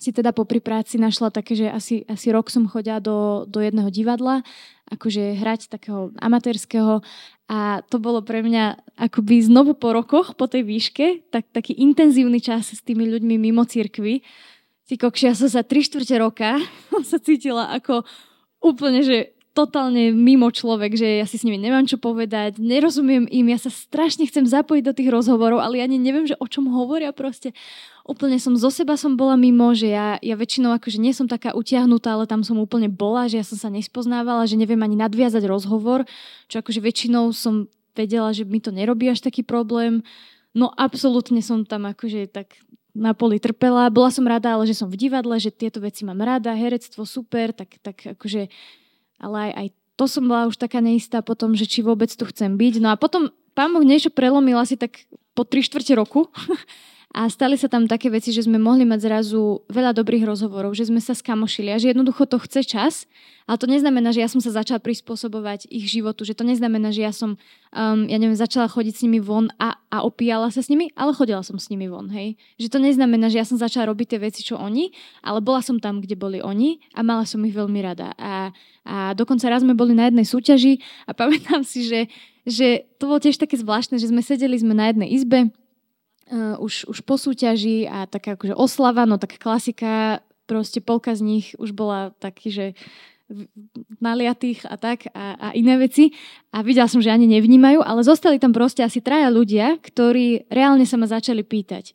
si 0.00 0.16
teda 0.16 0.32
po 0.32 0.48
práci 0.48 0.96
našla 0.96 1.28
také, 1.28 1.52
že 1.52 1.68
asi, 1.68 2.08
asi 2.08 2.32
rok 2.32 2.48
som 2.48 2.64
chodila 2.64 3.04
do, 3.04 3.44
do 3.44 3.60
jedného 3.60 3.92
divadla, 3.92 4.40
akože 4.88 5.36
hrať 5.36 5.68
takého 5.68 6.08
amatérskeho 6.16 7.04
a 7.52 7.84
to 7.84 8.00
bolo 8.00 8.24
pre 8.24 8.40
mňa 8.40 8.80
akoby 8.96 9.44
znovu 9.44 9.76
po 9.76 9.92
rokoch, 9.92 10.32
po 10.40 10.48
tej 10.48 10.64
výške, 10.64 11.28
tak, 11.28 11.52
taký 11.52 11.76
intenzívny 11.76 12.40
čas 12.40 12.72
s 12.72 12.80
tými 12.80 13.04
ľuďmi 13.12 13.36
mimo 13.36 13.68
cirkvy. 13.68 14.24
Ty 14.88 14.94
kokši, 14.96 15.24
ja 15.28 15.34
som 15.36 15.52
sa 15.52 15.60
3 15.60 15.84
čtvrte 15.84 16.16
roka 16.16 16.56
sa 17.10 17.18
cítila 17.20 17.68
ako 17.76 18.00
úplne, 18.64 19.04
že 19.04 19.36
totálne 19.50 20.14
mimo 20.14 20.46
človek, 20.54 20.94
že 20.94 21.08
ja 21.18 21.26
si 21.26 21.34
s 21.34 21.42
nimi 21.42 21.58
nemám 21.58 21.82
čo 21.82 21.98
povedať, 21.98 22.62
nerozumiem 22.62 23.26
im, 23.26 23.50
ja 23.50 23.58
sa 23.58 23.70
strašne 23.70 24.22
chcem 24.30 24.46
zapojiť 24.46 24.82
do 24.86 24.94
tých 24.94 25.10
rozhovorov, 25.10 25.58
ale 25.58 25.82
ja 25.82 25.90
ani 25.90 25.98
neviem, 25.98 26.22
že 26.22 26.38
o 26.38 26.46
čom 26.46 26.70
hovoria 26.70 27.10
proste. 27.10 27.50
Úplne 28.06 28.38
som 28.38 28.54
zo 28.54 28.70
seba 28.70 28.94
som 28.94 29.18
bola 29.18 29.34
mimo, 29.34 29.74
že 29.74 29.90
ja, 29.90 30.22
ja 30.22 30.38
väčšinou 30.38 30.70
akože 30.78 31.02
nie 31.02 31.10
som 31.10 31.26
taká 31.26 31.54
utiahnutá, 31.54 32.14
ale 32.14 32.30
tam 32.30 32.46
som 32.46 32.62
úplne 32.62 32.86
bola, 32.86 33.26
že 33.26 33.42
ja 33.42 33.46
som 33.46 33.58
sa 33.58 33.68
nespoznávala, 33.70 34.46
že 34.46 34.54
neviem 34.54 34.80
ani 34.82 34.94
nadviazať 34.94 35.42
rozhovor, 35.46 36.06
čo 36.46 36.62
akože 36.62 36.78
väčšinou 36.78 37.34
som 37.34 37.66
vedela, 37.98 38.30
že 38.30 38.46
mi 38.46 38.62
to 38.62 38.70
nerobí 38.70 39.10
až 39.10 39.18
taký 39.18 39.42
problém. 39.42 40.06
No 40.54 40.70
absolútne 40.74 41.42
som 41.42 41.66
tam 41.66 41.90
akože 41.90 42.30
tak 42.30 42.54
na 42.94 43.14
poli 43.14 43.38
trpela. 43.38 43.90
Bola 43.90 44.10
som 44.10 44.26
rada, 44.26 44.54
ale 44.54 44.66
že 44.66 44.78
som 44.78 44.90
v 44.90 44.98
divadle, 44.98 45.38
že 45.38 45.54
tieto 45.54 45.78
veci 45.78 46.02
mám 46.02 46.18
rada, 46.18 46.54
herectvo 46.54 47.06
super, 47.06 47.54
tak, 47.54 47.78
tak 47.82 48.18
akože 48.18 48.50
ale 49.20 49.50
aj, 49.50 49.52
aj 49.52 49.66
to 50.00 50.04
som 50.08 50.24
bola 50.24 50.48
už 50.48 50.56
taká 50.56 50.80
neistá 50.80 51.20
potom, 51.20 51.52
že 51.52 51.68
či 51.68 51.84
vôbec 51.84 52.08
tu 52.08 52.24
chcem 52.24 52.56
byť. 52.56 52.80
No 52.80 52.88
a 52.88 52.96
potom 52.96 53.28
pán 53.52 53.70
Boh 53.76 53.84
niečo 53.84 54.08
prelomil 54.08 54.56
asi 54.56 54.80
tak 54.80 55.04
po 55.36 55.44
tri 55.44 55.60
štvrte 55.60 55.92
roku 55.92 56.32
a 57.10 57.26
stali 57.26 57.58
sa 57.58 57.66
tam 57.66 57.90
také 57.90 58.06
veci, 58.06 58.30
že 58.30 58.46
sme 58.46 58.62
mohli 58.62 58.86
mať 58.86 59.02
zrazu 59.02 59.66
veľa 59.66 59.98
dobrých 59.98 60.22
rozhovorov, 60.22 60.78
že 60.78 60.86
sme 60.86 61.02
sa 61.02 61.10
skamošili 61.10 61.74
a 61.74 61.80
že 61.82 61.90
jednoducho 61.90 62.22
to 62.22 62.38
chce 62.38 62.62
čas, 62.70 63.10
ale 63.50 63.58
to 63.58 63.66
neznamená, 63.66 64.14
že 64.14 64.22
ja 64.22 64.30
som 64.30 64.38
sa 64.38 64.54
začala 64.54 64.78
prispôsobovať 64.78 65.66
ich 65.74 65.90
životu, 65.90 66.22
že 66.22 66.38
to 66.38 66.46
neznamená, 66.46 66.94
že 66.94 67.02
ja 67.02 67.10
som, 67.10 67.34
um, 67.74 68.06
ja 68.06 68.14
neviem, 68.14 68.38
začala 68.38 68.70
chodiť 68.70 68.94
s 68.94 69.02
nimi 69.02 69.18
von 69.18 69.50
a, 69.58 69.74
a 69.90 70.06
opíjala 70.06 70.54
sa 70.54 70.62
s 70.62 70.70
nimi, 70.70 70.94
ale 70.94 71.10
chodila 71.10 71.42
som 71.42 71.58
s 71.58 71.66
nimi 71.66 71.90
von, 71.90 72.06
hej. 72.14 72.38
Že 72.62 72.68
to 72.70 72.78
neznamená, 72.78 73.26
že 73.26 73.42
ja 73.42 73.46
som 73.46 73.58
začala 73.58 73.90
robiť 73.90 74.14
tie 74.14 74.20
veci, 74.22 74.46
čo 74.46 74.54
oni, 74.54 74.94
ale 75.26 75.42
bola 75.42 75.66
som 75.66 75.82
tam, 75.82 75.98
kde 75.98 76.14
boli 76.14 76.38
oni 76.38 76.78
a 76.94 77.02
mala 77.02 77.26
som 77.26 77.42
ich 77.42 77.58
veľmi 77.58 77.82
rada. 77.82 78.14
A, 78.22 78.54
a 78.86 79.18
dokonca 79.18 79.50
raz 79.50 79.66
sme 79.66 79.74
boli 79.74 79.98
na 79.98 80.06
jednej 80.06 80.30
súťaži 80.30 80.78
a 81.10 81.14
pamätám 81.26 81.66
si, 81.66 81.90
že, 81.90 82.06
že 82.46 82.86
to 83.02 83.10
bolo 83.10 83.18
tiež 83.18 83.34
také 83.34 83.58
zvláštne, 83.58 83.98
že 83.98 84.14
sme 84.14 84.22
sedeli 84.22 84.54
sme 84.54 84.78
na 84.78 84.94
jednej 84.94 85.10
izbe 85.10 85.50
uh, 86.30 86.56
už, 86.62 86.88
už 86.88 86.98
po 87.02 87.18
súťaži 87.18 87.90
a 87.90 88.06
taká 88.06 88.38
akože 88.38 88.54
oslava, 88.54 89.04
no 89.04 89.18
tak 89.18 89.36
klasika, 89.36 90.22
proste 90.46 90.82
polka 90.82 91.14
z 91.14 91.22
nich 91.22 91.46
už 91.58 91.74
bola 91.74 92.14
taký, 92.18 92.48
že 92.50 92.66
naliatých 94.02 94.66
a 94.66 94.74
tak 94.74 95.06
a, 95.14 95.38
a 95.38 95.48
iné 95.54 95.78
veci. 95.78 96.10
A 96.50 96.66
videla 96.66 96.90
som, 96.90 96.98
že 96.98 97.14
ani 97.14 97.30
nevnímajú, 97.30 97.78
ale 97.78 98.02
zostali 98.02 98.42
tam 98.42 98.50
proste 98.50 98.82
asi 98.82 98.98
traja 98.98 99.30
ľudia, 99.30 99.78
ktorí 99.78 100.50
reálne 100.50 100.82
sa 100.82 100.98
ma 100.98 101.06
začali 101.06 101.46
pýtať 101.46 101.94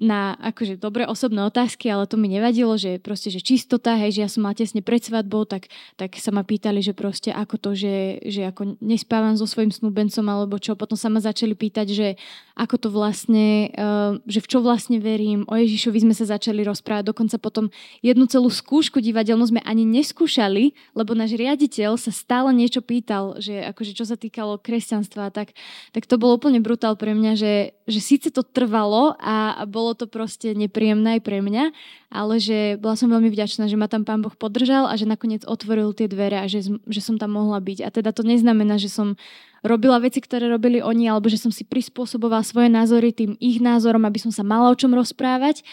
na 0.00 0.32
akože 0.40 0.80
dobré 0.80 1.04
osobné 1.04 1.44
otázky, 1.44 1.92
ale 1.92 2.08
to 2.08 2.16
mi 2.16 2.32
nevadilo, 2.32 2.72
že 2.80 2.96
proste, 2.96 3.28
že 3.28 3.44
čistota, 3.44 4.00
hej, 4.00 4.16
že 4.16 4.20
ja 4.24 4.30
som 4.32 4.48
mala 4.48 4.56
tesne 4.56 4.80
pred 4.80 5.04
svadbou, 5.04 5.44
tak, 5.44 5.68
tak 6.00 6.16
sa 6.16 6.32
ma 6.32 6.40
pýtali, 6.40 6.80
že 6.80 6.96
proste 6.96 7.28
ako 7.28 7.60
to, 7.60 7.70
že, 7.76 8.24
že 8.24 8.48
ako 8.48 8.80
nespávam 8.80 9.36
so 9.36 9.44
svojím 9.44 9.68
snúbencom 9.68 10.24
alebo 10.24 10.56
čo. 10.56 10.72
Potom 10.72 10.96
sa 10.96 11.12
ma 11.12 11.20
začali 11.20 11.52
pýtať, 11.52 11.86
že 11.92 12.08
ako 12.56 12.76
to 12.80 12.88
vlastne, 12.88 13.68
uh, 13.76 14.16
že 14.24 14.40
v 14.40 14.48
čo 14.48 14.58
vlastne 14.64 14.96
verím. 14.96 15.44
O 15.52 15.54
Ježišovi 15.60 16.08
sme 16.08 16.14
sa 16.16 16.24
začali 16.24 16.64
rozprávať. 16.64 17.12
Dokonca 17.12 17.36
potom 17.36 17.68
jednu 18.00 18.24
celú 18.24 18.48
skúšku 18.48 19.04
divadelnú 19.04 19.44
sme 19.44 19.60
ani 19.68 19.84
neskúšali, 19.84 20.72
lebo 20.96 21.12
náš 21.12 21.36
riaditeľ 21.36 22.00
sa 22.00 22.08
stále 22.08 22.56
niečo 22.56 22.80
pýtal, 22.80 23.36
že 23.36 23.60
akože 23.68 23.92
čo 23.92 24.08
sa 24.08 24.16
týkalo 24.16 24.56
kresťanstva, 24.56 25.28
tak, 25.28 25.52
tak 25.92 26.08
to 26.08 26.16
bolo 26.16 26.40
úplne 26.40 26.64
brutál 26.64 26.96
pre 26.96 27.12
mňa, 27.12 27.32
že, 27.36 27.54
že 27.84 28.00
síce 28.00 28.32
to 28.32 28.40
trvalo 28.40 29.12
a, 29.20 29.60
a 29.60 29.64
bolo 29.68 29.89
bolo 29.90 29.98
to 29.98 30.06
proste 30.06 30.54
nepríjemné 30.54 31.18
aj 31.18 31.22
pre 31.26 31.42
mňa, 31.42 31.74
ale 32.14 32.38
že 32.38 32.78
bola 32.78 32.94
som 32.94 33.10
veľmi 33.10 33.26
vďačná, 33.26 33.66
že 33.66 33.74
ma 33.74 33.90
tam 33.90 34.06
pán 34.06 34.22
Boh 34.22 34.30
podržal 34.30 34.86
a 34.86 34.94
že 34.94 35.02
nakoniec 35.02 35.42
otvoril 35.42 35.90
tie 35.90 36.06
dvere 36.06 36.38
a 36.38 36.46
že, 36.46 36.62
že 36.86 37.00
som 37.02 37.18
tam 37.18 37.34
mohla 37.34 37.58
byť. 37.58 37.82
A 37.82 37.90
teda 37.90 38.14
to 38.14 38.22
neznamená, 38.22 38.78
že 38.78 38.86
som 38.86 39.18
robila 39.66 39.98
veci, 39.98 40.22
ktoré 40.22 40.46
robili 40.46 40.78
oni, 40.78 41.10
alebo 41.10 41.26
že 41.26 41.42
som 41.42 41.50
si 41.50 41.66
prispôsobovala 41.66 42.46
svoje 42.46 42.70
názory 42.70 43.10
tým 43.10 43.34
ich 43.42 43.58
názorom, 43.58 44.06
aby 44.06 44.22
som 44.22 44.30
sa 44.30 44.46
mala 44.46 44.70
o 44.70 44.78
čom 44.78 44.94
rozprávať, 44.94 45.66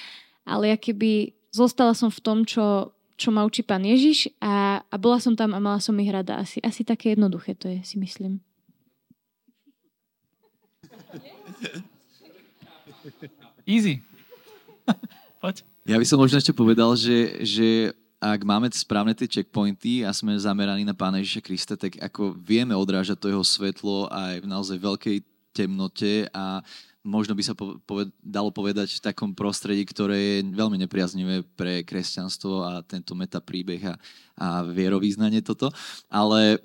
ale 0.50 0.74
keby 0.74 1.38
zostala 1.54 1.94
som 1.94 2.10
v 2.10 2.18
tom, 2.26 2.42
čo, 2.42 2.90
čo 3.22 3.30
ma 3.30 3.46
učí 3.46 3.62
pán 3.62 3.86
Ježiš 3.86 4.34
a, 4.42 4.82
a 4.82 4.96
bola 4.98 5.22
som 5.22 5.38
tam 5.38 5.54
a 5.54 5.62
mala 5.62 5.78
som 5.78 5.94
ich 6.02 6.10
rada. 6.10 6.42
Asi, 6.42 6.58
asi 6.66 6.82
také 6.82 7.14
jednoduché 7.14 7.54
to 7.54 7.70
je, 7.70 7.86
si 7.86 8.02
myslím. 8.02 8.42
Easy. 13.68 14.07
Ja 15.88 15.96
by 15.96 16.04
som 16.04 16.20
možno 16.20 16.36
ešte 16.36 16.52
povedal, 16.52 17.00
že, 17.00 17.40
že 17.48 17.96
ak 18.20 18.44
máme 18.44 18.68
správne 18.76 19.16
tie 19.16 19.24
checkpointy 19.24 20.04
a 20.04 20.12
sme 20.12 20.36
zameraní 20.36 20.84
na 20.84 20.92
Pána 20.92 21.24
Ježiša 21.24 21.42
Krista, 21.48 21.74
tak 21.80 21.96
ako 22.04 22.36
vieme 22.36 22.76
odrážať 22.76 23.16
to 23.16 23.32
jeho 23.32 23.40
svetlo 23.40 24.12
aj 24.12 24.44
v 24.44 24.52
naozaj 24.52 24.76
veľkej 24.84 25.24
temnote 25.56 26.28
a 26.36 26.60
možno 27.08 27.32
by 27.32 27.44
sa 27.48 27.56
dalo 28.20 28.52
povedať 28.52 29.00
v 29.00 29.04
takom 29.08 29.32
prostredí, 29.32 29.88
ktoré 29.88 30.44
je 30.44 30.52
veľmi 30.52 30.76
nepriaznivé 30.84 31.48
pre 31.56 31.88
kresťanstvo 31.88 32.68
a 32.68 32.72
tento 32.84 33.16
meta 33.16 33.40
príbeh 33.40 33.80
a, 33.88 33.96
a 34.36 34.48
vierovýznanie 34.68 35.40
toto. 35.40 35.72
Ale 36.12 36.60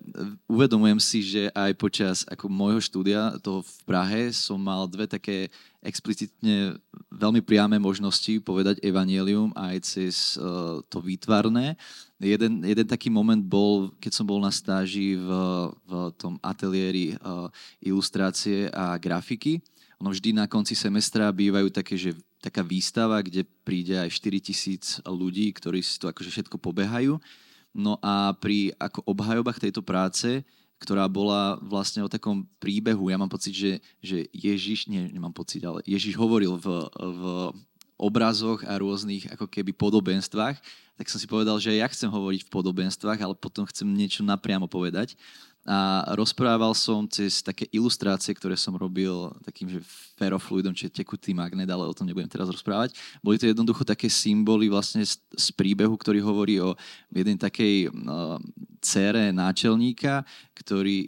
uvedomujem 0.51 0.99
si, 0.99 1.23
že 1.23 1.43
aj 1.55 1.73
počas 1.79 2.17
ako 2.27 2.51
môjho 2.51 2.83
štúdia 2.83 3.39
to 3.39 3.63
v 3.63 3.73
Prahe 3.87 4.35
som 4.35 4.59
mal 4.59 4.91
dve 4.91 5.07
také 5.07 5.47
explicitne 5.83 6.79
veľmi 7.11 7.43
priame 7.43 7.75
možnosti 7.83 8.39
povedať 8.47 8.79
evanielium 8.87 9.51
aj 9.59 9.77
cez 9.83 10.39
uh, 10.39 10.79
to 10.87 11.03
výtvarné. 11.03 11.75
Jeden, 12.23 12.63
jeden 12.63 12.87
taký 12.87 13.11
moment 13.11 13.43
bol, 13.43 13.91
keď 13.99 14.13
som 14.15 14.23
bol 14.23 14.39
na 14.39 14.55
stáži 14.55 15.19
v, 15.19 15.29
v 15.91 15.93
tom 16.15 16.39
ateliéri 16.39 17.19
uh, 17.19 17.51
ilustrácie 17.83 18.71
a 18.71 18.95
grafiky 18.95 19.59
ono 20.03 20.11
vždy 20.11 20.35
na 20.35 20.51
konci 20.51 20.75
semestra 20.75 21.31
bývajú 21.31 21.71
také, 21.71 21.95
že 21.95 22.19
taká 22.43 22.67
výstava, 22.67 23.23
kde 23.23 23.47
príde 23.63 23.95
aj 23.95 24.11
4 24.11 24.43
tisíc 24.43 24.99
ľudí, 25.07 25.55
ktorí 25.55 25.79
si 25.79 26.03
to 26.03 26.11
akože 26.11 26.27
všetko 26.27 26.59
pobehajú. 26.59 27.23
No 27.71 28.03
a 28.03 28.35
pri 28.35 28.75
ako 28.83 29.07
obhajobách 29.07 29.63
tejto 29.63 29.79
práce, 29.79 30.43
ktorá 30.83 31.07
bola 31.07 31.55
vlastne 31.63 32.03
o 32.03 32.11
takom 32.11 32.43
príbehu, 32.59 33.15
ja 33.15 33.17
mám 33.17 33.31
pocit, 33.31 33.55
že, 33.55 33.73
že 34.03 34.27
Ježiš, 34.35 34.91
nie, 34.91 35.07
nemám 35.07 35.31
pocit, 35.31 35.63
ale 35.63 35.87
Ježiš 35.87 36.19
hovoril 36.19 36.59
v, 36.59 36.67
v 36.99 37.23
obrazoch 37.95 38.67
a 38.67 38.75
rôznych 38.83 39.31
ako 39.31 39.47
keby 39.47 39.71
podobenstvách, 39.71 40.59
tak 40.99 41.07
som 41.07 41.23
si 41.23 41.31
povedal, 41.31 41.63
že 41.63 41.79
ja 41.79 41.87
chcem 41.87 42.11
hovoriť 42.11 42.43
v 42.43 42.51
podobenstvách, 42.51 43.23
ale 43.23 43.39
potom 43.39 43.63
chcem 43.71 43.87
niečo 43.87 44.27
napriamo 44.27 44.67
povedať 44.67 45.15
a 45.63 46.03
rozprával 46.19 46.75
som 46.75 47.07
cez 47.07 47.39
také 47.39 47.71
ilustrácie, 47.71 48.35
ktoré 48.35 48.59
som 48.59 48.75
robil 48.75 49.31
takým, 49.47 49.71
že 49.71 49.79
ferofluidom, 50.19 50.75
čiže 50.75 50.91
tekutý 50.91 51.31
magnet, 51.31 51.71
ale 51.71 51.87
o 51.87 51.95
tom 51.95 52.03
nebudem 52.03 52.27
teraz 52.27 52.51
rozprávať. 52.51 52.99
Boli 53.23 53.39
to 53.39 53.47
jednoducho 53.47 53.87
také 53.87 54.11
symboly 54.11 54.67
vlastne 54.67 55.07
z, 55.07 55.23
z 55.23 55.47
príbehu, 55.55 55.95
ktorý 55.95 56.19
hovorí 56.19 56.59
o 56.59 56.75
jednej 57.15 57.39
takej 57.39 57.95
uh, 57.95 58.43
cére 58.83 59.31
náčelníka, 59.31 60.27
ktorý, 60.51 61.07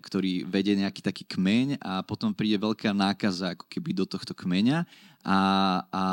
ktorý 0.00 0.48
vedie 0.48 0.80
nejaký 0.80 1.04
taký 1.04 1.28
kmeň 1.28 1.76
a 1.84 2.00
potom 2.00 2.32
príde 2.32 2.56
veľká 2.56 2.96
nákaza 2.96 3.52
ako 3.52 3.68
keby 3.68 3.92
do 3.92 4.08
tohto 4.08 4.32
kmeňa 4.32 4.88
a, 5.20 5.40
a 5.92 6.04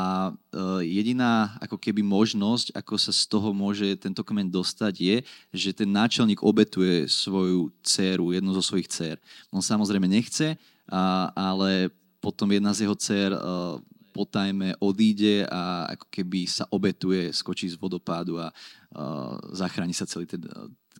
e, 0.52 0.84
jediná 0.84 1.56
ako 1.64 1.80
keby 1.80 2.04
možnosť, 2.04 2.76
ako 2.76 2.94
sa 3.00 3.12
z 3.12 3.24
toho 3.24 3.56
môže 3.56 3.88
tento 3.96 4.20
kmeň 4.20 4.52
dostať, 4.52 4.94
je, 5.00 5.16
že 5.52 5.70
ten 5.72 5.88
náčelník 5.88 6.44
obetuje 6.44 7.08
svoju 7.08 7.72
dceru, 7.80 8.36
jednu 8.36 8.52
zo 8.52 8.60
svojich 8.60 8.88
dcer. 8.88 9.16
On 9.48 9.64
samozrejme 9.64 10.04
nechce, 10.04 10.60
a, 10.92 11.32
ale 11.32 11.88
potom 12.20 12.52
jedna 12.52 12.76
z 12.76 12.84
jeho 12.84 12.96
dcer 12.98 13.32
e, 14.18 14.24
potajme 14.24 14.68
odíde 14.82 15.46
a 15.46 15.86
ako 15.94 16.06
keby 16.10 16.50
sa 16.50 16.66
obetuje, 16.74 17.30
skočí 17.30 17.70
z 17.70 17.78
vodopádu 17.78 18.42
a 18.42 18.50
uh, 18.50 19.38
zachráni 19.54 19.94
sa 19.94 20.10
celý 20.10 20.26
ten, 20.26 20.42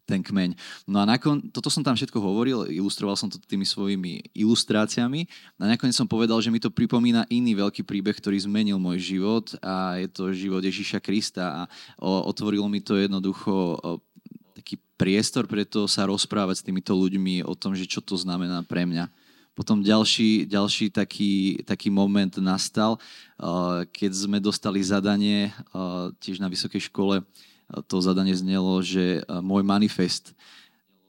ten 0.09 0.23
kmeň. 0.23 0.55
No 0.87 1.03
a 1.03 1.05
nakon, 1.05 1.43
toto 1.51 1.69
som 1.69 1.83
tam 1.85 1.93
všetko 1.99 2.17
hovoril, 2.17 2.71
ilustroval 2.71 3.19
som 3.19 3.29
to 3.29 3.37
tými 3.43 3.67
svojimi 3.67 4.33
ilustráciami 4.33 5.27
a 5.61 5.69
nakoniec 5.69 5.93
som 5.93 6.07
povedal, 6.07 6.41
že 6.41 6.49
mi 6.49 6.63
to 6.63 6.71
pripomína 6.71 7.27
iný 7.29 7.59
veľký 7.59 7.83
príbeh, 7.83 8.17
ktorý 8.17 8.41
zmenil 8.41 8.79
môj 8.81 9.19
život 9.19 9.53
a 9.61 10.01
je 10.01 10.09
to 10.09 10.33
život 10.33 10.63
Ježíša 10.63 11.03
Krista 11.03 11.45
a 11.45 11.63
o, 12.01 12.25
otvorilo 12.31 12.65
mi 12.73 12.81
to 12.81 12.97
jednoducho 12.97 13.53
o, 13.53 14.01
taký 14.57 14.81
priestor 14.97 15.45
pre 15.45 15.69
to 15.69 15.85
sa 15.85 16.09
rozprávať 16.09 16.63
s 16.63 16.67
týmito 16.67 16.97
ľuďmi 16.97 17.45
o 17.45 17.53
tom, 17.53 17.77
že 17.77 17.85
čo 17.85 18.01
to 18.01 18.17
znamená 18.17 18.65
pre 18.65 18.89
mňa. 18.89 19.28
Potom 19.59 19.83
ďalší, 19.83 20.47
ďalší 20.47 20.95
taký, 20.95 21.67
taký 21.67 21.91
moment 21.91 22.31
nastal, 22.39 22.95
keď 23.91 24.11
sme 24.15 24.39
dostali 24.39 24.79
zadanie 24.87 25.51
tiež 26.23 26.39
na 26.39 26.47
vysokej 26.47 26.87
škole 26.87 27.27
to 27.91 27.99
zadanie 27.99 28.39
znelo, 28.39 28.79
že 28.81 29.27
môj 29.43 29.67
manifest, 29.67 30.31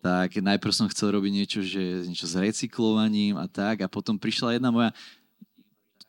tak 0.01 0.41
najprv 0.41 0.73
som 0.73 0.89
chcel 0.89 1.13
robiť 1.13 1.31
niečo, 1.31 1.59
že 1.61 2.09
niečo 2.09 2.25
s 2.25 2.33
recyklovaním 2.33 3.37
a 3.37 3.45
tak 3.45 3.85
a 3.85 3.91
potom 3.91 4.17
prišla 4.17 4.57
jedna 4.57 4.73
moja 4.73 4.89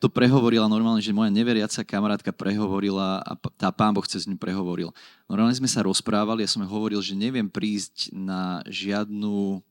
to 0.01 0.09
prehovorila 0.09 0.65
normálne, 0.65 0.97
že 0.97 1.13
moja 1.13 1.29
neveriaca 1.29 1.85
kamarátka 1.85 2.33
prehovorila 2.33 3.21
a 3.21 3.37
tá 3.53 3.69
pán 3.69 3.93
Boh 3.93 4.01
cez 4.09 4.25
ňu 4.25 4.33
prehovoril. 4.33 4.89
Normálne 5.29 5.53
sme 5.53 5.69
sa 5.69 5.85
rozprávali, 5.85 6.41
ja 6.41 6.49
som 6.49 6.65
hovoril, 6.65 6.97
že 7.05 7.13
neviem 7.13 7.45
prísť 7.45 8.09
na 8.09 8.65
žiadnu, 8.65 9.61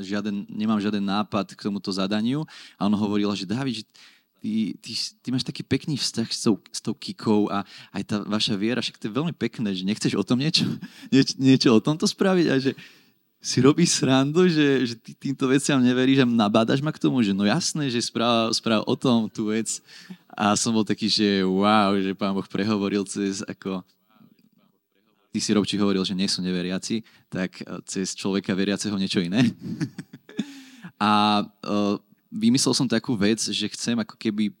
žiaden, 0.00 0.44
nemám 0.48 0.80
žiaden 0.80 1.04
nápad 1.04 1.56
k 1.56 1.64
tomuto 1.64 1.88
zadaniu 1.92 2.44
a 2.76 2.86
on 2.86 2.94
hovorila, 2.94 3.32
že 3.32 3.48
David, 3.48 3.80
že 3.80 3.84
ty, 4.44 4.76
ty, 4.76 4.92
ty 4.94 5.28
máš 5.32 5.48
taký 5.48 5.64
pekný 5.64 5.96
vzťah 5.96 6.28
s 6.28 6.40
tou, 6.44 6.60
s 6.68 6.80
tou 6.84 6.92
Kikou 6.92 7.48
a 7.48 7.64
aj 7.96 8.02
tá 8.04 8.16
vaša 8.28 8.54
viera, 8.60 8.84
však 8.84 9.00
to 9.00 9.08
je 9.08 9.16
veľmi 9.16 9.32
pekné, 9.32 9.72
že 9.72 9.88
nechceš 9.88 10.20
o 10.20 10.24
tom 10.24 10.44
niečo, 10.44 10.68
nieč, 11.14 11.36
niečo 11.40 11.72
o 11.72 11.80
tomto 11.80 12.04
spraviť 12.04 12.46
a 12.52 12.56
že 12.60 12.72
si 13.44 13.60
robíš 13.60 14.00
srandu, 14.00 14.48
že, 14.48 14.88
že 14.88 14.94
ty 14.96 15.12
týmto 15.12 15.44
veciam 15.52 15.76
neveríš 15.76 16.24
a 16.24 16.26
nabádaš 16.28 16.80
ma 16.80 16.88
k 16.88 16.96
tomu, 16.96 17.20
že 17.20 17.36
no 17.36 17.44
jasné, 17.44 17.92
že 17.92 18.00
správ, 18.00 18.56
správ 18.56 18.80
o 18.88 18.96
tom 18.96 19.28
tú 19.28 19.52
vec. 19.52 19.84
A 20.32 20.56
som 20.56 20.72
bol 20.72 20.80
taký, 20.80 21.12
že 21.12 21.44
wow, 21.44 21.92
že 22.00 22.16
pán 22.16 22.32
Boh 22.32 22.48
prehovoril 22.48 23.04
cez 23.04 23.44
ako 23.44 23.84
ty 25.34 25.42
si 25.42 25.50
Robči 25.50 25.74
hovoril, 25.74 26.06
že 26.06 26.14
nie 26.14 26.30
sú 26.30 26.38
neveriaci, 26.46 27.02
tak 27.26 27.58
cez 27.90 28.14
človeka 28.14 28.54
veriaceho 28.54 28.94
niečo 28.94 29.18
iné. 29.18 29.42
a 31.02 31.42
uh, 31.42 31.98
vymyslel 32.30 32.70
som 32.70 32.86
takú 32.86 33.18
vec, 33.18 33.42
že 33.42 33.66
chcem 33.74 33.98
ako 33.98 34.14
keby 34.14 34.54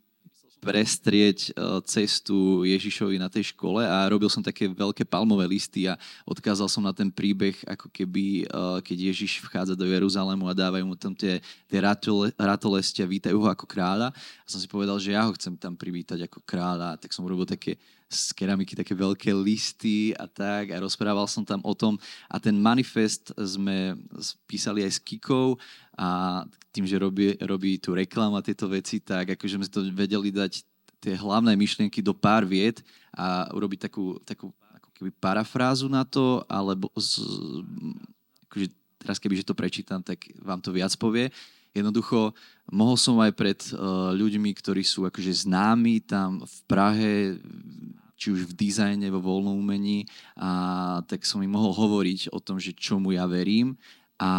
prestrieť 0.64 1.52
e, 1.52 1.80
cestu 1.84 2.64
Ježišovi 2.64 3.20
na 3.20 3.28
tej 3.28 3.52
škole 3.52 3.84
a 3.84 4.08
robil 4.08 4.32
som 4.32 4.40
také 4.40 4.64
veľké 4.64 5.04
palmové 5.04 5.44
listy 5.44 5.84
a 5.84 6.00
odkázal 6.24 6.66
som 6.72 6.80
na 6.80 6.96
ten 6.96 7.12
príbeh, 7.12 7.52
ako 7.68 7.92
keby, 7.92 8.48
e, 8.48 8.80
keď 8.80 9.12
Ježiš 9.12 9.44
vchádza 9.44 9.76
do 9.76 9.84
Jeruzalému 9.84 10.48
a 10.48 10.56
dávajú 10.56 10.88
mu 10.88 10.96
tam 10.96 11.12
tie, 11.12 11.44
tie 11.68 11.78
ratole, 11.84 12.32
ratolesti 12.40 13.04
a 13.04 13.10
vítajú 13.12 13.36
ho 13.44 13.48
ako 13.52 13.68
kráľa. 13.68 14.08
A 14.16 14.48
som 14.48 14.56
si 14.56 14.64
povedal, 14.64 14.96
že 14.96 15.12
ja 15.12 15.28
ho 15.28 15.36
chcem 15.36 15.52
tam 15.60 15.76
privítať 15.76 16.24
ako 16.24 16.40
kráľa, 16.48 16.96
tak 16.96 17.12
som 17.12 17.28
urobil 17.28 17.44
také 17.44 17.76
z 18.14 18.30
keramiky 18.36 18.78
také 18.78 18.94
veľké 18.94 19.34
listy 19.34 20.14
a 20.14 20.30
tak. 20.30 20.70
A 20.70 20.78
rozprával 20.78 21.26
som 21.26 21.42
tam 21.42 21.58
o 21.66 21.74
tom. 21.74 21.98
A 22.30 22.38
ten 22.38 22.54
manifest 22.54 23.34
sme 23.34 23.98
písali 24.46 24.86
aj 24.86 24.92
s 24.96 25.02
Kikou 25.02 25.58
a 25.94 26.42
tým, 26.74 26.84
že 26.90 26.98
robí, 26.98 27.38
robí 27.38 27.78
tú 27.78 27.94
reklamu 27.94 28.34
a 28.34 28.42
tieto 28.42 28.66
veci, 28.66 28.98
tak 28.98 29.38
akože 29.38 29.56
sme 29.62 29.70
to 29.70 29.86
vedeli 29.94 30.34
dať 30.34 30.66
tie 30.98 31.14
hlavné 31.14 31.54
myšlienky 31.54 32.02
do 32.02 32.16
pár 32.16 32.42
viet 32.48 32.82
a 33.14 33.46
urobiť 33.54 33.86
takú, 33.86 34.18
takú 34.26 34.50
ako 34.74 34.88
keby 34.96 35.10
parafrázu 35.20 35.86
na 35.86 36.02
to, 36.02 36.42
alebo 36.50 36.90
z, 36.98 37.22
akože 38.50 38.66
teraz 38.98 39.20
keby 39.20 39.38
že 39.38 39.46
to 39.46 39.54
prečítam, 39.54 40.00
tak 40.00 40.24
vám 40.40 40.58
to 40.58 40.72
viac 40.72 40.90
povie. 40.96 41.28
jednoducho 41.76 42.32
mohol 42.72 42.96
som 42.96 43.20
aj 43.20 43.32
pred 43.36 43.60
uh, 43.76 44.10
ľuďmi, 44.16 44.50
ktorí 44.56 44.82
sú 44.82 45.04
akože 45.04 45.44
známi 45.44 46.00
tam 46.02 46.40
v 46.40 46.58
Prahe, 46.64 47.14
či 48.16 48.32
už 48.32 48.48
v 48.48 48.56
dizajne, 48.56 49.04
vo 49.12 49.20
voľnom 49.20 49.58
umení, 49.58 50.08
a 50.38 51.02
tak 51.04 51.28
som 51.28 51.44
im 51.44 51.52
mohol 51.52 51.76
hovoriť 51.76 52.32
o 52.32 52.40
tom, 52.40 52.56
že 52.56 52.72
čomu 52.72 53.12
ja 53.12 53.28
verím. 53.28 53.76
A, 54.14 54.30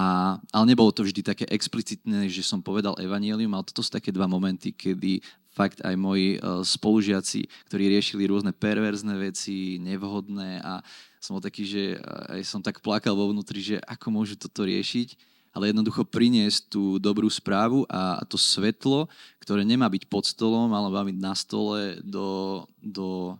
ale 0.55 0.65
nebolo 0.71 0.87
to 0.95 1.03
vždy 1.03 1.19
také 1.19 1.45
explicitné, 1.51 2.31
že 2.31 2.47
som 2.47 2.63
povedal 2.63 2.95
evanielium, 2.95 3.51
ale 3.51 3.67
toto 3.67 3.83
sú 3.83 3.91
také 3.91 4.07
dva 4.07 4.23
momenty, 4.23 4.71
kedy 4.71 5.19
fakt 5.51 5.83
aj 5.83 5.95
moji 5.99 6.39
uh, 6.39 6.63
spolužiaci, 6.63 7.47
ktorí 7.67 7.91
riešili 7.91 8.27
rôzne 8.27 8.55
perverzné 8.55 9.15
veci, 9.19 9.79
nevhodné 9.79 10.63
a 10.63 10.79
som 11.19 11.35
bol 11.35 11.43
taký, 11.43 11.67
že 11.67 11.83
aj 12.29 12.41
som 12.45 12.61
tak 12.61 12.79
plakal 12.79 13.15
vo 13.17 13.31
vnútri, 13.31 13.59
že 13.59 13.75
ako 13.83 14.13
môžu 14.13 14.35
toto 14.39 14.63
riešiť, 14.63 15.15
ale 15.55 15.71
jednoducho 15.71 16.03
priniesť 16.03 16.67
tú 16.67 16.83
dobrú 16.99 17.31
správu 17.31 17.87
a 17.87 18.21
to 18.27 18.35
svetlo, 18.35 19.07
ktoré 19.39 19.63
nemá 19.63 19.87
byť 19.87 20.03
pod 20.11 20.27
stolom, 20.27 20.69
ale 20.75 20.91
má 20.91 21.03
byť 21.07 21.17
na 21.17 21.33
stole 21.33 21.97
do, 22.03 22.61
do, 22.83 23.39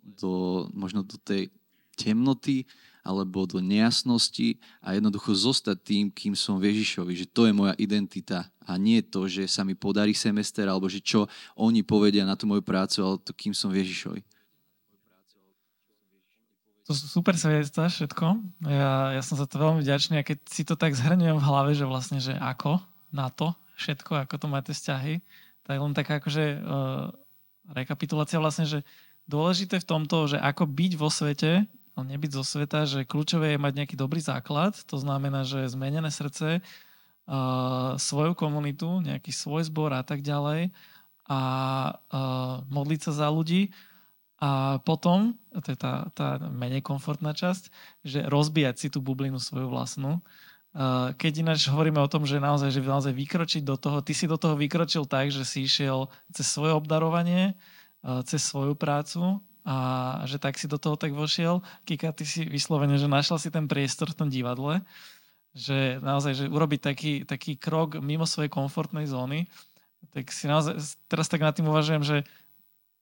do 0.00 0.30
možno 0.72 1.04
do 1.04 1.20
tej 1.20 1.52
temnoty 1.94 2.64
alebo 3.02 3.44
do 3.44 3.58
nejasnosti 3.58 4.56
a 4.78 4.94
jednoducho 4.94 5.34
zostať 5.34 5.76
tým, 5.82 6.04
kým 6.08 6.38
som 6.38 6.62
Ježišovi, 6.62 7.12
že 7.18 7.26
to 7.26 7.50
je 7.50 7.52
moja 7.52 7.74
identita 7.76 8.46
a 8.62 8.78
nie 8.78 9.02
to, 9.02 9.26
že 9.26 9.50
sa 9.50 9.66
mi 9.66 9.74
podarí 9.74 10.14
semester 10.14 10.64
alebo 10.70 10.86
že 10.86 11.02
čo 11.02 11.26
oni 11.58 11.82
povedia 11.82 12.22
na 12.22 12.38
tú 12.38 12.46
moju 12.46 12.62
prácu, 12.62 13.02
ale 13.02 13.18
to, 13.20 13.34
kým 13.34 13.50
som 13.50 13.74
Ježišovi. 13.74 14.22
To 16.86 16.94
super 16.98 17.38
svedectvá 17.38 17.86
všetko. 17.86 18.26
Ja, 18.66 19.14
ja 19.14 19.22
som 19.22 19.38
za 19.38 19.46
to 19.46 19.58
veľmi 19.58 19.86
vďačný 19.86 20.18
a 20.18 20.26
keď 20.26 20.38
si 20.50 20.62
to 20.66 20.74
tak 20.74 20.98
zhrňujem 20.98 21.38
v 21.38 21.46
hlave, 21.46 21.70
že 21.78 21.86
vlastne, 21.86 22.18
že 22.18 22.34
ako 22.34 22.82
na 23.14 23.30
to 23.30 23.54
všetko, 23.78 24.26
ako 24.26 24.34
to 24.38 24.46
máte 24.50 24.70
vzťahy, 24.74 25.22
tak 25.62 25.76
len 25.78 25.94
taká 25.94 26.18
akože 26.18 26.58
uh, 26.58 27.14
rekapitulácia 27.70 28.42
vlastne, 28.42 28.66
že 28.66 28.82
dôležité 29.30 29.78
v 29.78 29.88
tomto, 29.88 30.34
že 30.34 30.38
ako 30.42 30.66
byť 30.66 30.92
vo 30.98 31.06
svete, 31.06 31.70
ale 31.92 32.04
nebyť 32.16 32.30
zo 32.32 32.44
sveta, 32.44 32.88
že 32.88 33.04
kľúčové 33.04 33.54
je 33.54 33.62
mať 33.62 33.72
nejaký 33.82 33.96
dobrý 33.96 34.24
základ, 34.24 34.76
to 34.88 34.96
znamená, 34.96 35.44
že 35.44 35.68
zmenené 35.68 36.08
srdce, 36.08 36.60
uh, 36.62 37.94
svoju 38.00 38.32
komunitu, 38.32 39.04
nejaký 39.04 39.30
svoj 39.30 39.68
zbor 39.68 39.92
a 39.92 40.00
tak 40.00 40.24
ďalej 40.24 40.72
a 41.28 41.40
uh, 41.92 42.64
modliť 42.72 43.00
sa 43.08 43.12
za 43.12 43.28
ľudí 43.28 43.72
a 44.42 44.82
potom, 44.82 45.38
to 45.54 45.70
je 45.70 45.78
tá, 45.78 46.10
tá 46.18 46.42
menej 46.50 46.82
komfortná 46.82 47.30
časť, 47.30 47.70
že 48.02 48.26
rozbíjať 48.26 48.74
si 48.74 48.88
tú 48.90 48.98
bublinu 48.98 49.38
svoju 49.38 49.70
vlastnú. 49.70 50.18
Keď 51.14 51.32
ináč 51.46 51.70
hovoríme 51.70 52.02
o 52.02 52.10
tom, 52.10 52.26
že 52.26 52.42
naozaj, 52.42 52.74
že 52.74 52.82
naozaj 52.82 53.14
vykročiť 53.14 53.62
do 53.62 53.78
toho, 53.78 54.02
ty 54.02 54.16
si 54.16 54.26
do 54.26 54.34
toho 54.34 54.58
vykročil 54.58 55.06
tak, 55.06 55.30
že 55.30 55.46
si 55.46 55.62
išiel 55.62 56.10
cez 56.34 56.50
svoje 56.50 56.74
obdarovanie, 56.74 57.54
cez 58.26 58.42
svoju 58.42 58.74
prácu 58.74 59.38
a 59.62 59.76
že 60.26 60.42
tak 60.42 60.58
si 60.58 60.66
do 60.66 60.78
toho 60.78 60.98
tak 60.98 61.14
vošiel. 61.14 61.62
Kika, 61.86 62.10
ty 62.10 62.26
si 62.26 62.42
vyslovene, 62.42 62.98
že 62.98 63.06
našla 63.06 63.38
si 63.38 63.48
ten 63.50 63.70
priestor 63.70 64.10
v 64.10 64.18
tom 64.18 64.28
divadle, 64.28 64.82
že 65.54 66.02
naozaj, 66.02 66.32
že 66.34 66.44
urobiť 66.50 66.80
taký, 66.82 67.12
taký 67.22 67.54
krok 67.54 68.02
mimo 68.02 68.26
svojej 68.26 68.50
komfortnej 68.50 69.06
zóny, 69.06 69.46
tak 70.10 70.34
si 70.34 70.50
naozaj, 70.50 70.82
teraz 71.06 71.30
tak 71.30 71.46
nad 71.46 71.54
tým 71.54 71.70
uvažujem, 71.70 72.02
že 72.02 72.16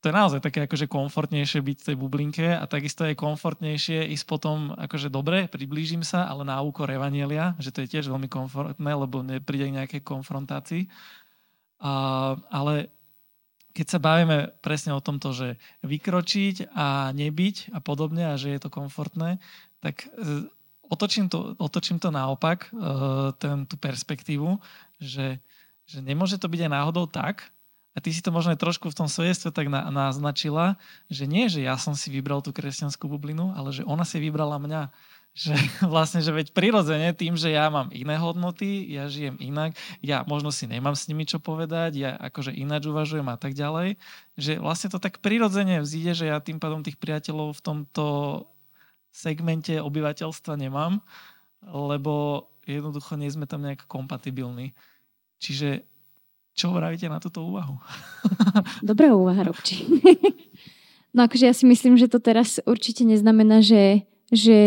to 0.01 0.09
je 0.09 0.17
naozaj 0.17 0.41
také 0.41 0.65
akože 0.65 0.89
komfortnejšie 0.89 1.61
byť 1.61 1.77
v 1.77 1.87
tej 1.93 1.97
bublinke 1.97 2.47
a 2.57 2.65
takisto 2.65 3.05
je 3.05 3.13
komfortnejšie 3.13 4.09
ísť 4.17 4.25
potom 4.25 4.73
akože 4.73 5.13
dobre, 5.13 5.45
priblížim 5.45 6.01
sa, 6.01 6.25
ale 6.25 6.41
na 6.41 6.57
úkor 6.65 6.89
Evanielia, 6.89 7.53
že 7.61 7.69
to 7.69 7.85
je 7.85 7.91
tiež 7.97 8.09
veľmi 8.09 8.25
komfortné, 8.25 8.91
lebo 8.97 9.21
nepríde 9.21 9.69
k 9.69 9.77
nejakej 9.77 10.01
konfrontácii. 10.01 10.89
A, 11.85 11.93
ale 12.49 12.89
keď 13.71 13.87
sa 13.87 13.99
bavíme 14.03 14.51
presne 14.59 14.91
o 14.91 15.03
tomto, 15.03 15.31
že 15.31 15.47
vykročiť 15.83 16.75
a 16.75 17.15
nebyť 17.15 17.71
a 17.71 17.79
podobne 17.79 18.31
a 18.31 18.39
že 18.39 18.51
je 18.51 18.59
to 18.59 18.69
komfortné, 18.69 19.39
tak 19.79 20.05
e, 20.05 20.47
otočím 20.91 21.31
to, 21.31 21.55
otočím 21.57 21.97
to 21.97 22.11
naopak, 22.11 22.67
e, 22.67 22.69
ten, 23.39 23.63
tú 23.65 23.75
perspektívu, 23.79 24.59
že, 24.99 25.39
že 25.87 25.99
nemôže 26.03 26.35
to 26.37 26.51
byť 26.51 26.67
aj 26.67 26.71
náhodou 26.71 27.07
tak, 27.07 27.49
a 27.91 27.99
ty 27.99 28.15
si 28.15 28.23
to 28.23 28.31
možno 28.31 28.55
trošku 28.55 28.87
v 28.87 28.97
tom 29.03 29.11
svedectve 29.11 29.51
tak 29.51 29.67
na, 29.67 29.91
naznačila, 29.91 30.79
že 31.11 31.27
nie, 31.27 31.51
že 31.51 31.59
ja 31.59 31.75
som 31.75 31.91
si 31.91 32.07
vybral 32.07 32.39
tú 32.39 32.55
kresťanskú 32.55 33.03
bublinu, 33.11 33.51
ale 33.51 33.75
že 33.75 33.83
ona 33.83 34.07
si 34.07 34.15
vybrala 34.23 34.55
mňa 34.63 34.87
že 35.31 35.55
vlastne, 35.93 36.19
že 36.19 36.31
veď 36.31 36.51
prirodzene 36.51 37.15
tým, 37.15 37.39
že 37.39 37.51
ja 37.55 37.71
mám 37.71 37.89
iné 37.95 38.15
hodnoty, 38.19 38.87
ja 38.91 39.07
žijem 39.07 39.39
inak, 39.39 39.75
ja 40.03 40.27
možno 40.27 40.51
si 40.51 40.67
nemám 40.67 40.95
s 40.95 41.07
nimi 41.07 41.23
čo 41.23 41.39
povedať, 41.39 41.91
ja 41.97 42.11
akože 42.19 42.51
ináč 42.51 42.87
uvažujem 42.91 43.27
a 43.31 43.37
tak 43.39 43.55
ďalej, 43.55 43.95
že 44.35 44.59
vlastne 44.59 44.91
to 44.91 44.99
tak 44.99 45.23
prirodzene 45.23 45.79
vzíde, 45.79 46.11
že 46.13 46.25
ja 46.29 46.43
tým 46.43 46.59
pádom 46.59 46.83
tých 46.83 46.99
priateľov 46.99 47.55
v 47.57 47.63
tomto 47.63 48.05
segmente 49.11 49.75
obyvateľstva 49.79 50.55
nemám, 50.55 51.03
lebo 51.67 52.47
jednoducho 52.63 53.19
nie 53.19 53.31
sme 53.31 53.47
tam 53.47 53.63
nejak 53.63 53.85
kompatibilní. 53.87 54.71
Čiže 55.41 55.83
čo 56.55 56.71
vravíte 56.71 57.07
na 57.07 57.19
túto 57.19 57.43
úvahu? 57.43 57.79
Dobrá 58.83 59.11
úvaha, 59.15 59.47
Robči. 59.47 59.83
No 61.11 61.27
akože 61.27 61.43
ja 61.43 61.51
si 61.51 61.67
myslím, 61.67 61.99
že 61.99 62.07
to 62.07 62.23
teraz 62.23 62.63
určite 62.63 63.03
neznamená, 63.03 63.59
že 63.59 64.07
že 64.31 64.59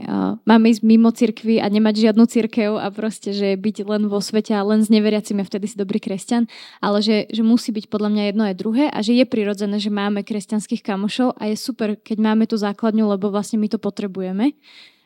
uh, 0.00 0.40
máme 0.48 0.72
ísť 0.72 0.80
mimo 0.80 1.12
cirkvy 1.12 1.60
a 1.60 1.68
nemať 1.68 2.08
žiadnu 2.08 2.24
cirkev 2.24 2.80
a 2.80 2.88
proste, 2.88 3.36
že 3.36 3.52
byť 3.52 3.84
len 3.84 4.08
vo 4.08 4.16
svete 4.16 4.56
a 4.56 4.64
len 4.64 4.80
s 4.80 4.88
neveriacimi 4.88 5.44
a 5.44 5.48
vtedy 5.48 5.68
si 5.68 5.76
dobrý 5.76 6.00
kresťan, 6.00 6.48
ale 6.80 7.04
že, 7.04 7.28
že 7.28 7.44
musí 7.44 7.68
byť 7.68 7.92
podľa 7.92 8.08
mňa 8.16 8.22
jedno 8.32 8.42
aj 8.48 8.54
druhé 8.56 8.84
a 8.88 8.98
že 9.04 9.12
je 9.12 9.28
prirodzené, 9.28 9.76
že 9.76 9.92
máme 9.92 10.24
kresťanských 10.24 10.80
kamošov 10.80 11.36
a 11.36 11.52
je 11.52 11.56
super, 11.60 12.00
keď 12.00 12.16
máme 12.16 12.48
tú 12.48 12.56
základňu, 12.56 13.12
lebo 13.12 13.28
vlastne 13.28 13.60
my 13.60 13.68
to 13.68 13.76
potrebujeme. 13.76 14.56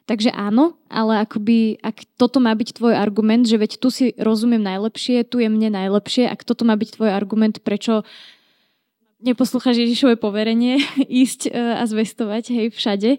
Takže 0.05 0.31
áno, 0.37 0.77
ale 0.93 1.25
akoby, 1.25 1.81
ak 1.81 2.05
toto 2.21 2.37
má 2.37 2.53
byť 2.53 2.77
tvoj 2.77 2.93
argument, 2.93 3.49
že 3.49 3.57
veď 3.57 3.81
tu 3.81 3.89
si 3.89 4.12
rozumiem 4.21 4.61
najlepšie, 4.61 5.25
tu 5.25 5.41
je 5.41 5.49
mne 5.49 5.73
najlepšie, 5.73 6.29
ak 6.29 6.45
toto 6.45 6.69
má 6.69 6.77
byť 6.77 7.01
tvoj 7.01 7.11
argument, 7.11 7.57
prečo 7.65 8.05
neposlúchaš 9.25 9.81
Ježišové 9.81 10.20
poverenie 10.20 10.85
ísť 11.25 11.49
e, 11.49 11.51
a 11.53 11.83
zvestovať 11.89 12.45
hej, 12.53 12.66
všade, 12.70 13.11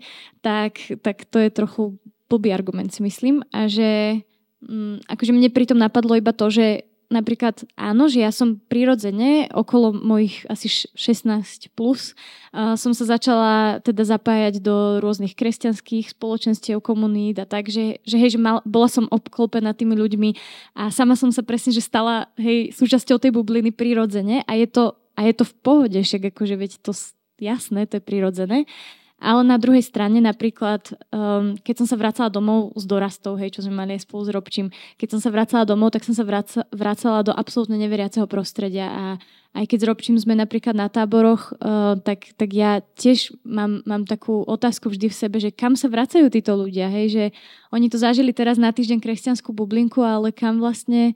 tak, 0.45 0.79
tak 1.01 1.25
to 1.25 1.41
je 1.41 1.49
trochu 1.49 1.97
blbý 2.29 2.53
argument 2.53 2.93
si 2.93 3.01
myslím. 3.01 3.41
A 3.49 3.65
že 3.65 4.21
mm, 4.65 5.09
akože 5.09 5.33
mne 5.33 5.49
pritom 5.49 5.77
napadlo 5.77 6.17
iba 6.17 6.33
to, 6.33 6.49
že 6.53 6.85
napríklad 7.09 7.61
áno, 7.77 8.09
že 8.09 8.21
ja 8.21 8.33
som 8.33 8.57
prirodzene 8.57 9.49
okolo 9.53 9.93
mojich 9.93 10.41
asi 10.49 10.67
16 10.97 11.69
plus 11.77 12.17
uh, 12.49 12.73
som 12.73 12.97
sa 12.97 13.05
začala 13.05 13.79
teda 13.85 14.01
zapájať 14.01 14.57
do 14.57 14.97
rôznych 14.99 15.37
kresťanských 15.37 16.17
spoločenstiev, 16.17 16.81
komunít 16.81 17.37
a 17.37 17.45
tak, 17.45 17.69
že, 17.69 18.01
že 18.01 18.17
hej, 18.17 18.35
že 18.35 18.39
mal, 18.41 18.65
bola 18.65 18.89
som 18.89 19.05
obklopená 19.09 19.77
tými 19.77 19.93
ľuďmi 19.93 20.29
a 20.75 20.89
sama 20.89 21.13
som 21.13 21.29
sa 21.29 21.45
presne, 21.45 21.71
že 21.71 21.85
stala 21.85 22.33
hej, 22.41 22.73
súčasťou 22.73 23.21
tej 23.21 23.31
bubliny 23.31 23.69
prirodzene 23.69 24.41
a 24.41 24.51
je 24.57 24.65
to 24.65 24.97
a 25.15 25.19
je 25.23 25.33
to 25.33 25.43
v 25.47 25.55
pohode, 25.63 25.99
však 25.99 26.35
akože 26.35 26.55
veď 26.59 26.71
to 26.83 26.91
jasné, 27.39 27.87
to 27.87 27.97
je 27.99 28.03
prirodzené. 28.03 28.67
Ale 29.15 29.47
na 29.47 29.55
druhej 29.55 29.79
strane 29.79 30.19
napríklad, 30.19 30.91
um, 30.91 31.55
keď 31.63 31.75
som 31.79 31.87
sa 31.87 31.95
vracala 31.95 32.27
domov 32.27 32.75
s 32.75 32.83
dorastou, 32.83 33.39
hej, 33.39 33.55
čo 33.55 33.63
sme 33.63 33.79
mali 33.79 33.95
aj 33.95 34.03
spolu 34.03 34.27
s 34.27 34.29
Robčím, 34.35 34.67
keď 34.99 35.15
som 35.15 35.19
sa 35.23 35.31
vracala 35.31 35.63
domov, 35.63 35.95
tak 35.95 36.03
som 36.03 36.11
sa 36.11 36.27
vraca, 36.27 36.67
vracala 36.75 37.23
do 37.23 37.31
absolútne 37.31 37.79
neveriaceho 37.79 38.27
prostredia 38.27 38.91
a 38.91 39.03
aj 39.55 39.71
keď 39.71 39.77
s 39.79 39.87
Robčím 39.87 40.17
sme 40.19 40.35
napríklad 40.35 40.75
na 40.75 40.91
táboroch, 40.91 41.55
uh, 41.63 41.95
tak, 42.03 42.35
tak 42.35 42.51
ja 42.51 42.83
tiež 42.99 43.39
mám, 43.47 43.87
mám 43.87 44.03
takú 44.03 44.43
otázku 44.43 44.91
vždy 44.91 45.07
v 45.07 45.15
sebe, 45.15 45.39
že 45.39 45.55
kam 45.55 45.79
sa 45.79 45.87
vracajú 45.87 46.27
títo 46.27 46.59
ľudia, 46.59 46.91
hej, 46.91 47.07
že 47.07 47.25
oni 47.71 47.87
to 47.87 47.95
zažili 47.95 48.35
teraz 48.35 48.59
na 48.59 48.75
týždeň 48.75 48.99
kresťanskú 48.99 49.55
bublinku, 49.55 50.03
ale 50.03 50.35
kam 50.35 50.59
vlastne 50.59 51.15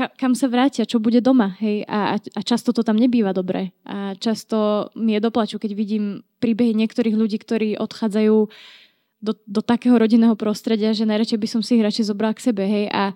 ka, 0.00 0.08
kam 0.16 0.32
sa 0.32 0.48
vrátia, 0.48 0.88
čo 0.88 0.96
bude 0.96 1.20
doma. 1.20 1.52
Hej? 1.60 1.84
A, 1.84 2.16
a 2.16 2.40
často 2.40 2.72
to 2.72 2.80
tam 2.80 2.96
nebýva 2.96 3.36
dobre. 3.36 3.76
A 3.84 4.16
často 4.16 4.88
mi 4.96 5.12
je 5.12 5.20
doplaču, 5.20 5.60
keď 5.60 5.76
vidím 5.76 6.24
príbehy 6.40 6.72
niektorých 6.72 7.12
ľudí, 7.12 7.36
ktorí 7.36 7.76
odchádzajú 7.76 8.36
do, 9.20 9.32
do 9.44 9.60
takého 9.60 10.00
rodinného 10.00 10.32
prostredia, 10.40 10.96
že 10.96 11.04
najradšej 11.04 11.36
by 11.36 11.48
som 11.52 11.60
si 11.60 11.76
ich 11.76 11.84
radšej 11.84 12.08
zobral 12.08 12.32
k 12.32 12.48
sebe. 12.48 12.64
Hej? 12.64 12.88
A, 12.88 13.12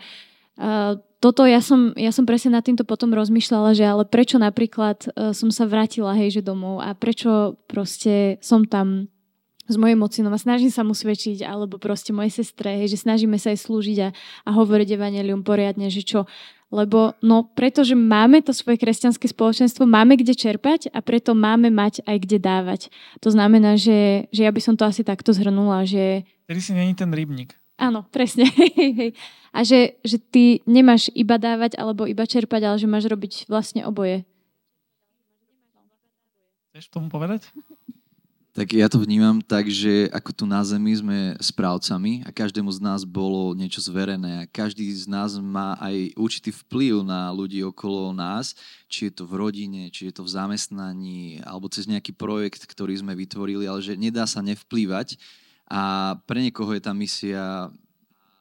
a 0.61 1.01
toto 1.25 1.49
ja 1.49 1.65
som, 1.65 1.97
ja 1.97 2.13
som 2.13 2.29
presne 2.29 2.53
nad 2.53 2.65
týmto 2.69 2.85
potom 2.85 3.09
rozmýšľala, 3.17 3.73
že 3.73 3.89
ale 3.89 4.05
prečo 4.05 4.37
napríklad 4.37 5.09
uh, 5.09 5.33
som 5.33 5.49
sa 5.49 5.65
vrátila 5.65 6.13
hej, 6.13 6.37
že 6.37 6.43
domov 6.45 6.85
a 6.85 6.93
prečo 6.93 7.57
proste 7.65 8.37
som 8.45 8.69
tam 8.69 9.09
s 9.65 9.81
mojim 9.81 9.97
mocinom 9.97 10.29
a 10.37 10.37
snažím 10.37 10.69
sa 10.69 10.85
mu 10.85 10.93
svedčiť, 10.93 11.41
alebo 11.41 11.81
proste 11.81 12.13
mojej 12.13 12.45
sestre, 12.45 12.85
hej, 12.85 12.93
že 12.93 13.09
snažíme 13.09 13.41
sa 13.41 13.57
aj 13.57 13.65
slúžiť 13.65 13.99
a, 14.05 14.09
a 14.45 14.51
hovoriť 14.53 15.01
evanelium 15.01 15.41
poriadne, 15.41 15.89
že 15.89 16.05
čo. 16.05 16.29
Lebo, 16.75 17.15
no, 17.23 17.47
pretože 17.55 17.95
máme 17.95 18.43
to 18.43 18.51
svoje 18.51 18.83
kresťanské 18.83 19.31
spoločenstvo, 19.31 19.87
máme 19.87 20.19
kde 20.19 20.35
čerpať 20.35 20.91
a 20.91 20.99
preto 20.99 21.31
máme 21.31 21.71
mať 21.71 22.03
aj 22.03 22.17
kde 22.27 22.39
dávať. 22.43 22.81
To 23.23 23.31
znamená, 23.31 23.79
že, 23.79 24.27
že 24.35 24.43
ja 24.43 24.51
by 24.51 24.59
som 24.59 24.75
to 24.75 24.83
asi 24.83 25.07
takto 25.07 25.31
zhrnula, 25.31 25.87
že... 25.87 26.27
Tedy 26.51 26.59
si 26.59 26.75
není 26.75 26.99
ten 26.99 27.15
rybník. 27.15 27.55
Áno, 27.79 28.03
presne. 28.11 28.51
A 29.55 29.63
že, 29.63 30.03
že 30.03 30.19
ty 30.19 30.67
nemáš 30.67 31.15
iba 31.15 31.39
dávať 31.39 31.79
alebo 31.79 32.11
iba 32.11 32.27
čerpať, 32.27 32.67
ale 32.67 32.75
že 32.75 32.91
máš 32.91 33.07
robiť 33.07 33.47
vlastne 33.47 33.87
oboje. 33.87 34.27
Chceš 36.75 36.91
tomu 36.91 37.07
povedať? 37.07 37.55
Tak 38.55 38.71
ja 38.71 38.87
to 38.87 39.03
vnímam 39.03 39.43
tak, 39.43 39.67
že 39.67 40.07
ako 40.15 40.31
tu 40.31 40.45
na 40.47 40.63
Zemi 40.63 40.95
sme 40.95 41.35
správcami 41.43 42.23
a 42.23 42.31
každému 42.31 42.71
z 42.71 42.79
nás 42.79 43.03
bolo 43.03 43.51
niečo 43.51 43.83
zverené 43.83 44.47
a 44.47 44.47
každý 44.47 44.87
z 44.95 45.11
nás 45.11 45.35
má 45.43 45.75
aj 45.83 46.15
určitý 46.15 46.55
vplyv 46.55 47.03
na 47.03 47.35
ľudí 47.35 47.67
okolo 47.67 48.15
nás, 48.15 48.55
či 48.87 49.11
je 49.11 49.19
to 49.19 49.27
v 49.27 49.43
rodine, 49.43 49.91
či 49.91 50.07
je 50.07 50.15
to 50.15 50.23
v 50.23 50.39
zamestnaní 50.39 51.43
alebo 51.43 51.67
cez 51.67 51.91
nejaký 51.91 52.15
projekt, 52.15 52.63
ktorý 52.71 52.95
sme 52.95 53.19
vytvorili, 53.19 53.67
ale 53.67 53.83
že 53.83 53.99
nedá 53.99 54.23
sa 54.23 54.39
nevplývať. 54.39 55.19
A 55.67 56.15
pre 56.23 56.39
niekoho 56.39 56.79
je 56.79 56.83
tá 56.87 56.95
misia 56.95 57.75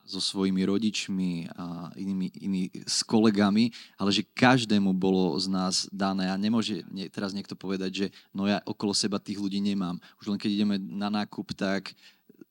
so 0.03 0.19
svojimi 0.19 0.67
rodičmi 0.67 1.47
a 1.55 1.87
inými, 1.95 2.27
iný, 2.43 2.61
s 2.83 3.01
kolegami, 3.07 3.71
ale 3.95 4.11
že 4.11 4.27
každému 4.27 4.91
bolo 4.91 5.35
z 5.39 5.47
nás 5.47 5.75
dané 5.89 6.27
a 6.27 6.35
nemôže 6.35 6.83
nie, 6.91 7.07
teraz 7.07 7.31
niekto 7.31 7.55
povedať, 7.55 7.91
že 7.91 8.07
no 8.35 8.43
ja 8.43 8.59
okolo 8.67 8.91
seba 8.91 9.17
tých 9.17 9.39
ľudí 9.39 9.63
nemám. 9.63 9.95
Už 10.19 10.27
len 10.27 10.39
keď 10.39 10.51
ideme 10.51 10.75
na 10.75 11.07
nákup, 11.07 11.55
tak 11.55 11.95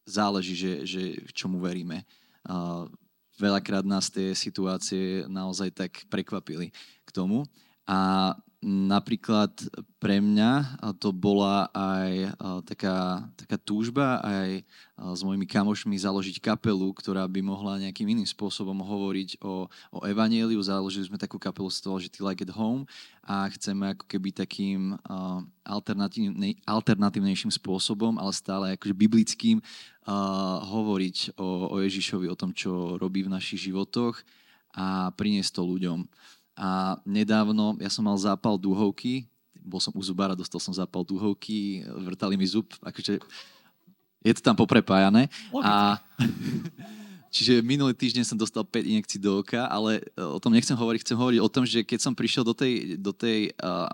záleží, 0.09 0.57
že, 0.57 0.73
že 0.89 1.03
čomu 1.37 1.61
veríme. 1.61 2.09
A 2.49 2.89
veľakrát 3.37 3.85
nás 3.85 4.09
tie 4.09 4.33
situácie 4.33 5.29
naozaj 5.29 5.71
tak 5.77 5.93
prekvapili 6.09 6.73
k 7.05 7.11
tomu. 7.13 7.45
A 7.85 8.33
napríklad 8.63 9.51
pre 9.99 10.23
mňa 10.23 10.79
to 11.03 11.11
bola 11.11 11.67
aj 11.75 12.39
taká, 12.63 13.27
taká 13.35 13.59
túžba 13.59 14.23
aj 14.23 14.63
s 14.95 15.21
mojimi 15.27 15.51
kamošmi 15.51 15.99
založiť 15.99 16.39
kapelu, 16.39 16.95
ktorá 16.95 17.27
by 17.27 17.43
mohla 17.43 17.83
nejakým 17.83 18.07
iným 18.07 18.27
spôsobom 18.27 18.79
hovoriť 18.79 19.43
o, 19.43 19.67
o 19.67 19.99
evanieliu. 20.07 20.63
Založili 20.63 21.11
sme 21.11 21.19
takú 21.19 21.43
kapelu 21.43 21.67
z 21.75 21.79
toho, 21.83 21.99
Ty 21.99 22.21
Like 22.23 22.47
at 22.47 22.55
Home 22.55 22.87
a 23.27 23.51
chceme 23.51 23.99
ako 23.99 24.07
keby 24.07 24.31
takým 24.31 24.95
uh, 24.95 25.43
alternatívnej, 25.67 26.63
alternatívnejším 26.63 27.51
spôsobom, 27.51 28.15
ale 28.19 28.31
stále 28.31 28.79
akože 28.79 28.95
biblickým 28.95 29.59
hovoriť 30.67 31.39
o, 31.39 31.71
o 31.71 31.77
Ježišovi, 31.79 32.27
o 32.27 32.39
tom, 32.39 32.51
čo 32.51 32.99
robí 32.99 33.23
v 33.23 33.31
našich 33.31 33.71
životoch 33.71 34.19
a 34.75 35.15
priniesť 35.15 35.59
to 35.59 35.63
ľuďom. 35.63 35.99
A 36.63 36.95
nedávno 37.03 37.75
ja 37.83 37.91
som 37.91 38.07
mal 38.07 38.15
zápal 38.15 38.55
dúhovky, 38.55 39.27
bol 39.59 39.83
som 39.83 39.91
u 39.95 40.03
zubára, 40.03 40.39
dostal 40.39 40.63
som 40.63 40.71
zápal 40.71 41.03
dúhovky, 41.03 41.83
vrtali 42.07 42.39
mi 42.39 42.47
zub, 42.47 42.71
akože 42.79 43.19
je 44.23 44.33
to 44.39 44.43
tam 44.43 44.55
poprepájané. 44.55 45.27
A, 45.59 45.99
čiže 47.35 47.67
minulý 47.67 47.99
týždeň 47.99 48.23
som 48.23 48.39
dostal 48.39 48.63
5 48.63 48.79
injekcií 48.79 49.19
do 49.19 49.43
oka, 49.43 49.67
ale 49.67 50.07
e, 50.15 50.23
o 50.23 50.39
tom 50.39 50.55
nechcem 50.55 50.79
hovoriť, 50.79 51.03
chcem 51.03 51.19
hovoriť 51.19 51.41
o 51.43 51.51
tom, 51.51 51.67
že 51.67 51.83
keď 51.83 51.99
som 51.99 52.15
prišiel 52.15 52.47
do 52.47 52.55
tej, 52.55 52.95
do 52.95 53.11
tej 53.11 53.51
uh, 53.59 53.91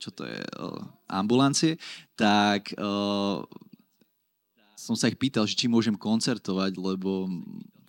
čo 0.00 0.08
to 0.12 0.24
je, 0.24 0.40
uh, 0.40 0.80
ambulancie, 1.12 1.76
tak 2.16 2.72
uh, 2.80 3.44
som 4.76 4.96
sa 4.96 5.12
ich 5.12 5.20
pýtal, 5.20 5.44
že 5.44 5.56
či 5.56 5.68
môžem 5.68 5.96
koncertovať, 5.96 6.72
lebo 6.80 7.28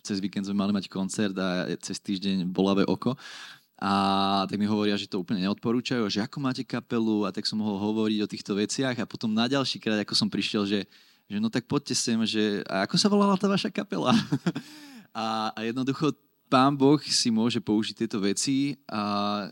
cez 0.04 0.24
víkend 0.24 0.48
sme 0.48 0.56
mali 0.56 0.72
mať 0.72 0.88
koncert 0.88 1.36
a 1.36 1.68
cez 1.84 2.00
týždeň 2.00 2.48
bolavé 2.48 2.84
oko. 2.88 3.12
A 3.78 4.42
tak 4.50 4.58
mi 4.58 4.66
hovoria, 4.66 4.98
že 4.98 5.06
to 5.06 5.22
úplne 5.22 5.46
neodporúčajú, 5.46 6.02
že 6.10 6.18
ako 6.18 6.42
máte 6.42 6.66
kapelu 6.66 7.22
a 7.22 7.30
tak 7.30 7.46
som 7.46 7.62
mohol 7.62 7.78
hovoriť 7.78 8.18
o 8.26 8.30
týchto 8.30 8.58
veciach 8.58 8.98
a 8.98 9.06
potom 9.06 9.30
na 9.30 9.46
ďalší 9.46 9.78
krát, 9.78 10.02
ako 10.02 10.18
som 10.18 10.26
prišiel, 10.26 10.66
že, 10.66 10.82
že 11.30 11.38
no 11.38 11.46
tak 11.46 11.70
poďte 11.70 11.94
sem, 11.94 12.18
že 12.26 12.66
a 12.66 12.82
ako 12.82 12.98
sa 12.98 13.06
volala 13.06 13.38
tá 13.38 13.46
vaša 13.46 13.70
kapela? 13.70 14.10
a, 15.14 15.54
a 15.54 15.60
jednoducho 15.62 16.10
pán 16.50 16.74
Boh 16.74 16.98
si 17.06 17.30
môže 17.30 17.62
použiť 17.62 18.02
tieto 18.02 18.18
veci 18.18 18.74
a, 18.90 19.46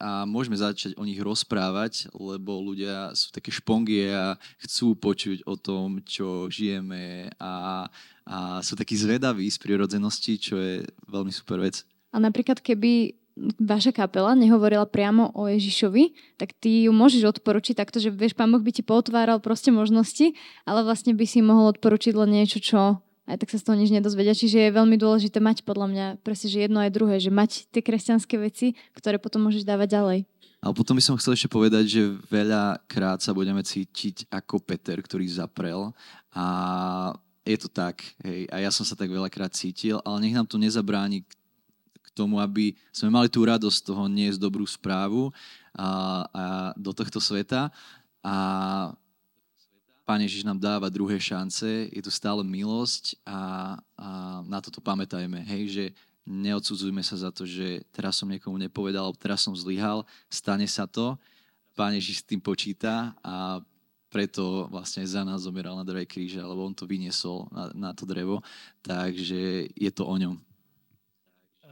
a 0.00 0.24
môžeme 0.24 0.56
začať 0.56 0.96
o 0.96 1.04
nich 1.04 1.20
rozprávať, 1.20 2.08
lebo 2.16 2.56
ľudia 2.56 3.12
sú 3.12 3.28
také 3.28 3.52
špongie 3.52 4.08
a 4.08 4.40
chcú 4.64 4.96
počuť 4.96 5.44
o 5.44 5.52
tom, 5.60 6.00
čo 6.00 6.48
žijeme 6.48 7.28
a, 7.36 7.84
a 8.24 8.64
sú 8.64 8.72
takí 8.72 8.96
zvedaví 8.96 9.44
z 9.52 9.60
prirodzenosti, 9.60 10.40
čo 10.40 10.56
je 10.56 10.80
veľmi 11.12 11.28
super 11.28 11.60
vec. 11.60 11.84
A 12.16 12.16
napríklad, 12.16 12.64
keby 12.64 13.25
vaša 13.60 13.92
kapela 13.92 14.32
nehovorila 14.32 14.88
priamo 14.88 15.28
o 15.36 15.44
Ježišovi, 15.44 16.36
tak 16.40 16.56
ty 16.56 16.88
ju 16.88 16.92
môžeš 16.92 17.36
odporučiť 17.36 17.76
takto, 17.76 18.00
že 18.00 18.08
vieš, 18.08 18.32
pán 18.32 18.48
Boh 18.48 18.64
by 18.64 18.72
ti 18.72 18.80
potváral 18.80 19.44
proste 19.44 19.68
možnosti, 19.68 20.32
ale 20.64 20.80
vlastne 20.80 21.12
by 21.12 21.24
si 21.28 21.44
mohol 21.44 21.76
odporučiť 21.76 22.16
len 22.16 22.32
niečo, 22.32 22.58
čo 22.64 23.04
aj 23.26 23.42
tak 23.42 23.50
sa 23.52 23.58
z 23.58 23.66
toho 23.66 23.76
nič 23.76 23.90
nedozvedia. 23.90 24.38
Čiže 24.38 24.70
je 24.70 24.76
veľmi 24.78 24.96
dôležité 24.96 25.42
mať 25.42 25.66
podľa 25.66 25.86
mňa 25.90 26.06
presne, 26.22 26.48
že 26.48 26.62
jedno 26.64 26.78
aj 26.80 26.94
druhé, 26.94 27.18
že 27.18 27.34
mať 27.34 27.68
tie 27.74 27.82
kresťanské 27.82 28.38
veci, 28.38 28.78
ktoré 28.94 29.18
potom 29.18 29.44
môžeš 29.44 29.66
dávať 29.66 29.98
ďalej. 29.98 30.18
Ale 30.64 30.72
potom 30.72 30.96
by 30.96 31.04
som 31.04 31.18
chcel 31.20 31.36
ešte 31.36 31.52
povedať, 31.52 31.84
že 31.84 32.02
veľa 32.32 32.80
krát 32.88 33.20
sa 33.20 33.36
budeme 33.36 33.60
cítiť 33.60 34.30
ako 34.32 34.62
Peter, 34.64 34.96
ktorý 34.96 35.28
zaprel 35.28 35.92
a 36.32 36.46
je 37.46 37.58
to 37.60 37.68
tak, 37.70 38.02
hej, 38.26 38.50
a 38.50 38.58
ja 38.58 38.74
som 38.74 38.82
sa 38.82 38.98
tak 38.98 39.06
veľakrát 39.06 39.54
cítil, 39.54 40.02
ale 40.02 40.26
nech 40.26 40.34
nám 40.34 40.50
to 40.50 40.58
nezabráni 40.58 41.22
tomu, 42.16 42.40
aby 42.40 42.72
sme 42.88 43.12
mali 43.12 43.28
tú 43.28 43.44
radosť 43.44 43.92
toho 43.92 44.08
niesť 44.08 44.40
dobrú 44.40 44.64
správu 44.64 45.28
a, 45.76 46.24
a 46.32 46.44
do 46.72 46.96
tohto 46.96 47.20
sveta. 47.20 47.68
A 48.24 48.34
Pán 50.06 50.22
Ježiš 50.22 50.46
nám 50.46 50.62
dáva 50.62 50.86
druhé 50.86 51.18
šance, 51.18 51.66
je 51.90 51.98
tu 51.98 52.14
stále 52.14 52.46
milosť 52.46 53.18
a, 53.26 53.74
a 53.98 54.08
na 54.46 54.62
toto 54.62 54.78
pamätajme, 54.78 55.42
hej, 55.42 55.62
že 55.66 55.84
neodsudzujme 56.22 57.02
sa 57.02 57.18
za 57.18 57.34
to, 57.34 57.42
že 57.42 57.82
teraz 57.90 58.14
som 58.14 58.30
niekomu 58.30 58.54
nepovedal, 58.54 59.10
teraz 59.18 59.42
som 59.42 59.50
zlyhal, 59.58 60.06
stane 60.30 60.64
sa 60.70 60.86
to, 60.86 61.18
Pán 61.74 61.92
Ježiš 61.92 62.22
s 62.22 62.28
tým 62.32 62.40
počíta 62.40 63.12
a 63.20 63.60
preto 64.08 64.64
vlastne 64.72 65.04
za 65.04 65.26
nás 65.26 65.44
zomeral 65.44 65.76
na 65.76 65.84
dreve 65.84 66.08
kríže, 66.08 66.40
lebo 66.40 66.64
on 66.64 66.72
to 66.72 66.88
vyniesol 66.88 67.50
na, 67.52 67.68
na 67.74 67.90
to 67.92 68.08
drevo, 68.08 68.40
takže 68.80 69.68
je 69.74 69.90
to 69.92 70.06
o 70.06 70.14
ňom. 70.16 70.40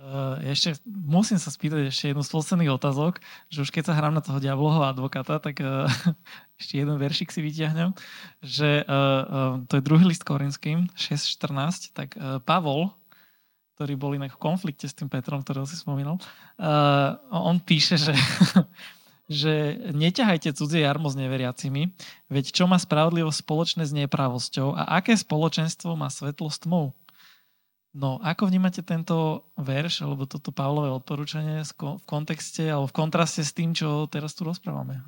Uh, 0.05 0.37
ešte 0.53 0.77
musím 0.85 1.41
sa 1.41 1.49
spýtať 1.49 1.89
ešte 1.89 2.13
jednu 2.13 2.21
z 2.21 2.29
posledných 2.29 2.77
otázok, 2.77 3.25
že 3.49 3.65
už 3.65 3.73
keď 3.73 3.89
sa 3.89 3.97
hrám 3.97 4.13
na 4.13 4.21
toho 4.21 4.37
diabloho 4.37 4.85
advokáta, 4.85 5.41
tak 5.41 5.65
uh, 5.65 5.89
ešte 6.61 6.77
jeden 6.77 7.01
veršik 7.01 7.33
si 7.33 7.41
vyťahnem, 7.41 7.97
že 8.45 8.85
uh, 8.85 8.93
uh, 8.93 9.53
to 9.65 9.81
je 9.81 9.87
druhý 9.89 10.05
list 10.05 10.29
Korinským, 10.29 10.93
6.14, 10.93 11.97
tak 11.97 12.21
uh, 12.21 12.37
Pavol, 12.45 12.93
ktorý 13.81 13.97
bol 13.97 14.13
inak 14.13 14.37
v 14.37 14.45
konflikte 14.45 14.85
s 14.85 14.93
tým 14.93 15.09
Petrom, 15.09 15.41
ktorého 15.41 15.65
si 15.65 15.81
spomínal, 15.81 16.21
uh, 16.61 17.17
on 17.33 17.57
píše, 17.57 17.97
že, 17.97 18.13
že 19.41 19.53
neťahajte 19.89 20.53
cudzie 20.53 20.85
jarmo 20.85 21.09
s 21.09 21.17
neveriacimi, 21.17 21.97
veď 22.29 22.53
čo 22.53 22.69
má 22.69 22.77
spravodlivosť 22.77 23.41
spoločné 23.41 23.89
s 23.89 23.97
nepravosťou 23.97 24.77
a 24.77 25.01
aké 25.01 25.17
spoločenstvo 25.17 25.97
má 25.97 26.13
svetlo 26.13 26.53
s 26.53 26.61
tmou? 26.61 26.93
No, 27.95 28.19
ako 28.19 28.51
vnímate 28.51 28.83
tento 28.83 29.47
verš, 29.55 30.03
alebo 30.03 30.27
toto 30.27 30.51
Pavlové 30.51 30.91
odporúčanie 30.91 31.63
v 31.63 32.03
kontexte 32.03 32.67
alebo 32.67 32.91
v 32.91 32.97
kontraste 32.99 33.47
s 33.47 33.55
tým, 33.55 33.71
čo 33.71 34.11
teraz 34.11 34.35
tu 34.35 34.43
rozprávame? 34.43 34.99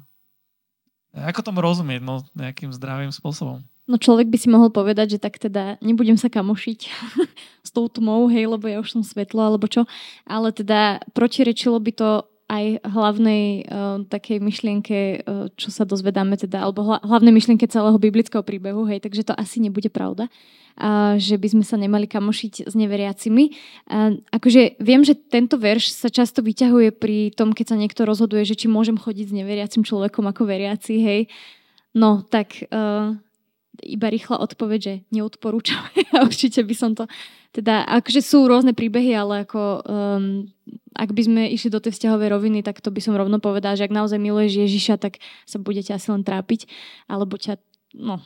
Ako 1.10 1.42
tomu 1.42 1.66
rozumieť, 1.66 2.06
no, 2.06 2.22
nejakým 2.38 2.70
zdravým 2.70 3.10
spôsobom? 3.10 3.66
No 3.86 3.98
človek 3.98 4.30
by 4.30 4.38
si 4.38 4.46
mohol 4.50 4.70
povedať, 4.70 5.18
že 5.18 5.22
tak 5.22 5.38
teda 5.38 5.82
nebudem 5.82 6.14
sa 6.14 6.30
kamošiť 6.30 6.80
s 7.66 7.70
tou 7.74 7.90
tmou, 7.90 8.30
hej, 8.30 8.46
lebo 8.46 8.70
ja 8.70 8.78
už 8.78 8.98
som 8.98 9.02
svetlo, 9.02 9.42
alebo 9.42 9.66
čo. 9.66 9.82
Ale 10.22 10.54
teda 10.54 11.02
protirečilo 11.10 11.82
by 11.82 11.90
to 11.90 12.08
aj 12.46 12.86
hlavnej 12.86 13.66
uh, 13.66 14.02
takej 14.06 14.38
myšlienke, 14.38 14.98
uh, 15.22 15.50
čo 15.58 15.74
sa 15.74 15.82
dozvedáme, 15.82 16.38
teda, 16.38 16.62
alebo 16.62 16.86
hla, 16.86 16.98
hlavnej 17.02 17.34
myšlienke 17.34 17.66
celého 17.66 17.98
biblického 17.98 18.46
príbehu, 18.46 18.86
hej, 18.86 19.02
takže 19.02 19.26
to 19.26 19.34
asi 19.34 19.58
nebude 19.58 19.90
pravda 19.90 20.30
a 20.76 21.16
že 21.16 21.40
by 21.40 21.48
sme 21.56 21.64
sa 21.64 21.80
nemali 21.80 22.04
kamošiť 22.04 22.68
s 22.68 22.74
neveriacimi. 22.76 23.48
A 23.88 24.12
akože 24.28 24.76
viem, 24.76 25.00
že 25.00 25.16
tento 25.16 25.56
verš 25.56 25.96
sa 25.96 26.12
často 26.12 26.44
vyťahuje 26.44 26.92
pri 26.92 27.32
tom, 27.32 27.56
keď 27.56 27.72
sa 27.72 27.80
niekto 27.80 28.04
rozhoduje, 28.04 28.44
že 28.44 28.60
či 28.60 28.68
môžem 28.68 29.00
chodiť 29.00 29.32
s 29.32 29.36
neveriacim 29.40 29.82
človekom 29.82 30.28
ako 30.28 30.44
veriaci, 30.44 31.00
hej. 31.00 31.20
No, 31.96 32.20
tak 32.20 32.60
uh, 32.68 33.16
iba 33.82 34.06
rýchla 34.08 34.40
odpoveď, 34.40 34.80
že 34.80 34.94
neodporúčam. 35.12 35.82
Určite 36.28 36.62
by 36.64 36.74
som 36.76 36.94
to... 36.96 37.04
Teda, 37.52 37.88
akože 37.88 38.20
sú 38.20 38.44
rôzne 38.44 38.76
príbehy, 38.76 39.16
ale 39.16 39.48
ako 39.48 39.80
um, 39.88 40.44
ak 40.96 41.12
by 41.12 41.22
sme 41.24 41.42
išli 41.52 41.68
do 41.68 41.80
tej 41.80 41.96
vzťahovej 41.96 42.28
roviny, 42.32 42.58
tak 42.64 42.80
to 42.80 42.88
by 42.88 43.00
som 43.04 43.16
rovno 43.16 43.36
povedala, 43.40 43.76
že 43.76 43.84
ak 43.88 43.92
naozaj 43.92 44.16
miluješ 44.16 44.64
Ježiša, 44.64 45.00
tak 45.00 45.20
sa 45.44 45.60
budete 45.60 45.92
asi 45.92 46.08
len 46.08 46.24
trápiť, 46.24 46.68
alebo 47.08 47.36
ťa, 47.36 47.60
no, 47.96 48.20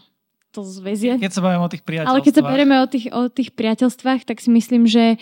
to 0.50 0.66
zväzie. 0.66 1.18
Keď 1.18 1.34
sa 1.34 1.42
bavíme 1.42 1.66
o 1.66 1.70
tých 1.70 1.82
priateľstvách. 1.86 2.14
Ale 2.14 2.26
keď 2.26 2.34
sa 2.34 2.46
bavíme 2.46 2.76
o 2.78 2.86
tých, 2.86 3.06
o 3.10 3.22
tých 3.30 3.50
priateľstvách, 3.54 4.20
tak 4.26 4.38
si 4.38 4.50
myslím, 4.50 4.86
že 4.86 5.18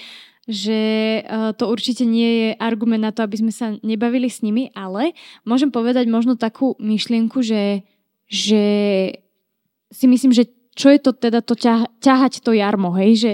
že 0.48 0.80
uh, 1.28 1.52
to 1.52 1.68
určite 1.68 2.08
nie 2.08 2.30
je 2.40 2.48
argument 2.56 3.04
na 3.04 3.12
to, 3.12 3.20
aby 3.20 3.36
sme 3.36 3.52
sa 3.52 3.76
nebavili 3.84 4.32
s 4.32 4.40
nimi, 4.40 4.72
ale 4.72 5.12
môžem 5.44 5.68
povedať 5.68 6.08
možno 6.08 6.40
takú 6.40 6.72
myšlienku, 6.80 7.44
že, 7.44 7.84
že 8.32 8.64
si 9.92 10.06
myslím, 10.06 10.32
že 10.32 10.48
čo 10.78 10.94
je 10.94 11.00
to 11.02 11.10
teda 11.10 11.42
to 11.42 11.58
ťah, 11.58 11.90
ťahať 11.98 12.44
to 12.44 12.54
jarmo, 12.54 12.94
hej, 12.94 13.12
že 13.18 13.32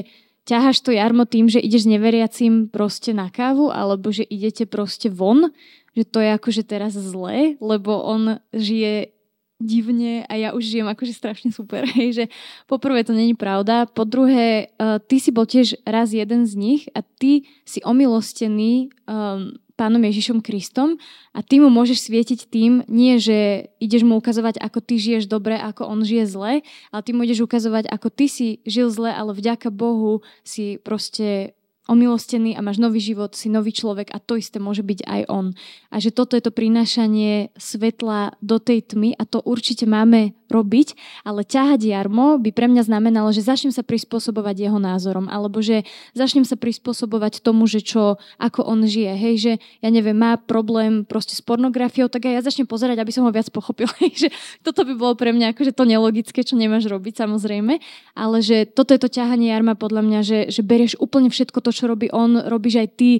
ťaháš 0.48 0.84
to 0.84 0.92
jarmo 0.92 1.24
tým, 1.24 1.48
že 1.48 1.60
ideš 1.60 1.88
neveriacím 1.88 2.68
proste 2.68 3.16
na 3.16 3.32
kávu, 3.32 3.72
alebo 3.72 4.12
že 4.12 4.24
idete 4.24 4.68
proste 4.68 5.08
von, 5.08 5.52
že 5.96 6.04
to 6.04 6.20
je 6.20 6.30
akože 6.36 6.62
teraz 6.64 6.96
zlé, 6.96 7.56
lebo 7.60 7.96
on 8.00 8.40
žije 8.52 9.14
divne 9.62 10.26
a 10.26 10.34
ja 10.34 10.52
už 10.52 10.66
žijem 10.66 10.88
akože 10.90 11.14
strašne 11.14 11.50
super. 11.54 11.86
Hej, 11.96 12.08
že 12.12 12.24
poprvé 12.68 13.06
to 13.06 13.16
není 13.16 13.32
pravda, 13.32 13.88
po 13.88 14.04
druhé, 14.04 14.68
uh, 14.76 15.00
ty 15.00 15.16
si 15.22 15.32
bol 15.32 15.48
tiež 15.48 15.80
raz 15.88 16.12
jeden 16.12 16.44
z 16.44 16.52
nich 16.58 16.82
a 16.92 17.00
ty 17.00 17.48
si 17.64 17.80
omilostený 17.80 18.92
um, 19.08 19.56
pánom 19.74 20.02
Ježišom 20.02 20.38
Kristom 20.38 20.98
a 21.34 21.42
ty 21.42 21.58
mu 21.58 21.70
môžeš 21.70 22.06
svietiť 22.06 22.46
tým, 22.46 22.86
nie 22.86 23.18
že 23.18 23.70
ideš 23.82 24.06
mu 24.06 24.18
ukazovať, 24.18 24.62
ako 24.62 24.78
ty 24.78 24.94
žiješ 24.98 25.26
dobre, 25.26 25.58
ako 25.58 25.90
on 25.90 26.06
žije 26.06 26.24
zle, 26.30 26.52
ale 26.94 27.02
ty 27.02 27.10
mu 27.10 27.26
ideš 27.26 27.42
ukazovať, 27.42 27.90
ako 27.90 28.08
ty 28.10 28.26
si 28.30 28.46
žil 28.62 28.90
zle, 28.90 29.10
ale 29.10 29.34
vďaka 29.34 29.74
Bohu 29.74 30.22
si 30.46 30.78
proste 30.78 31.58
omilostený 31.84 32.56
a 32.56 32.64
máš 32.64 32.80
nový 32.80 33.00
život, 33.00 33.36
si 33.36 33.52
nový 33.52 33.68
človek 33.72 34.08
a 34.08 34.18
to 34.18 34.40
isté 34.40 34.56
môže 34.56 34.80
byť 34.80 35.04
aj 35.04 35.20
on. 35.28 35.52
A 35.92 36.00
že 36.00 36.08
toto 36.08 36.32
je 36.32 36.42
to 36.44 36.52
prinášanie 36.54 37.52
svetla 37.60 38.40
do 38.40 38.56
tej 38.56 38.94
tmy 38.94 39.12
a 39.12 39.28
to 39.28 39.44
určite 39.44 39.84
máme 39.84 40.32
robiť, 40.48 40.94
ale 41.26 41.42
ťahať 41.42 41.90
jarmo 41.90 42.38
by 42.38 42.54
pre 42.54 42.70
mňa 42.70 42.86
znamenalo, 42.86 43.34
že 43.34 43.44
začnem 43.44 43.74
sa 43.74 43.82
prispôsobovať 43.82 44.70
jeho 44.70 44.78
názorom, 44.78 45.26
alebo 45.26 45.58
že 45.58 45.82
začnem 46.14 46.46
sa 46.46 46.54
prispôsobovať 46.54 47.42
tomu, 47.42 47.66
že 47.66 47.82
čo, 47.82 48.20
ako 48.38 48.62
on 48.64 48.86
žije. 48.86 49.12
Hej, 49.18 49.34
že 49.36 49.52
ja 49.82 49.90
neviem, 49.90 50.14
má 50.14 50.38
problém 50.38 51.02
proste 51.02 51.34
s 51.34 51.42
pornografiou, 51.42 52.06
tak 52.06 52.30
aj 52.30 52.32
ja 52.38 52.46
začnem 52.46 52.68
pozerať, 52.70 53.02
aby 53.02 53.12
som 53.12 53.26
ho 53.26 53.32
viac 53.34 53.50
pochopil. 53.50 53.90
Hej, 54.00 54.12
že 54.14 54.28
toto 54.62 54.86
by 54.86 54.94
bolo 54.94 55.14
pre 55.18 55.34
mňa 55.34 55.52
akože 55.52 55.74
to 55.74 55.84
nelogické, 55.84 56.46
čo 56.46 56.54
nemáš 56.54 56.86
robiť 56.86 57.24
samozrejme, 57.24 57.82
ale 58.14 58.36
že 58.40 58.68
toto 58.68 58.94
je 58.94 59.00
to 59.02 59.10
ťahanie 59.10 59.50
jarma 59.50 59.74
podľa 59.74 60.02
mňa, 60.06 60.20
že, 60.22 60.38
že 60.54 60.62
berieš 60.62 60.94
úplne 61.02 61.32
všetko 61.32 61.58
to, 61.58 61.70
čo 61.74 61.90
robí 61.90 62.06
on, 62.14 62.38
robíš 62.46 62.86
aj 62.86 62.88
ty, 62.94 63.10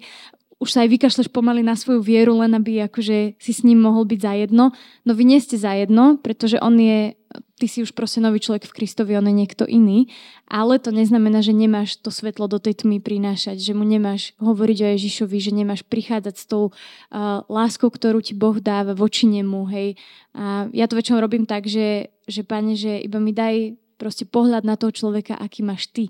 už 0.65 0.71
sa 0.73 0.87
aj 0.87 0.97
vykašleš 0.97 1.29
pomaly 1.29 1.61
na 1.61 1.77
svoju 1.77 2.01
vieru, 2.01 2.41
len 2.41 2.55
aby 2.57 2.89
akože 2.89 3.37
si 3.37 3.53
s 3.53 3.61
ním 3.67 3.85
mohol 3.85 4.09
byť 4.09 4.21
zajedno. 4.23 4.73
No 5.05 5.11
vy 5.13 5.25
nie 5.29 5.37
ste 5.43 5.61
zajedno, 5.61 6.17
pretože 6.25 6.63
on 6.63 6.79
je, 6.81 7.19
ty 7.61 7.67
si 7.67 7.85
už 7.85 7.93
proste 7.93 8.25
nový 8.25 8.41
človek 8.41 8.65
v 8.65 8.73
Kristovi, 8.81 9.19
on 9.19 9.29
je 9.29 9.35
niekto 9.35 9.69
iný, 9.69 10.09
ale 10.49 10.81
to 10.81 10.89
neznamená, 10.89 11.45
že 11.45 11.53
nemáš 11.53 12.01
to 12.01 12.09
svetlo 12.09 12.49
do 12.49 12.57
tej 12.57 12.81
tmy 12.81 13.03
prinášať, 13.03 13.61
že 13.61 13.77
mu 13.77 13.85
nemáš 13.85 14.33
hovoriť 14.41 14.79
o 14.81 14.91
Ježišovi, 14.97 15.37
že 15.37 15.53
nemáš 15.53 15.85
prichádzať 15.85 16.35
s 16.39 16.49
tou 16.49 16.71
uh, 16.71 17.45
láskou, 17.51 17.93
ktorú 17.93 18.25
ti 18.25 18.33
Boh 18.33 18.57
dáva 18.57 18.97
voči 18.97 19.29
nemu, 19.29 19.69
hej. 19.69 20.01
A 20.33 20.71
ja 20.73 20.89
to 20.89 20.97
väčšinou 20.97 21.21
robím 21.21 21.45
tak, 21.45 21.69
že, 21.69 22.15
že 22.25 22.41
pane, 22.41 22.73
že 22.73 23.05
iba 23.05 23.21
mi 23.21 23.37
daj 23.37 23.77
proste 24.01 24.25
pohľad 24.25 24.65
na 24.65 24.81
toho 24.81 24.91
človeka, 24.95 25.37
aký 25.37 25.61
máš 25.61 25.93
ty. 25.93 26.09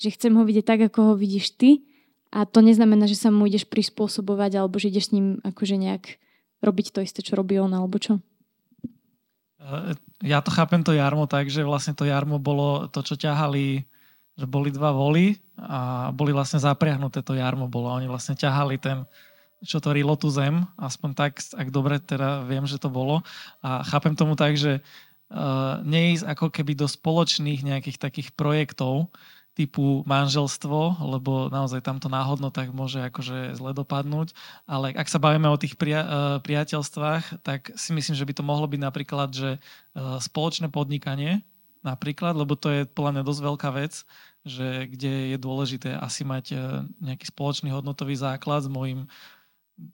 Že 0.00 0.08
chcem 0.18 0.32
ho 0.34 0.42
vidieť 0.42 0.64
tak, 0.66 0.80
ako 0.90 1.12
ho 1.12 1.14
vidíš 1.14 1.54
ty 1.54 1.86
a 2.34 2.42
to 2.42 2.58
neznamená, 2.58 3.06
že 3.06 3.14
sa 3.14 3.30
mu 3.30 3.46
ideš 3.46 3.66
prispôsobovať 3.70 4.58
alebo 4.58 4.82
že 4.82 4.90
ideš 4.90 5.10
s 5.10 5.14
ním 5.14 5.38
akože 5.46 5.78
nejak 5.78 6.18
robiť 6.64 6.86
to 6.90 6.98
isté, 7.04 7.20
čo 7.22 7.38
robí 7.38 7.60
on 7.62 7.70
alebo 7.70 8.00
čo. 8.02 8.18
E, 9.62 9.94
ja 10.26 10.42
to 10.42 10.50
chápem 10.50 10.82
to 10.82 10.96
jarmo 10.96 11.30
tak, 11.30 11.46
že 11.46 11.62
vlastne 11.62 11.94
to 11.94 12.08
jarmo 12.08 12.42
bolo 12.42 12.90
to, 12.90 13.06
čo 13.06 13.14
ťahali, 13.14 13.86
že 14.34 14.46
boli 14.50 14.74
dva 14.74 14.90
voly 14.90 15.38
a 15.54 16.10
boli 16.10 16.34
vlastne 16.34 16.58
zapriahnuté 16.58 17.22
to 17.22 17.38
jarmo 17.38 17.70
bolo. 17.70 17.94
Oni 17.94 18.10
vlastne 18.10 18.34
ťahali 18.34 18.82
ten, 18.82 19.06
čo 19.62 19.78
to 19.78 19.94
rilo 19.94 20.18
tú 20.18 20.26
zem, 20.28 20.66
aspoň 20.74 21.10
tak, 21.14 21.38
ak 21.38 21.68
dobre 21.70 22.02
teda 22.02 22.42
viem, 22.44 22.66
že 22.66 22.82
to 22.82 22.90
bolo. 22.90 23.22
A 23.62 23.86
chápem 23.86 24.18
tomu 24.18 24.34
tak, 24.34 24.58
že 24.58 24.82
uh, 25.30 25.80
neísť 25.86 26.26
ako 26.28 26.46
keby 26.50 26.74
do 26.74 26.90
spoločných 26.90 27.62
nejakých 27.62 27.98
takých 28.02 28.28
projektov, 28.34 29.08
typu 29.54 30.02
manželstvo, 30.02 30.98
lebo 30.98 31.46
naozaj 31.46 31.86
tamto 31.86 32.10
náhodno 32.10 32.50
tak 32.50 32.74
môže 32.74 32.98
akože 33.06 33.54
zle 33.54 33.70
dopadnúť, 33.70 34.34
ale 34.66 34.90
ak 34.90 35.06
sa 35.06 35.22
bavíme 35.22 35.46
o 35.46 35.54
tých 35.54 35.78
pria- 35.78 36.04
e, 36.04 36.10
priateľstvách, 36.42 37.46
tak 37.46 37.70
si 37.78 37.94
myslím, 37.94 38.18
že 38.18 38.26
by 38.26 38.34
to 38.34 38.42
mohlo 38.42 38.66
byť 38.66 38.80
napríklad, 38.82 39.30
že 39.30 39.50
e, 39.56 39.58
spoločné 40.18 40.74
podnikanie, 40.74 41.46
napríklad, 41.86 42.34
lebo 42.34 42.58
to 42.58 42.68
je 42.74 42.80
podľa 42.82 43.22
mňa 43.22 43.22
dosť 43.30 43.40
veľká 43.46 43.70
vec, 43.78 43.94
že 44.42 44.90
kde 44.90 45.32
je 45.32 45.38
dôležité 45.38 46.02
asi 46.02 46.26
mať 46.26 46.44
e, 46.50 46.56
nejaký 47.14 47.30
spoločný 47.30 47.70
hodnotový 47.70 48.18
základ 48.18 48.66
s 48.66 48.68
môjim 48.68 49.06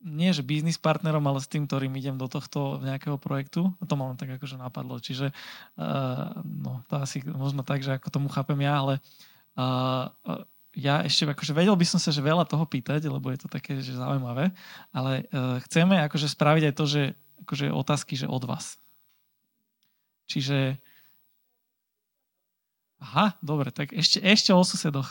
nie 0.04 0.28
že 0.28 0.44
biznis 0.44 0.76
partnerom, 0.76 1.24
ale 1.24 1.40
s 1.40 1.48
tým, 1.48 1.64
ktorým 1.64 1.96
idem 1.96 2.20
do 2.20 2.28
tohto 2.28 2.84
nejakého 2.84 3.16
projektu. 3.16 3.72
To 3.80 3.94
ma 3.96 4.12
len 4.12 4.20
tak 4.20 4.28
akože 4.36 4.60
napadlo. 4.60 5.00
Čiže 5.00 5.32
uh, 5.32 6.36
no, 6.44 6.84
to 6.84 7.00
asi 7.00 7.24
možno 7.24 7.64
tak, 7.64 7.80
že 7.80 7.96
ako 7.96 8.12
tomu 8.12 8.28
chápem 8.28 8.60
ja, 8.60 8.76
ale 8.76 9.00
Uh, 9.00 9.29
ja 10.76 11.02
ešte 11.02 11.26
akože 11.26 11.52
vedel 11.52 11.74
by 11.74 11.86
som 11.86 11.98
sa, 11.98 12.14
že 12.14 12.22
veľa 12.22 12.46
toho 12.46 12.62
pýtať, 12.62 13.10
lebo 13.10 13.30
je 13.34 13.42
to 13.42 13.48
také, 13.50 13.82
že 13.82 13.98
zaujímavé, 13.98 14.54
ale 14.94 15.26
uh, 15.30 15.58
chceme 15.66 15.98
akože 16.06 16.30
spraviť 16.30 16.70
aj 16.70 16.74
to, 16.78 16.84
že 16.86 17.02
akože 17.42 17.66
otázky, 17.74 18.14
že 18.14 18.30
od 18.30 18.44
vás. 18.46 18.78
Čiže 20.30 20.78
Aha, 23.00 23.32
dobre, 23.40 23.72
tak 23.72 23.96
ešte, 23.96 24.20
ešte 24.20 24.52
o 24.52 24.60
susedoch. 24.60 25.08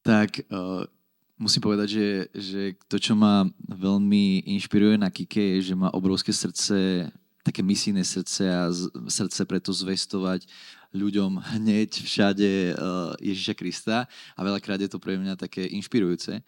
Tak 0.00 0.48
uh, 0.48 0.88
musím 1.36 1.60
povedať, 1.60 1.88
že, 1.92 2.08
že 2.32 2.62
to, 2.88 2.96
čo 2.96 3.12
ma 3.12 3.44
veľmi 3.68 4.48
inšpiruje 4.56 4.96
na 4.96 5.12
Kike, 5.12 5.60
je, 5.60 5.72
že 5.72 5.74
má 5.76 5.92
obrovské 5.92 6.32
srdce 6.32 7.04
také 7.48 7.64
misijné 7.64 8.04
srdce 8.04 8.44
a 8.44 8.68
srdce 9.08 9.40
preto 9.48 9.72
zvestovať 9.72 10.44
ľuďom 10.92 11.40
hneď 11.56 11.90
všade 12.04 12.76
uh, 12.76 13.16
Ježiša 13.24 13.54
Krista 13.56 14.04
a 14.36 14.40
veľakrát 14.44 14.76
je 14.84 14.92
to 14.92 15.00
pre 15.00 15.16
mňa 15.16 15.40
také 15.40 15.64
inšpirujúce. 15.64 16.44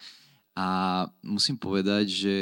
A 0.52 0.68
musím 1.24 1.56
povedať, 1.56 2.04
že 2.12 2.36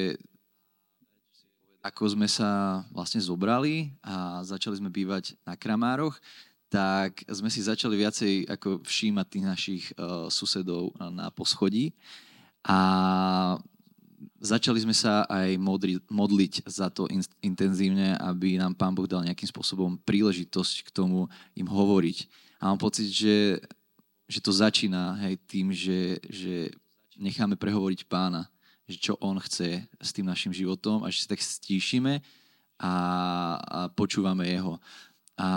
ako 1.78 2.18
sme 2.18 2.26
sa 2.26 2.82
vlastne 2.90 3.22
zobrali 3.22 3.94
a 4.02 4.42
začali 4.42 4.82
sme 4.82 4.90
bývať 4.90 5.38
na 5.46 5.54
Kramároch, 5.54 6.18
tak 6.66 7.22
sme 7.30 7.48
si 7.48 7.62
začali 7.62 7.94
viacej 7.94 8.50
ako 8.50 8.82
všímať 8.82 9.26
tých 9.30 9.46
našich 9.46 9.84
uh, 9.94 10.26
susedov 10.26 10.92
na 10.98 11.30
poschodí. 11.30 11.94
A 12.66 12.78
začali 14.40 14.82
sme 14.82 14.94
sa 14.94 15.26
aj 15.26 15.58
modri, 15.58 15.98
modliť 16.10 16.66
za 16.66 16.90
to 16.90 17.06
in, 17.10 17.22
intenzívne, 17.42 18.18
aby 18.18 18.58
nám 18.58 18.74
Pán 18.74 18.94
Boh 18.94 19.06
dal 19.06 19.24
nejakým 19.24 19.48
spôsobom 19.50 19.98
príležitosť 20.02 20.86
k 20.86 20.94
tomu 20.94 21.26
im 21.54 21.68
hovoriť. 21.68 22.26
A 22.58 22.70
mám 22.70 22.78
pocit, 22.78 23.10
že, 23.10 23.62
že 24.26 24.38
to 24.42 24.50
začína 24.50 25.18
hej, 25.26 25.38
tým, 25.46 25.70
že, 25.70 26.18
že 26.26 26.74
necháme 27.18 27.54
prehovoriť 27.54 28.06
pána, 28.06 28.50
že 28.88 28.98
čo 28.98 29.14
on 29.20 29.38
chce 29.38 29.84
s 30.00 30.10
tým 30.10 30.26
našim 30.26 30.50
životom 30.50 31.04
a 31.04 31.12
že 31.12 31.26
sa 31.26 31.34
tak 31.36 31.42
stíšime 31.42 32.22
a, 32.78 32.94
a 33.58 33.78
počúvame 33.92 34.48
jeho. 34.48 34.78
A 35.38 35.48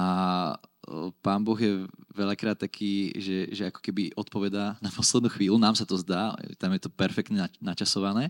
pán 1.23 1.41
Boh 1.43 1.57
je 1.57 1.87
veľakrát 2.11 2.59
taký, 2.59 3.15
že, 3.15 3.51
že 3.51 3.63
ako 3.71 3.79
keby 3.79 4.11
odpovedá 4.15 4.75
na 4.83 4.91
poslednú 4.91 5.31
chvíľu, 5.31 5.57
nám 5.57 5.75
sa 5.75 5.87
to 5.87 5.95
zdá, 5.99 6.35
tam 6.59 6.75
je 6.75 6.81
to 6.83 6.91
perfektne 6.91 7.47
načasované, 7.63 8.29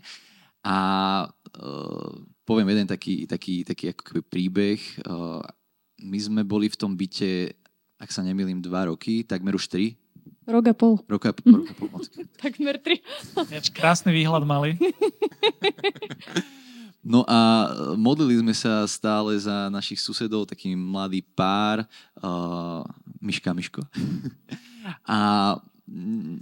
a 0.61 0.77
uh, 1.57 2.13
poviem 2.45 2.69
jeden 2.69 2.85
taký, 2.85 3.25
taký, 3.25 3.65
taký 3.65 3.97
ako 3.97 4.01
keby 4.05 4.21
príbeh. 4.21 4.79
Uh, 5.01 5.41
my 6.01 6.17
sme 6.21 6.41
boli 6.45 6.69
v 6.69 6.77
tom 6.77 6.93
byte, 6.93 7.57
ak 7.97 8.09
sa 8.13 8.21
nemýlim, 8.21 8.61
dva 8.61 8.89
roky, 8.89 9.25
takmer 9.25 9.57
už 9.57 9.65
tri. 9.69 9.97
Rok 10.45 10.65
a 10.69 10.73
pol. 10.77 10.93
Rok 11.09 11.23
a, 11.25 11.31
rok 11.57 11.65
a 11.65 11.73
pol. 11.73 11.89
takmer 12.37 12.77
tri. 12.77 13.01
Krásny 13.73 14.13
výhľad 14.13 14.45
mali. 14.45 14.77
No 17.01 17.25
a 17.25 17.69
modlili 17.97 18.37
sme 18.37 18.53
sa 18.53 18.85
stále 18.85 19.33
za 19.33 19.73
našich 19.73 19.97
susedov, 19.97 20.45
taký 20.45 20.77
mladý 20.77 21.25
pár, 21.33 21.81
uh, 22.21 22.85
Miška 23.17 23.57
Miško. 23.57 23.81
a 25.09 25.17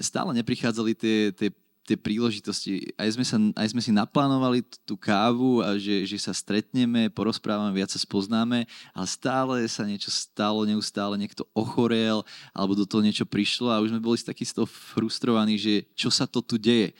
stále 0.04 0.36
neprichádzali 0.36 0.92
tie, 0.94 1.32
tie 1.32 1.50
tie 1.90 1.98
príležitosti. 1.98 2.94
Aj 2.94 3.10
sme, 3.10 3.26
sa, 3.26 3.42
aj 3.58 3.74
sme 3.74 3.82
si 3.82 3.90
naplánovali 3.90 4.62
tú 4.86 4.94
kávu 4.94 5.66
a 5.66 5.74
že, 5.82 6.06
že 6.06 6.22
sa 6.22 6.38
stretneme, 6.38 7.10
porozprávame, 7.10 7.74
viac 7.74 7.90
sa 7.90 7.98
spoznáme, 7.98 8.70
ale 8.94 9.08
stále 9.10 9.66
sa 9.66 9.82
niečo 9.90 10.14
stalo, 10.14 10.70
neustále 10.70 11.18
niekto 11.18 11.50
ochorel 11.58 12.22
alebo 12.54 12.78
do 12.78 12.86
toho 12.86 13.02
niečo 13.02 13.26
prišlo 13.26 13.74
a 13.74 13.82
už 13.82 13.90
sme 13.90 14.06
boli 14.06 14.22
takí 14.22 14.46
z 14.46 14.62
toho 14.62 14.70
frustrovaní, 14.70 15.58
že 15.58 15.90
čo 15.98 16.14
sa 16.14 16.30
to 16.30 16.46
tu 16.46 16.62
deje. 16.62 16.94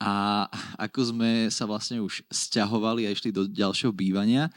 A 0.00 0.48
ako 0.80 1.12
sme 1.12 1.52
sa 1.52 1.68
vlastne 1.68 2.00
už 2.00 2.24
sťahovali 2.32 3.04
a 3.04 3.12
išli 3.12 3.28
do 3.28 3.44
ďalšieho 3.44 3.92
bývania, 3.92 4.48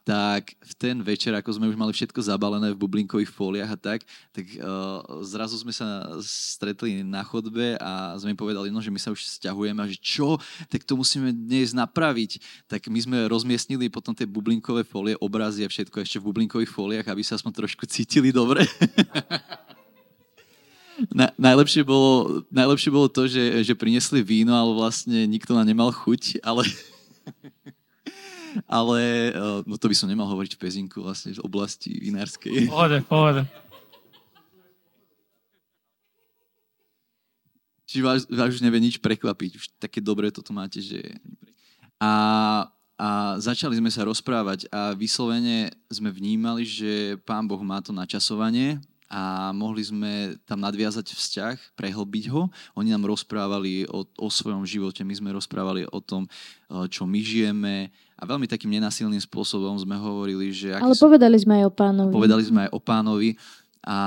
tak 0.00 0.56
v 0.58 0.74
ten 0.80 0.96
večer, 1.04 1.36
ako 1.36 1.60
sme 1.60 1.68
už 1.68 1.76
mali 1.76 1.92
všetko 1.92 2.18
zabalené 2.24 2.72
v 2.72 2.80
bublinkových 2.80 3.30
fóliách 3.30 3.70
a 3.70 3.78
tak, 3.78 4.00
tak 4.32 4.48
uh, 4.58 5.04
zrazu 5.20 5.60
sme 5.60 5.70
sa 5.70 6.08
stretli 6.24 7.04
na 7.04 7.20
chodbe 7.20 7.76
a 7.78 8.16
sme 8.16 8.32
im 8.32 8.40
povedali, 8.40 8.72
no, 8.72 8.80
že 8.80 8.90
my 8.90 8.98
sa 8.98 9.12
už 9.12 9.22
stiahujeme 9.22 9.78
a 9.78 9.86
že 9.86 10.00
čo, 10.00 10.40
tak 10.72 10.82
to 10.88 10.96
musíme 10.96 11.30
dnes 11.30 11.76
napraviť. 11.76 12.40
Tak 12.66 12.88
my 12.88 12.98
sme 12.98 13.16
rozmiestnili 13.28 13.92
potom 13.92 14.16
tie 14.16 14.26
bublinkové 14.26 14.82
fólie, 14.82 15.14
obrazy 15.20 15.62
a 15.62 15.70
všetko 15.70 16.02
ešte 16.02 16.18
v 16.18 16.26
bublinkových 16.32 16.72
fóliách, 16.72 17.06
aby 17.06 17.22
sa 17.22 17.36
aspoň 17.36 17.62
trošku 17.62 17.84
cítili 17.86 18.32
dobre. 18.32 18.66
Na, 21.08 21.32
najlepšie, 21.40 21.80
bolo, 21.80 22.44
najlepšie 22.52 22.90
bolo 22.92 23.08
to, 23.08 23.24
že, 23.24 23.64
že 23.64 23.72
priniesli 23.72 24.20
víno, 24.20 24.52
ale 24.52 24.76
vlastne 24.76 25.24
nikto 25.24 25.56
na 25.56 25.64
nemal 25.64 25.88
chuť, 25.88 26.44
ale... 26.44 26.68
ale 28.68 29.00
no 29.64 29.80
to 29.80 29.88
by 29.88 29.96
som 29.96 30.10
nemal 30.10 30.28
hovoriť 30.28 30.58
v 30.58 30.60
Pezinku, 30.60 31.00
vlastne 31.00 31.32
v 31.32 31.40
oblasti 31.40 31.96
vinárskej. 31.96 32.68
Pohode, 32.68 32.98
pohode. 33.08 33.42
Čiže 37.90 38.02
vás, 38.06 38.20
vás 38.30 38.54
už 38.54 38.62
nevie 38.62 38.78
nič 38.78 39.02
prekvapiť. 39.02 39.50
Už 39.58 39.66
také 39.82 39.98
dobré 39.98 40.30
toto 40.30 40.54
máte, 40.54 40.78
že... 40.78 41.02
A, 41.98 42.70
a 42.94 43.08
začali 43.42 43.74
sme 43.74 43.90
sa 43.90 44.06
rozprávať 44.06 44.70
a 44.70 44.94
vyslovene 44.94 45.74
sme 45.90 46.14
vnímali, 46.14 46.62
že 46.62 47.18
Pán 47.26 47.50
Boh 47.50 47.60
má 47.66 47.82
to 47.82 47.90
načasovanie 47.90 48.78
a 49.10 49.50
mohli 49.50 49.82
sme 49.82 50.38
tam 50.46 50.62
nadviazať 50.62 51.10
vzťah, 51.10 51.74
prehlbiť 51.74 52.30
ho. 52.30 52.46
Oni 52.78 52.94
nám 52.94 53.10
rozprávali 53.10 53.82
o, 53.90 54.06
o 54.06 54.28
svojom 54.30 54.62
živote, 54.62 55.02
my 55.02 55.14
sme 55.18 55.34
rozprávali 55.34 55.82
o 55.90 55.98
tom, 55.98 56.30
čo 56.86 57.10
my 57.10 57.18
žijeme 57.18 57.90
a 57.90 58.22
veľmi 58.22 58.46
takým 58.46 58.70
nenasilným 58.70 59.18
spôsobom 59.18 59.74
sme 59.82 59.98
hovorili, 59.98 60.54
že... 60.54 60.78
Ale 60.78 60.94
povedali 60.94 61.34
sme 61.42 61.58
aj 61.58 61.64
o 61.66 61.72
pánovi. 61.74 62.12
Povedali 62.14 62.44
sme 62.46 62.60
aj 62.68 62.70
o 62.70 62.78
pánovi 62.78 63.30
a, 63.82 64.00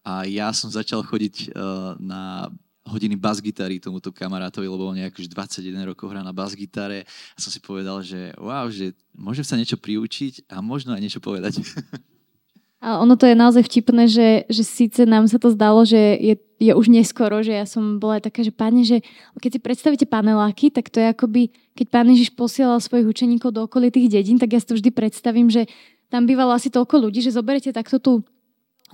a 0.00 0.12
ja 0.24 0.48
som 0.56 0.72
začal 0.72 1.04
chodiť 1.04 1.52
na 2.00 2.48
hodiny 2.86 3.18
bas-gitary 3.18 3.82
tomuto 3.82 4.14
kamarátovi, 4.14 4.70
lebo 4.70 4.86
on 4.86 4.96
nejak 4.96 5.18
už 5.18 5.26
21 5.28 5.92
rokov 5.92 6.06
hrá 6.08 6.22
na 6.22 6.30
bas-gitare 6.32 7.04
a 7.34 7.38
som 7.38 7.50
si 7.50 7.58
povedal, 7.58 8.00
že 8.00 8.32
wow, 8.38 8.70
že 8.70 8.94
môžem 9.12 9.42
sa 9.42 9.58
niečo 9.58 9.76
priučiť 9.76 10.46
a 10.48 10.62
možno 10.62 10.94
aj 10.94 11.02
niečo 11.02 11.20
povedať. 11.20 11.60
A 12.84 13.00
ono 13.00 13.16
to 13.16 13.24
je 13.24 13.32
naozaj 13.32 13.64
vtipné, 13.64 14.04
že, 14.04 14.44
že 14.52 14.62
síce 14.62 15.08
nám 15.08 15.24
sa 15.32 15.40
to 15.40 15.48
zdalo, 15.48 15.88
že 15.88 15.96
je, 16.20 16.34
je 16.60 16.72
už 16.76 16.92
neskoro, 16.92 17.40
že 17.40 17.56
ja 17.56 17.64
som 17.64 17.96
bola 17.96 18.20
taká, 18.20 18.44
že 18.44 18.52
páne, 18.52 18.84
že 18.84 19.00
keď 19.40 19.50
si 19.56 19.60
predstavíte 19.64 20.06
paneláky, 20.06 20.68
tak 20.68 20.92
to 20.92 21.00
je 21.00 21.08
akoby, 21.08 21.42
keď 21.72 21.86
pán 21.88 22.06
Ježiš 22.12 22.36
posielal 22.36 22.76
svojich 22.78 23.08
učeníkov 23.08 23.56
do 23.56 23.64
okolitých 23.64 24.20
dedín, 24.20 24.36
tak 24.36 24.52
ja 24.52 24.60
si 24.60 24.68
to 24.68 24.76
vždy 24.76 24.92
predstavím, 24.92 25.48
že 25.48 25.64
tam 26.12 26.28
bývalo 26.28 26.52
asi 26.52 26.68
toľko 26.68 27.08
ľudí, 27.08 27.24
že 27.24 27.32
zoberete 27.34 27.72
takto 27.72 27.96
tú, 27.96 28.20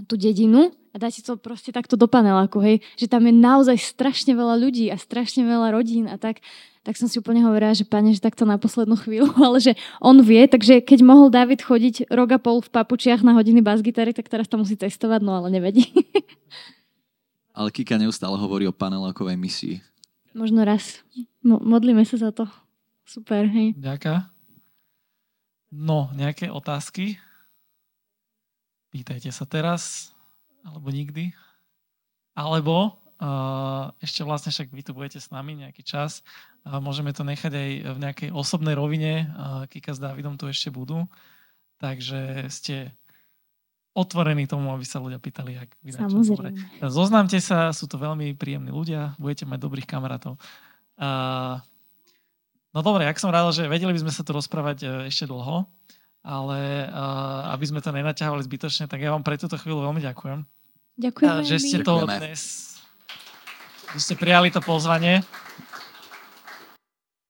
tú 0.06 0.14
dedinu 0.14 0.70
a 0.92 0.96
dáte 0.96 1.20
to 1.24 1.34
proste 1.34 1.74
takto 1.74 1.98
do 1.98 2.06
paneláku, 2.06 2.62
hej, 2.62 2.80
že 2.94 3.10
tam 3.10 3.24
je 3.26 3.34
naozaj 3.34 3.76
strašne 3.82 4.32
veľa 4.36 4.62
ľudí 4.62 4.88
a 4.92 4.96
strašne 4.96 5.42
veľa 5.42 5.74
rodín 5.74 6.06
a 6.06 6.16
tak, 6.22 6.38
tak 6.82 6.98
som 6.98 7.06
si 7.06 7.22
úplne 7.22 7.46
hovorila, 7.46 7.70
že 7.70 7.86
pane, 7.86 8.10
že 8.10 8.18
takto 8.18 8.42
na 8.42 8.58
poslednú 8.58 8.98
chvíľu, 8.98 9.30
ale 9.46 9.62
že 9.62 9.72
on 10.02 10.18
vie, 10.18 10.42
takže 10.50 10.82
keď 10.82 10.98
mohol 11.06 11.30
David 11.30 11.62
chodiť 11.62 12.10
rok 12.10 12.34
a 12.34 12.38
pol 12.42 12.58
v 12.58 12.70
papučiach 12.70 13.22
na 13.22 13.38
hodiny 13.38 13.62
basgitary, 13.62 14.10
tak 14.10 14.26
teraz 14.26 14.50
to 14.50 14.58
musí 14.58 14.74
testovať, 14.74 15.22
no 15.22 15.38
ale 15.38 15.48
nevedí. 15.50 15.86
Ale 17.52 17.68
Kika 17.68 18.00
neustále 18.00 18.32
hovorí 18.40 18.64
o 18.64 18.72
panelákovej 18.72 19.36
misii. 19.36 19.84
Možno 20.32 20.64
raz. 20.64 21.04
Mo- 21.44 21.60
modlíme 21.60 22.00
sa 22.08 22.16
za 22.16 22.32
to. 22.32 22.48
Super, 23.04 23.44
hej. 23.44 23.76
Ďaká. 23.76 24.32
No, 25.68 26.08
nejaké 26.16 26.48
otázky? 26.48 27.20
Pýtajte 28.88 29.28
sa 29.36 29.44
teraz 29.44 30.12
alebo 30.64 30.88
nikdy. 30.88 31.36
Alebo 32.32 33.01
ešte 34.02 34.26
vlastne 34.26 34.50
však 34.50 34.74
vy 34.74 34.82
tu 34.82 34.90
budete 34.98 35.22
s 35.22 35.30
nami 35.30 35.54
nejaký 35.54 35.86
čas. 35.86 36.26
Môžeme 36.66 37.14
to 37.14 37.22
nechať 37.22 37.52
aj 37.54 37.70
v 37.94 37.98
nejakej 38.02 38.30
osobnej 38.34 38.74
rovine. 38.74 39.30
Kika 39.70 39.94
s 39.94 40.02
Dávidom 40.02 40.34
tu 40.34 40.50
ešte 40.50 40.74
budú. 40.74 41.06
Takže 41.78 42.50
ste 42.50 42.90
otvorení 43.92 44.48
tomu, 44.48 44.72
aby 44.72 44.88
sa 44.88 45.04
ľudia 45.04 45.20
pýtali, 45.20 45.52
ak 45.60 45.70
vy 45.84 45.92
Samozrejme. 45.92 46.80
Zoznámte 46.88 47.36
sa, 47.44 47.76
sú 47.76 47.84
to 47.84 48.00
veľmi 48.00 48.32
príjemní 48.40 48.72
ľudia, 48.72 49.12
budete 49.20 49.44
mať 49.44 49.58
dobrých 49.60 49.84
kamarátov. 49.84 50.40
No 52.72 52.78
dobre, 52.80 53.04
ak 53.04 53.20
som 53.20 53.28
rád, 53.28 53.52
že 53.52 53.68
vedeli 53.68 53.92
by 53.92 54.00
sme 54.00 54.12
sa 54.16 54.24
tu 54.24 54.32
rozprávať 54.32 55.06
ešte 55.12 55.28
dlho, 55.28 55.68
ale 56.24 56.88
aby 57.52 57.64
sme 57.68 57.84
to 57.84 57.92
nenaťahovali 57.92 58.40
zbytočne, 58.48 58.88
tak 58.88 59.04
ja 59.04 59.12
vám 59.12 59.20
pre 59.20 59.36
túto 59.36 59.60
chvíľu 59.60 59.84
veľmi 59.92 60.00
ďakujem. 60.00 60.40
Ďakujem. 60.96 61.44
Že 61.44 61.56
ste 61.60 61.78
to 61.84 62.08
dnes, 62.08 62.71
že 63.92 63.98
ste 64.00 64.14
prijali 64.16 64.48
to 64.48 64.60
pozvanie. 64.64 65.20